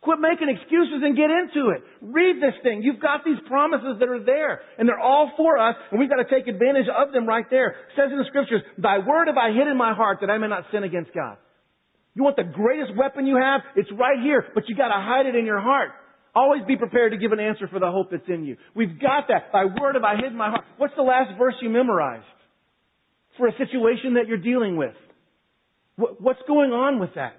Quit 0.01 0.19
making 0.19 0.47
excuses 0.47 1.03
and 1.03 1.11
get 1.15 1.27
into 1.27 1.75
it. 1.75 1.83
Read 1.99 2.39
this 2.39 2.55
thing. 2.63 2.81
You've 2.83 3.01
got 3.01 3.25
these 3.25 3.39
promises 3.47 3.99
that 3.99 4.07
are 4.07 4.23
there, 4.23 4.61
and 4.77 4.87
they're 4.87 4.99
all 4.99 5.31
for 5.35 5.57
us, 5.57 5.75
and 5.91 5.99
we've 5.99 6.09
got 6.09 6.23
to 6.23 6.29
take 6.31 6.47
advantage 6.47 6.87
of 6.87 7.11
them 7.11 7.27
right 7.27 7.43
there. 7.49 7.71
It 7.71 7.99
says 7.99 8.07
in 8.11 8.17
the 8.17 8.23
scriptures, 8.27 8.61
Thy 8.77 8.99
word 8.99 9.27
have 9.27 9.37
I 9.37 9.51
hid 9.51 9.67
in 9.67 9.75
my 9.75 9.93
heart 9.93 10.19
that 10.21 10.29
I 10.29 10.37
may 10.37 10.47
not 10.47 10.63
sin 10.71 10.83
against 10.83 11.13
God. 11.13 11.35
You 12.15 12.23
want 12.23 12.37
the 12.37 12.47
greatest 12.47 12.95
weapon 12.95 13.27
you 13.27 13.35
have? 13.35 13.61
It's 13.75 13.91
right 13.91 14.19
here, 14.23 14.45
but 14.55 14.69
you 14.69 14.75
gotta 14.75 14.95
hide 14.95 15.25
it 15.25 15.35
in 15.35 15.45
your 15.45 15.59
heart. 15.59 15.91
Always 16.33 16.61
be 16.65 16.77
prepared 16.77 17.11
to 17.11 17.17
give 17.17 17.31
an 17.31 17.39
answer 17.39 17.67
for 17.67 17.79
the 17.79 17.91
hope 17.91 18.11
that's 18.11 18.27
in 18.27 18.45
you. 18.45 18.55
We've 18.75 18.99
got 18.99 19.27
that. 19.27 19.51
Thy 19.51 19.65
word 19.65 19.95
have 19.95 20.03
I 20.03 20.15
hid 20.15 20.31
in 20.31 20.37
my 20.37 20.49
heart. 20.49 20.63
What's 20.77 20.95
the 20.95 21.03
last 21.03 21.37
verse 21.37 21.55
you 21.61 21.69
memorized? 21.69 22.23
For 23.37 23.47
a 23.47 23.57
situation 23.57 24.13
that 24.13 24.27
you're 24.27 24.37
dealing 24.37 24.77
with. 24.77 24.95
What's 25.97 26.39
going 26.47 26.71
on 26.71 26.99
with 26.99 27.11
that? 27.15 27.33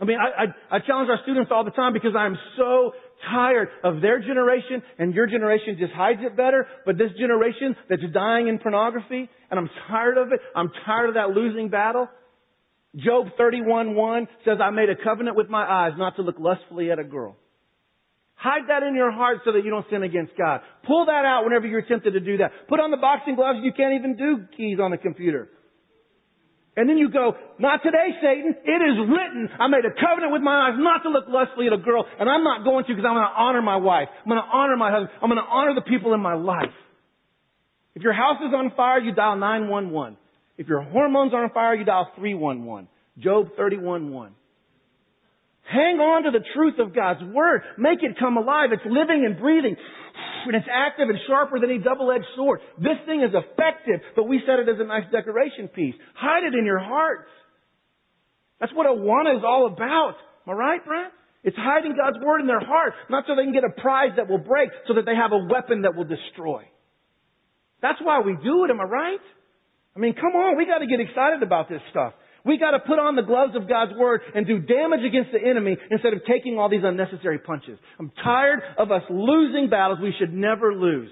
I 0.00 0.04
mean, 0.06 0.16
I, 0.18 0.44
I, 0.44 0.76
I 0.76 0.78
challenge 0.80 1.10
our 1.10 1.18
students 1.22 1.50
all 1.52 1.64
the 1.64 1.72
time 1.72 1.92
because 1.92 2.12
I'm 2.16 2.36
so 2.56 2.92
tired 3.30 3.68
of 3.84 4.00
their 4.00 4.18
generation 4.18 4.82
and 4.98 5.14
your 5.14 5.26
generation 5.26 5.76
just 5.78 5.92
hides 5.92 6.20
it 6.22 6.36
better, 6.36 6.66
but 6.86 6.96
this 6.96 7.10
generation 7.18 7.76
that's 7.88 8.02
dying 8.14 8.48
in 8.48 8.58
pornography, 8.58 9.28
and 9.50 9.60
I'm 9.60 9.68
tired 9.88 10.16
of 10.16 10.32
it. 10.32 10.40
I'm 10.56 10.70
tired 10.86 11.10
of 11.10 11.14
that 11.16 11.30
losing 11.30 11.68
battle. 11.68 12.08
Job 12.96 13.26
31:1 13.38 14.26
says, 14.44 14.58
I 14.62 14.70
made 14.70 14.88
a 14.88 14.96
covenant 14.96 15.36
with 15.36 15.48
my 15.48 15.64
eyes 15.64 15.92
not 15.98 16.16
to 16.16 16.22
look 16.22 16.36
lustfully 16.38 16.90
at 16.90 16.98
a 16.98 17.04
girl. 17.04 17.36
Hide 18.34 18.68
that 18.68 18.82
in 18.82 18.94
your 18.94 19.12
heart 19.12 19.40
so 19.44 19.52
that 19.52 19.64
you 19.64 19.70
don't 19.70 19.84
sin 19.90 20.02
against 20.02 20.32
God. 20.36 20.62
Pull 20.86 21.06
that 21.06 21.26
out 21.26 21.44
whenever 21.44 21.66
you're 21.66 21.82
tempted 21.82 22.12
to 22.12 22.20
do 22.20 22.38
that. 22.38 22.52
Put 22.68 22.80
on 22.80 22.90
the 22.90 22.96
boxing 22.96 23.36
gloves. 23.36 23.58
You 23.62 23.72
can't 23.76 23.92
even 23.94 24.16
do 24.16 24.46
keys 24.56 24.78
on 24.80 24.92
the 24.92 24.96
computer. 24.96 25.50
And 26.80 26.88
then 26.88 26.96
you 26.96 27.12
go, 27.12 27.36
not 27.58 27.82
today, 27.84 28.08
Satan. 28.24 28.56
It 28.56 28.80
is 28.80 28.96
written. 29.04 29.52
I 29.60 29.68
made 29.68 29.84
a 29.84 29.92
covenant 29.92 30.32
with 30.32 30.40
my 30.40 30.72
eyes 30.72 30.80
not 30.80 31.04
to 31.04 31.10
look 31.10 31.28
lustfully 31.28 31.66
at 31.66 31.74
a 31.74 31.76
girl, 31.76 32.06
and 32.18 32.24
I'm 32.24 32.42
not 32.42 32.64
going 32.64 32.88
to 32.88 32.96
because 32.96 33.04
I'm 33.04 33.20
going 33.20 33.28
to 33.28 33.36
honor 33.36 33.60
my 33.60 33.76
wife. 33.76 34.08
I'm 34.24 34.32
going 34.32 34.40
to 34.40 34.48
honor 34.48 34.80
my 34.80 34.88
husband. 34.88 35.12
I'm 35.20 35.28
going 35.28 35.44
to 35.44 35.50
honor 35.50 35.74
the 35.74 35.84
people 35.84 36.14
in 36.14 36.20
my 36.20 36.40
life. 36.40 36.72
If 37.94 38.00
your 38.00 38.14
house 38.14 38.40
is 38.40 38.54
on 38.56 38.72
fire, 38.74 38.98
you 38.98 39.12
dial 39.12 39.36
911. 39.36 40.16
If 40.56 40.68
your 40.68 40.80
hormones 40.80 41.34
are 41.34 41.44
on 41.44 41.50
fire, 41.50 41.74
you 41.74 41.84
dial 41.84 42.08
311. 42.16 42.88
Job 43.18 43.48
31:1. 43.60 44.30
Hang 45.68 46.00
on 46.00 46.24
to 46.24 46.30
the 46.30 46.44
truth 46.54 46.80
of 46.80 46.94
God's 46.94 47.22
Word. 47.22 47.60
Make 47.76 48.02
it 48.02 48.18
come 48.18 48.38
alive. 48.38 48.70
It's 48.72 48.82
living 48.86 49.26
and 49.28 49.38
breathing 49.38 49.76
and 50.46 50.56
it's 50.56 50.68
active 50.70 51.08
and 51.08 51.18
sharper 51.26 51.60
than 51.60 51.70
a 51.70 51.78
double-edged 51.78 52.26
sword. 52.36 52.60
This 52.78 52.98
thing 53.06 53.22
is 53.22 53.34
effective, 53.34 54.00
but 54.16 54.24
we 54.24 54.40
set 54.46 54.58
it 54.58 54.68
as 54.68 54.80
a 54.80 54.84
nice 54.84 55.04
decoration 55.12 55.68
piece. 55.68 55.94
Hide 56.14 56.44
it 56.44 56.54
in 56.54 56.64
your 56.64 56.78
hearts. 56.78 57.28
That's 58.60 58.72
what 58.74 58.86
Awana 58.86 59.36
is 59.36 59.44
all 59.44 59.66
about. 59.66 60.14
Am 60.46 60.52
I 60.52 60.56
right, 60.56 60.84
Brent? 60.84 61.12
It's 61.42 61.56
hiding 61.56 61.96
God's 61.96 62.22
word 62.24 62.40
in 62.40 62.46
their 62.46 62.60
heart, 62.60 62.92
not 63.08 63.24
so 63.26 63.34
they 63.34 63.44
can 63.44 63.52
get 63.52 63.64
a 63.64 63.80
prize 63.80 64.12
that 64.16 64.28
will 64.28 64.44
break, 64.44 64.68
so 64.86 64.94
that 64.94 65.06
they 65.06 65.16
have 65.16 65.32
a 65.32 65.38
weapon 65.38 65.82
that 65.82 65.96
will 65.96 66.04
destroy. 66.04 66.64
That's 67.80 67.98
why 68.02 68.20
we 68.20 68.36
do 68.44 68.64
it, 68.64 68.70
am 68.70 68.80
I 68.80 68.84
right? 68.84 69.24
I 69.96 69.98
mean, 69.98 70.14
come 70.14 70.36
on, 70.36 70.56
we 70.56 70.66
gotta 70.66 70.86
get 70.86 71.00
excited 71.00 71.42
about 71.42 71.68
this 71.68 71.80
stuff. 71.90 72.12
We 72.44 72.58
got 72.58 72.72
to 72.72 72.80
put 72.80 72.98
on 72.98 73.16
the 73.16 73.22
gloves 73.22 73.54
of 73.54 73.68
God's 73.68 73.92
Word 73.98 74.22
and 74.34 74.46
do 74.46 74.58
damage 74.58 75.04
against 75.06 75.32
the 75.32 75.40
enemy 75.40 75.76
instead 75.90 76.12
of 76.12 76.20
taking 76.26 76.58
all 76.58 76.68
these 76.68 76.84
unnecessary 76.84 77.38
punches. 77.38 77.78
I'm 77.98 78.12
tired 78.22 78.60
of 78.78 78.90
us 78.90 79.02
losing 79.10 79.68
battles 79.68 79.98
we 80.00 80.14
should 80.18 80.32
never 80.32 80.74
lose 80.74 81.10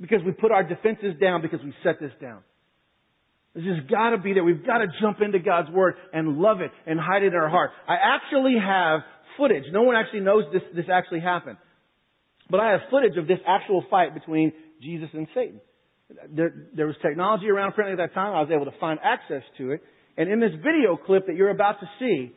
because 0.00 0.20
we 0.24 0.32
put 0.32 0.52
our 0.52 0.62
defenses 0.62 1.14
down 1.20 1.42
because 1.42 1.60
we 1.64 1.72
set 1.82 2.00
this 2.00 2.12
down. 2.20 2.40
This 3.54 3.64
has 3.64 3.90
got 3.90 4.10
to 4.10 4.18
be 4.18 4.32
there. 4.32 4.44
We've 4.44 4.64
got 4.64 4.78
to 4.78 4.86
jump 5.00 5.20
into 5.20 5.38
God's 5.38 5.70
Word 5.70 5.94
and 6.12 6.38
love 6.38 6.60
it 6.60 6.70
and 6.86 6.98
hide 6.98 7.22
it 7.22 7.28
in 7.28 7.34
our 7.34 7.50
heart. 7.50 7.70
I 7.86 7.96
actually 7.96 8.56
have 8.58 9.00
footage. 9.36 9.64
No 9.72 9.82
one 9.82 9.96
actually 9.96 10.20
knows 10.20 10.44
this, 10.52 10.62
this 10.74 10.86
actually 10.92 11.20
happened. 11.20 11.58
But 12.50 12.60
I 12.60 12.72
have 12.72 12.80
footage 12.90 13.16
of 13.16 13.26
this 13.26 13.38
actual 13.46 13.84
fight 13.90 14.14
between 14.14 14.52
Jesus 14.82 15.08
and 15.12 15.26
Satan. 15.34 15.60
There, 16.30 16.66
there 16.74 16.86
was 16.86 16.96
technology 17.00 17.48
around 17.48 17.72
apparently 17.72 18.02
at 18.02 18.08
that 18.08 18.14
time. 18.14 18.34
I 18.34 18.40
was 18.40 18.50
able 18.52 18.66
to 18.66 18.78
find 18.78 18.98
access 19.02 19.42
to 19.58 19.72
it. 19.72 19.82
And 20.16 20.30
in 20.30 20.40
this 20.40 20.52
video 20.56 20.96
clip 20.96 21.26
that 21.26 21.36
you're 21.36 21.50
about 21.50 21.80
to 21.80 21.86
see, 21.98 22.32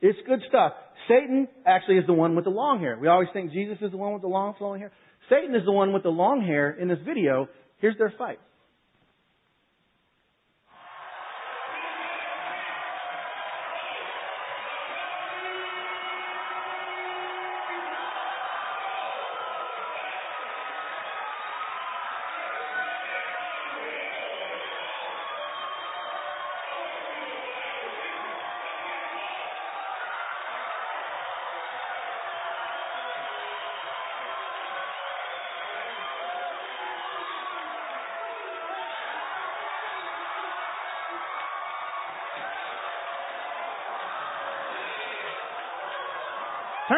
it's 0.00 0.18
good 0.26 0.40
stuff. 0.48 0.72
Satan 1.08 1.48
actually 1.66 1.98
is 1.98 2.06
the 2.06 2.12
one 2.12 2.36
with 2.36 2.44
the 2.44 2.50
long 2.50 2.80
hair. 2.80 2.98
We 3.00 3.08
always 3.08 3.28
think 3.32 3.52
Jesus 3.52 3.78
is 3.80 3.90
the 3.90 3.96
one 3.96 4.12
with 4.12 4.22
the 4.22 4.28
long 4.28 4.54
flowing 4.58 4.80
hair. 4.80 4.92
Satan 5.28 5.54
is 5.54 5.64
the 5.64 5.72
one 5.72 5.92
with 5.92 6.02
the 6.02 6.10
long 6.10 6.42
hair 6.42 6.70
in 6.70 6.88
this 6.88 6.98
video. 7.04 7.48
Here's 7.78 7.96
their 7.98 8.12
fight. 8.16 8.38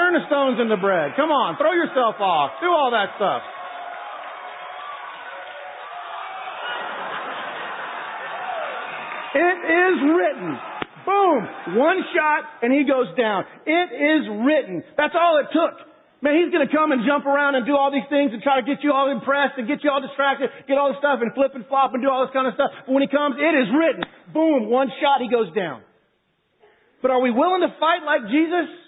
Turn 0.01 0.17
the 0.17 0.25
stones 0.33 0.57
into 0.57 0.81
bread. 0.81 1.13
Come 1.13 1.29
on, 1.29 1.61
throw 1.61 1.77
yourself 1.77 2.17
off. 2.25 2.57
Do 2.65 2.73
all 2.73 2.89
that 2.89 3.21
stuff. 3.21 3.45
It 9.37 9.59
is 9.61 9.97
written. 10.09 10.57
Boom. 11.05 11.41
One 11.77 12.01
shot 12.17 12.65
and 12.65 12.73
he 12.73 12.89
goes 12.89 13.13
down. 13.13 13.45
It 13.69 13.89
is 13.93 14.25
written. 14.41 14.81
That's 14.97 15.13
all 15.13 15.37
it 15.37 15.53
took. 15.53 15.85
Man, 16.25 16.33
he's 16.33 16.49
gonna 16.49 16.73
come 16.73 16.97
and 16.97 17.05
jump 17.05 17.29
around 17.29 17.61
and 17.61 17.69
do 17.69 17.77
all 17.77 17.93
these 17.93 18.09
things 18.09 18.33
and 18.33 18.41
try 18.41 18.57
to 18.57 18.65
get 18.65 18.81
you 18.81 18.97
all 18.97 19.13
impressed 19.13 19.61
and 19.61 19.69
get 19.69 19.85
you 19.85 19.93
all 19.93 20.01
distracted, 20.01 20.49
get 20.65 20.81
all 20.81 20.89
this 20.89 21.01
stuff 21.05 21.21
and 21.21 21.29
flip 21.37 21.53
and 21.53 21.69
flop 21.69 21.93
and 21.93 22.01
do 22.01 22.09
all 22.09 22.25
this 22.25 22.33
kind 22.33 22.49
of 22.49 22.57
stuff. 22.57 22.73
But 22.89 22.93
when 22.97 23.05
he 23.05 23.11
comes, 23.13 23.37
it 23.37 23.53
is 23.53 23.69
written. 23.69 24.09
Boom, 24.33 24.73
one 24.73 24.89
shot, 24.97 25.21
he 25.21 25.29
goes 25.29 25.53
down. 25.53 25.85
But 27.05 27.13
are 27.13 27.21
we 27.21 27.29
willing 27.29 27.61
to 27.69 27.73
fight 27.77 28.01
like 28.01 28.25
Jesus? 28.33 28.80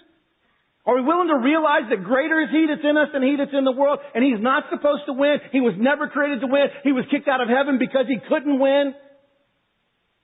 Are 0.85 0.95
we 0.95 1.01
willing 1.01 1.29
to 1.29 1.39
realize 1.39 1.87
that 1.89 2.03
greater 2.03 2.41
is 2.41 2.49
He 2.51 2.67
that's 2.67 2.83
in 2.83 2.97
us 2.97 3.09
than 3.13 3.23
He 3.23 3.35
that's 3.37 3.55
in 3.55 3.63
the 3.63 3.71
world? 3.71 3.99
And 4.13 4.23
He's 4.23 4.41
not 4.41 4.65
supposed 4.69 5.03
to 5.07 5.13
win. 5.13 5.37
He 5.51 5.61
was 5.61 5.75
never 5.77 6.07
created 6.07 6.41
to 6.41 6.47
win. 6.47 6.67
He 6.83 6.91
was 6.91 7.05
kicked 7.09 7.27
out 7.27 7.39
of 7.39 7.47
heaven 7.47 7.79
because 7.79 8.05
He 8.07 8.17
couldn't 8.27 8.59
win. 8.59 8.93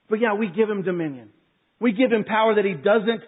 But 0.10 0.20
yeah, 0.20 0.34
we 0.34 0.48
give 0.48 0.70
Him 0.70 0.84
dominion. 0.84 1.30
We 1.80 1.94
give 1.94 2.12
him 2.12 2.26
power 2.26 2.56
that 2.56 2.66
he 2.66 2.74
doesn't. 2.74 3.22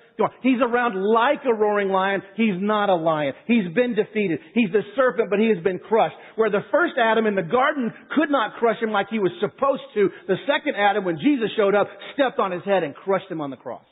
He's 0.44 0.60
around 0.62 1.02
like 1.02 1.39
a 1.46 1.54
roaring 1.54 1.89
lion. 1.89 2.22
He's 2.36 2.60
not 2.60 2.89
a 2.89 2.96
lion. 2.96 3.34
He's 3.48 3.74
been 3.74 3.96
defeated. 3.96 4.39
He's 4.54 4.70
the 4.72 4.82
serpent, 4.96 5.30
but 5.30 5.39
he 5.39 5.48
has 5.48 5.63
been 5.63 5.80
crushed. 5.80 6.15
Where 6.36 6.50
the 6.50 6.60
first 6.70 6.96
Adam 7.00 7.26
in 7.28 7.36
the 7.36 7.44
garden 7.44 7.94
could 8.13 8.30
not 8.30 8.56
crush 8.60 8.82
him 8.82 8.91
like 8.91 9.08
he 9.10 9.20
was 9.20 9.32
supposed 9.39 9.84
to, 9.96 10.10
the 10.28 10.36
second 10.46 10.76
Adam, 10.76 11.06
when 11.06 11.17
Jesus 11.17 11.50
showed 11.56 11.76
up, 11.76 11.88
stepped 12.13 12.39
on 12.39 12.52
his 12.52 12.63
head 12.63 12.84
and 12.84 12.94
crushed 12.94 13.32
him 13.32 13.39
on 13.39 13.52
the 13.52 13.58
cross. 13.58 13.86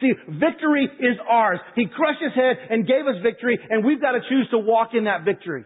See, 0.00 0.12
victory 0.28 0.90
is 0.98 1.16
ours. 1.28 1.60
He 1.76 1.86
crushed 1.86 2.20
his 2.20 2.34
head 2.34 2.56
and 2.70 2.86
gave 2.86 3.06
us 3.06 3.22
victory, 3.22 3.58
and 3.70 3.84
we've 3.84 4.00
got 4.00 4.12
to 4.12 4.20
choose 4.28 4.48
to 4.50 4.58
walk 4.58 4.90
in 4.92 5.04
that 5.04 5.24
victory. 5.24 5.64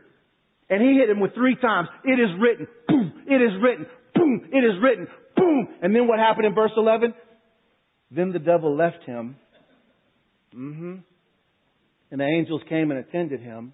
And 0.69 0.83
he 0.83 0.99
hit 0.99 1.09
him 1.09 1.21
with 1.21 1.35
three 1.35 1.57
times. 1.57 1.89
It 2.05 2.21
is 2.21 2.29
written. 2.39 2.67
Boom. 2.87 3.13
It 3.27 3.41
is 3.41 3.53
written. 3.63 3.87
Boom. 4.15 4.49
It 4.53 4.65
is 4.65 4.83
written. 4.83 5.07
Boom. 5.35 5.69
And 5.81 5.95
then 5.95 6.07
what 6.07 6.19
happened 6.19 6.47
in 6.47 6.55
verse 6.55 6.73
11? 6.77 7.15
Then 8.11 8.33
the 8.33 8.39
devil 8.39 8.77
left 8.77 9.03
him. 9.05 9.37
Mm-hmm. 10.55 10.97
And 12.11 12.21
the 12.21 12.25
angels 12.25 12.63
came 12.69 12.91
and 12.91 13.01
attended 13.01 13.41
him. 13.41 13.73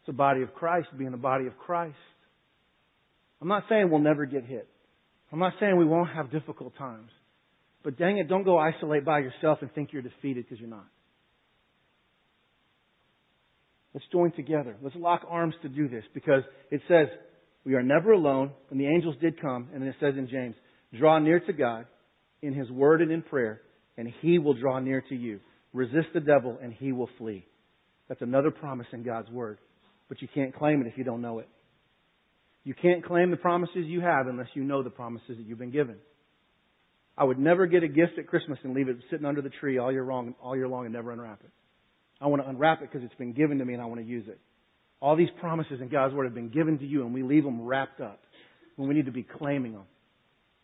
It's 0.00 0.06
the 0.06 0.12
body 0.12 0.42
of 0.42 0.54
Christ 0.54 0.88
being 0.96 1.10
the 1.10 1.16
body 1.16 1.46
of 1.46 1.58
Christ. 1.58 1.96
I'm 3.42 3.48
not 3.48 3.64
saying 3.68 3.90
we'll 3.90 4.00
never 4.00 4.24
get 4.24 4.44
hit. 4.44 4.68
I'm 5.32 5.38
not 5.38 5.54
saying 5.60 5.76
we 5.76 5.84
won't 5.84 6.10
have 6.10 6.30
difficult 6.30 6.76
times. 6.78 7.10
But 7.82 7.98
dang 7.98 8.18
it, 8.18 8.28
don't 8.28 8.44
go 8.44 8.58
isolate 8.58 9.04
by 9.04 9.20
yourself 9.20 9.58
and 9.60 9.72
think 9.72 9.92
you're 9.92 10.02
defeated 10.02 10.44
because 10.44 10.58
you're 10.58 10.68
not. 10.68 10.86
Let's 13.94 14.06
join 14.12 14.32
together. 14.32 14.76
Let's 14.82 14.96
lock 14.96 15.22
arms 15.28 15.54
to 15.62 15.68
do 15.68 15.88
this 15.88 16.04
because 16.12 16.42
it 16.70 16.82
says 16.88 17.06
we 17.64 17.74
are 17.74 17.82
never 17.82 18.12
alone. 18.12 18.52
And 18.70 18.78
the 18.78 18.86
angels 18.86 19.16
did 19.20 19.40
come, 19.40 19.68
and 19.74 19.82
it 19.82 19.94
says 20.00 20.14
in 20.18 20.28
James, 20.28 20.54
draw 20.98 21.18
near 21.18 21.40
to 21.40 21.52
God 21.52 21.86
in 22.42 22.52
His 22.52 22.70
Word 22.70 23.00
and 23.00 23.10
in 23.10 23.22
prayer, 23.22 23.60
and 23.96 24.12
He 24.20 24.38
will 24.38 24.54
draw 24.54 24.78
near 24.80 25.02
to 25.08 25.14
you. 25.14 25.40
Resist 25.72 26.08
the 26.14 26.20
devil, 26.20 26.58
and 26.62 26.72
he 26.72 26.92
will 26.92 27.10
flee. 27.18 27.44
That's 28.08 28.22
another 28.22 28.50
promise 28.50 28.86
in 28.92 29.02
God's 29.02 29.28
Word. 29.30 29.58
But 30.08 30.22
you 30.22 30.28
can't 30.32 30.54
claim 30.54 30.80
it 30.80 30.86
if 30.86 30.96
you 30.96 31.04
don't 31.04 31.20
know 31.20 31.40
it. 31.40 31.48
You 32.64 32.74
can't 32.74 33.04
claim 33.04 33.30
the 33.30 33.36
promises 33.36 33.84
you 33.84 34.00
have 34.00 34.26
unless 34.26 34.48
you 34.54 34.64
know 34.64 34.82
the 34.82 34.90
promises 34.90 35.36
that 35.36 35.46
you've 35.46 35.58
been 35.58 35.72
given. 35.72 35.96
I 37.18 37.24
would 37.24 37.38
never 37.38 37.66
get 37.66 37.82
a 37.82 37.88
gift 37.88 38.18
at 38.18 38.26
Christmas 38.26 38.58
and 38.62 38.74
leave 38.74 38.88
it 38.88 38.96
sitting 39.10 39.24
under 39.24 39.40
the 39.40 39.50
tree 39.50 39.78
all 39.78 39.90
year 39.90 40.04
long, 40.04 40.34
all 40.42 40.56
year 40.56 40.68
long 40.68 40.84
and 40.84 40.94
never 40.94 41.12
unwrap 41.12 41.40
it. 41.42 41.50
I 42.20 42.26
want 42.26 42.42
to 42.42 42.48
unwrap 42.48 42.82
it 42.82 42.90
because 42.90 43.04
it's 43.04 43.14
been 43.14 43.32
given 43.32 43.58
to 43.58 43.64
me 43.64 43.74
and 43.74 43.82
I 43.82 43.86
want 43.86 44.00
to 44.00 44.06
use 44.06 44.26
it. 44.28 44.38
All 45.00 45.16
these 45.16 45.28
promises 45.40 45.80
in 45.80 45.88
God's 45.88 46.14
Word 46.14 46.24
have 46.24 46.34
been 46.34 46.50
given 46.50 46.78
to 46.78 46.86
you 46.86 47.02
and 47.02 47.14
we 47.14 47.22
leave 47.22 47.44
them 47.44 47.62
wrapped 47.62 48.00
up 48.00 48.20
when 48.76 48.88
we 48.88 48.94
need 48.94 49.06
to 49.06 49.12
be 49.12 49.22
claiming 49.22 49.72
them. 49.72 49.84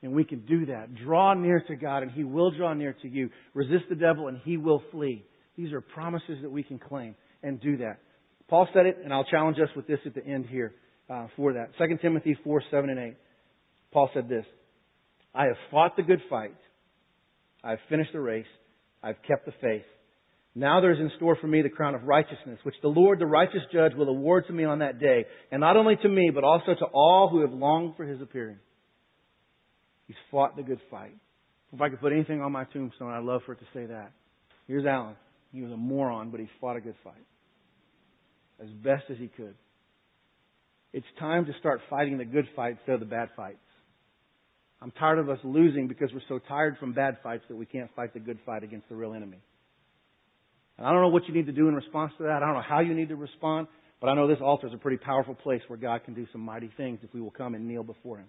And 0.02 0.12
we 0.12 0.24
can 0.24 0.40
do 0.46 0.66
that. 0.66 0.94
Draw 0.94 1.34
near 1.34 1.62
to 1.68 1.76
God 1.76 2.02
and 2.02 2.10
He 2.12 2.24
will 2.24 2.50
draw 2.50 2.74
near 2.74 2.94
to 3.02 3.08
you. 3.08 3.30
Resist 3.54 3.84
the 3.88 3.94
devil 3.94 4.28
and 4.28 4.38
He 4.44 4.56
will 4.56 4.82
flee. 4.90 5.24
These 5.56 5.72
are 5.72 5.80
promises 5.80 6.38
that 6.42 6.50
we 6.50 6.62
can 6.62 6.78
claim 6.78 7.14
and 7.42 7.60
do 7.60 7.78
that. 7.78 7.98
Paul 8.48 8.68
said 8.74 8.86
it, 8.86 8.98
and 9.02 9.12
I'll 9.12 9.24
challenge 9.24 9.58
us 9.58 9.68
with 9.74 9.86
this 9.86 9.98
at 10.04 10.14
the 10.14 10.24
end 10.26 10.46
here 10.46 10.74
uh, 11.08 11.28
for 11.36 11.54
that. 11.54 11.70
2 11.78 11.98
Timothy 12.02 12.36
4, 12.44 12.62
7 12.70 12.90
and 12.90 12.98
8. 12.98 13.16
Paul 13.92 14.10
said 14.12 14.28
this, 14.28 14.44
I 15.34 15.44
have 15.46 15.56
fought 15.70 15.96
the 15.96 16.02
good 16.02 16.20
fight. 16.28 16.56
I 17.64 17.70
have 17.70 17.78
finished 17.88 18.12
the 18.12 18.20
race. 18.20 18.46
I've 19.02 19.22
kept 19.26 19.46
the 19.46 19.52
faith. 19.60 19.84
Now 20.54 20.80
there 20.80 20.92
is 20.92 21.00
in 21.00 21.10
store 21.16 21.36
for 21.40 21.46
me 21.46 21.62
the 21.62 21.70
crown 21.70 21.94
of 21.94 22.04
righteousness, 22.04 22.58
which 22.62 22.74
the 22.82 22.88
Lord, 22.88 23.18
the 23.18 23.26
righteous 23.26 23.62
judge, 23.72 23.92
will 23.94 24.08
award 24.08 24.46
to 24.48 24.52
me 24.52 24.64
on 24.64 24.80
that 24.80 25.00
day, 25.00 25.24
and 25.50 25.60
not 25.60 25.76
only 25.76 25.96
to 25.96 26.08
me, 26.08 26.30
but 26.34 26.44
also 26.44 26.74
to 26.74 26.84
all 26.92 27.28
who 27.30 27.40
have 27.40 27.52
longed 27.52 27.94
for 27.96 28.04
his 28.04 28.20
appearing. 28.20 28.58
He's 30.06 30.16
fought 30.30 30.56
the 30.56 30.62
good 30.62 30.80
fight. 30.90 31.16
If 31.72 31.80
I 31.80 31.88
could 31.88 32.00
put 32.00 32.12
anything 32.12 32.42
on 32.42 32.52
my 32.52 32.64
tombstone, 32.64 33.12
I'd 33.12 33.24
love 33.24 33.40
for 33.46 33.52
it 33.52 33.60
to 33.60 33.64
say 33.72 33.86
that. 33.86 34.12
Here's 34.66 34.84
Alan. 34.84 35.16
He 35.52 35.62
was 35.62 35.72
a 35.72 35.76
moron, 35.76 36.30
but 36.30 36.40
he 36.40 36.48
fought 36.60 36.76
a 36.76 36.80
good 36.82 36.96
fight. 37.02 37.14
As 38.62 38.68
best 38.84 39.04
as 39.10 39.16
he 39.16 39.28
could. 39.28 39.54
It's 40.92 41.06
time 41.18 41.46
to 41.46 41.52
start 41.60 41.80
fighting 41.88 42.18
the 42.18 42.26
good 42.26 42.46
fight 42.54 42.76
instead 42.78 42.94
of 42.94 43.00
the 43.00 43.06
bad 43.06 43.30
fights. 43.34 43.56
I'm 44.82 44.90
tired 44.90 45.18
of 45.18 45.30
us 45.30 45.38
losing 45.44 45.86
because 45.86 46.10
we're 46.12 46.20
so 46.28 46.40
tired 46.48 46.76
from 46.78 46.92
bad 46.92 47.18
fights 47.22 47.44
that 47.48 47.56
we 47.56 47.66
can't 47.66 47.88
fight 47.94 48.14
the 48.14 48.20
good 48.20 48.38
fight 48.44 48.64
against 48.64 48.88
the 48.88 48.96
real 48.96 49.14
enemy. 49.14 49.38
And 50.76 50.86
I 50.86 50.92
don't 50.92 51.02
know 51.02 51.08
what 51.08 51.28
you 51.28 51.34
need 51.34 51.46
to 51.46 51.52
do 51.52 51.68
in 51.68 51.74
response 51.74 52.12
to 52.18 52.24
that. 52.24 52.42
I 52.42 52.46
don't 52.46 52.54
know 52.54 52.64
how 52.68 52.80
you 52.80 52.94
need 52.94 53.10
to 53.10 53.16
respond, 53.16 53.68
but 54.00 54.08
I 54.08 54.14
know 54.14 54.26
this 54.26 54.38
altar 54.42 54.66
is 54.66 54.74
a 54.74 54.78
pretty 54.78 54.96
powerful 54.96 55.34
place 55.34 55.62
where 55.68 55.78
God 55.78 56.04
can 56.04 56.14
do 56.14 56.26
some 56.32 56.40
mighty 56.40 56.70
things 56.76 56.98
if 57.02 57.14
we 57.14 57.20
will 57.20 57.30
come 57.30 57.54
and 57.54 57.68
kneel 57.68 57.84
before 57.84 58.18
Him 58.18 58.28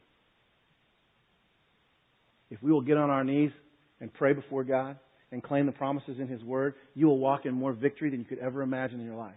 if 2.53 2.61
we 2.61 2.71
will 2.71 2.81
get 2.81 2.97
on 2.97 3.09
our 3.09 3.23
knees 3.23 3.51
and 3.99 4.13
pray 4.13 4.33
before 4.33 4.63
God 4.63 4.97
and 5.31 5.41
claim 5.41 5.65
the 5.65 5.71
promises 5.71 6.19
in 6.19 6.27
His 6.27 6.43
Word, 6.43 6.75
you 6.93 7.07
will 7.07 7.17
walk 7.17 7.45
in 7.45 7.53
more 7.53 7.73
victory 7.73 8.11
than 8.11 8.19
you 8.19 8.25
could 8.25 8.37
ever 8.37 8.61
imagine 8.61 8.99
in 8.99 9.05
your 9.07 9.15
life. 9.15 9.33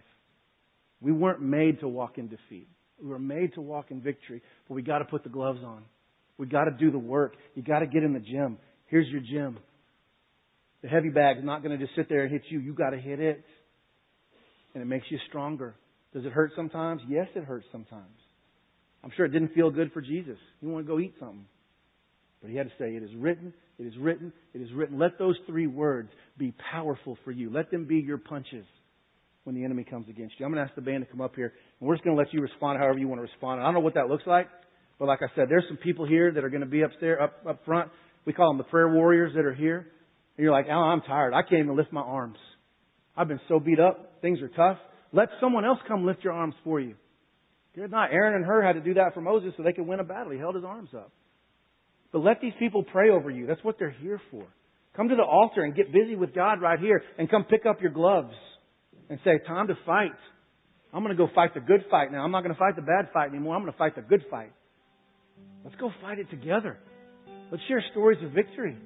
We 1.01 1.11
weren't 1.11 1.41
made 1.41 1.79
to 1.79 1.87
walk 1.87 2.19
in 2.19 2.27
defeat. 2.27 2.67
We 3.01 3.09
were 3.09 3.19
made 3.19 3.55
to 3.55 3.61
walk 3.61 3.89
in 3.89 4.01
victory, 4.01 4.41
but 4.67 4.75
we 4.75 4.83
got 4.83 4.99
to 4.99 5.05
put 5.05 5.23
the 5.23 5.29
gloves 5.29 5.61
on. 5.63 5.83
We 6.37 6.45
got 6.45 6.65
to 6.65 6.71
do 6.71 6.91
the 6.91 6.99
work. 6.99 7.35
You 7.55 7.63
got 7.63 7.79
to 7.79 7.87
get 7.87 8.03
in 8.03 8.13
the 8.13 8.19
gym. 8.19 8.57
Here's 8.87 9.07
your 9.07 9.21
gym. 9.21 9.59
The 10.81 10.87
heavy 10.87 11.09
bag 11.09 11.37
is 11.37 11.43
not 11.43 11.63
going 11.63 11.77
to 11.77 11.83
just 11.83 11.95
sit 11.95 12.07
there 12.09 12.23
and 12.23 12.31
hit 12.31 12.43
you. 12.49 12.59
You 12.59 12.73
got 12.73 12.91
to 12.91 12.97
hit 12.97 13.19
it. 13.19 13.43
And 14.73 14.83
it 14.83 14.85
makes 14.85 15.05
you 15.09 15.17
stronger. 15.27 15.75
Does 16.13 16.25
it 16.25 16.31
hurt 16.31 16.51
sometimes? 16.55 17.01
Yes, 17.07 17.27
it 17.35 17.43
hurts 17.43 17.65
sometimes. 17.71 18.05
I'm 19.03 19.11
sure 19.15 19.25
it 19.25 19.31
didn't 19.31 19.53
feel 19.53 19.71
good 19.71 19.91
for 19.91 20.01
Jesus. 20.01 20.37
You 20.61 20.69
want 20.69 20.85
to 20.85 20.91
go 20.91 20.99
eat 20.99 21.13
something. 21.19 21.45
But 22.41 22.51
he 22.51 22.57
had 22.57 22.67
to 22.67 22.73
say, 22.77 22.95
It 22.95 23.03
is 23.03 23.09
written, 23.15 23.53
it 23.79 23.83
is 23.83 23.93
written, 23.99 24.31
it 24.53 24.61
is 24.61 24.71
written. 24.73 24.99
Let 24.99 25.17
those 25.17 25.35
three 25.47 25.67
words 25.67 26.09
be 26.37 26.53
powerful 26.71 27.17
for 27.23 27.31
you. 27.31 27.49
Let 27.51 27.71
them 27.71 27.85
be 27.85 27.97
your 27.97 28.17
punches 28.17 28.65
when 29.43 29.55
the 29.55 29.63
enemy 29.63 29.83
comes 29.83 30.07
against 30.09 30.35
you. 30.37 30.45
I'm 30.45 30.51
going 30.51 30.63
to 30.63 30.69
ask 30.69 30.75
the 30.75 30.81
band 30.81 31.05
to 31.05 31.11
come 31.11 31.21
up 31.21 31.35
here, 31.35 31.53
and 31.79 31.87
we're 31.87 31.95
just 31.95 32.03
going 32.03 32.15
to 32.15 32.21
let 32.21 32.33
you 32.33 32.41
respond 32.41 32.79
however 32.79 32.99
you 32.99 33.07
want 33.07 33.19
to 33.19 33.23
respond. 33.23 33.61
I 33.61 33.63
don't 33.63 33.73
know 33.73 33.79
what 33.79 33.95
that 33.95 34.07
looks 34.07 34.27
like, 34.27 34.47
but 34.99 35.07
like 35.07 35.19
I 35.21 35.33
said, 35.35 35.45
there's 35.49 35.65
some 35.67 35.77
people 35.77 36.07
here 36.07 36.31
that 36.31 36.43
are 36.43 36.49
going 36.49 36.61
to 36.61 36.67
be 36.67 36.81
upstairs, 36.81 37.19
up, 37.21 37.45
up 37.47 37.65
front. 37.65 37.91
We 38.25 38.33
call 38.33 38.49
them 38.49 38.57
the 38.57 38.63
prayer 38.65 38.89
warriors 38.89 39.33
that 39.35 39.45
are 39.45 39.53
here. 39.53 39.79
And 40.37 40.43
you're 40.43 40.51
like, 40.51 40.67
Alan, 40.69 40.89
I'm 40.89 41.01
tired. 41.01 41.33
I 41.33 41.41
can't 41.41 41.63
even 41.63 41.75
lift 41.75 41.93
my 41.93 42.01
arms. 42.01 42.37
I've 43.15 43.27
been 43.27 43.39
so 43.47 43.59
beat 43.59 43.79
up. 43.79 44.21
Things 44.21 44.39
are 44.41 44.49
tough. 44.49 44.77
Let 45.13 45.29
someone 45.39 45.65
else 45.65 45.79
come 45.87 46.05
lift 46.05 46.23
your 46.23 46.33
arms 46.33 46.55
for 46.63 46.79
you. 46.79 46.95
Good 47.75 47.91
not. 47.91 48.11
Aaron 48.11 48.35
and 48.35 48.45
Hur 48.45 48.63
had 48.63 48.73
to 48.73 48.81
do 48.81 48.95
that 48.95 49.13
for 49.13 49.21
Moses 49.21 49.53
so 49.55 49.63
they 49.63 49.73
could 49.73 49.87
win 49.87 49.99
a 49.99 50.03
battle. 50.03 50.31
He 50.31 50.39
held 50.39 50.55
his 50.55 50.63
arms 50.63 50.89
up. 50.95 51.11
But 52.11 52.19
let 52.19 52.41
these 52.41 52.53
people 52.57 52.83
pray 52.83 53.09
over 53.09 53.29
you. 53.29 53.45
That's 53.45 53.63
what 53.63 53.77
they're 53.77 53.95
here 54.01 54.19
for. 54.31 54.45
Come 54.95 55.09
to 55.09 55.15
the 55.15 55.23
altar 55.23 55.63
and 55.63 55.75
get 55.75 55.93
busy 55.93 56.15
with 56.15 56.33
God 56.33 56.59
right 56.59 56.79
here 56.79 57.03
and 57.19 57.29
come 57.29 57.43
pick 57.43 57.65
up 57.67 57.81
your 57.81 57.91
gloves 57.91 58.33
and 59.09 59.19
say, 59.23 59.39
time 59.47 59.67
to 59.67 59.75
fight. 59.85 60.11
I'm 60.91 61.03
going 61.03 61.15
to 61.15 61.23
go 61.23 61.29
fight 61.35 61.53
the 61.53 61.59
good 61.59 61.85
fight 61.91 62.11
now. 62.11 62.23
I'm 62.23 62.31
not 62.31 62.41
going 62.41 62.53
to 62.53 62.59
fight 62.59 62.75
the 62.75 62.81
bad 62.81 63.09
fight 63.13 63.29
anymore. 63.29 63.55
I'm 63.55 63.61
going 63.61 63.71
to 63.71 63.77
fight 63.77 63.95
the 63.95 64.01
good 64.01 64.23
fight. 64.31 64.51
Let's 65.63 65.75
go 65.77 65.91
fight 66.01 66.19
it 66.19 66.29
together. 66.29 66.77
Let's 67.51 67.63
share 67.67 67.83
stories 67.91 68.19
of 68.23 68.31
victory. 68.31 68.77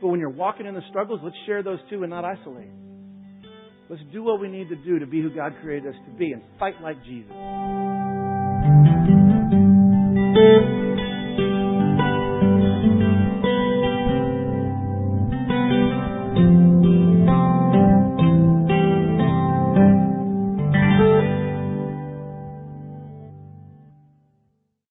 But 0.00 0.08
when 0.08 0.20
you're 0.20 0.30
walking 0.30 0.66
in 0.66 0.74
the 0.74 0.82
struggles, 0.90 1.20
let's 1.22 1.36
share 1.46 1.62
those 1.62 1.78
too 1.90 2.02
and 2.02 2.10
not 2.10 2.24
isolate. 2.24 2.68
Let's 3.88 4.02
do 4.12 4.22
what 4.22 4.40
we 4.40 4.48
need 4.48 4.68
to 4.70 4.76
do 4.76 4.98
to 4.98 5.06
be 5.06 5.20
who 5.20 5.30
God 5.30 5.54
created 5.62 5.88
us 5.90 6.00
to 6.06 6.16
be 6.16 6.32
and 6.32 6.42
fight 6.58 6.80
like 6.82 7.02
Jesus. 7.04 7.30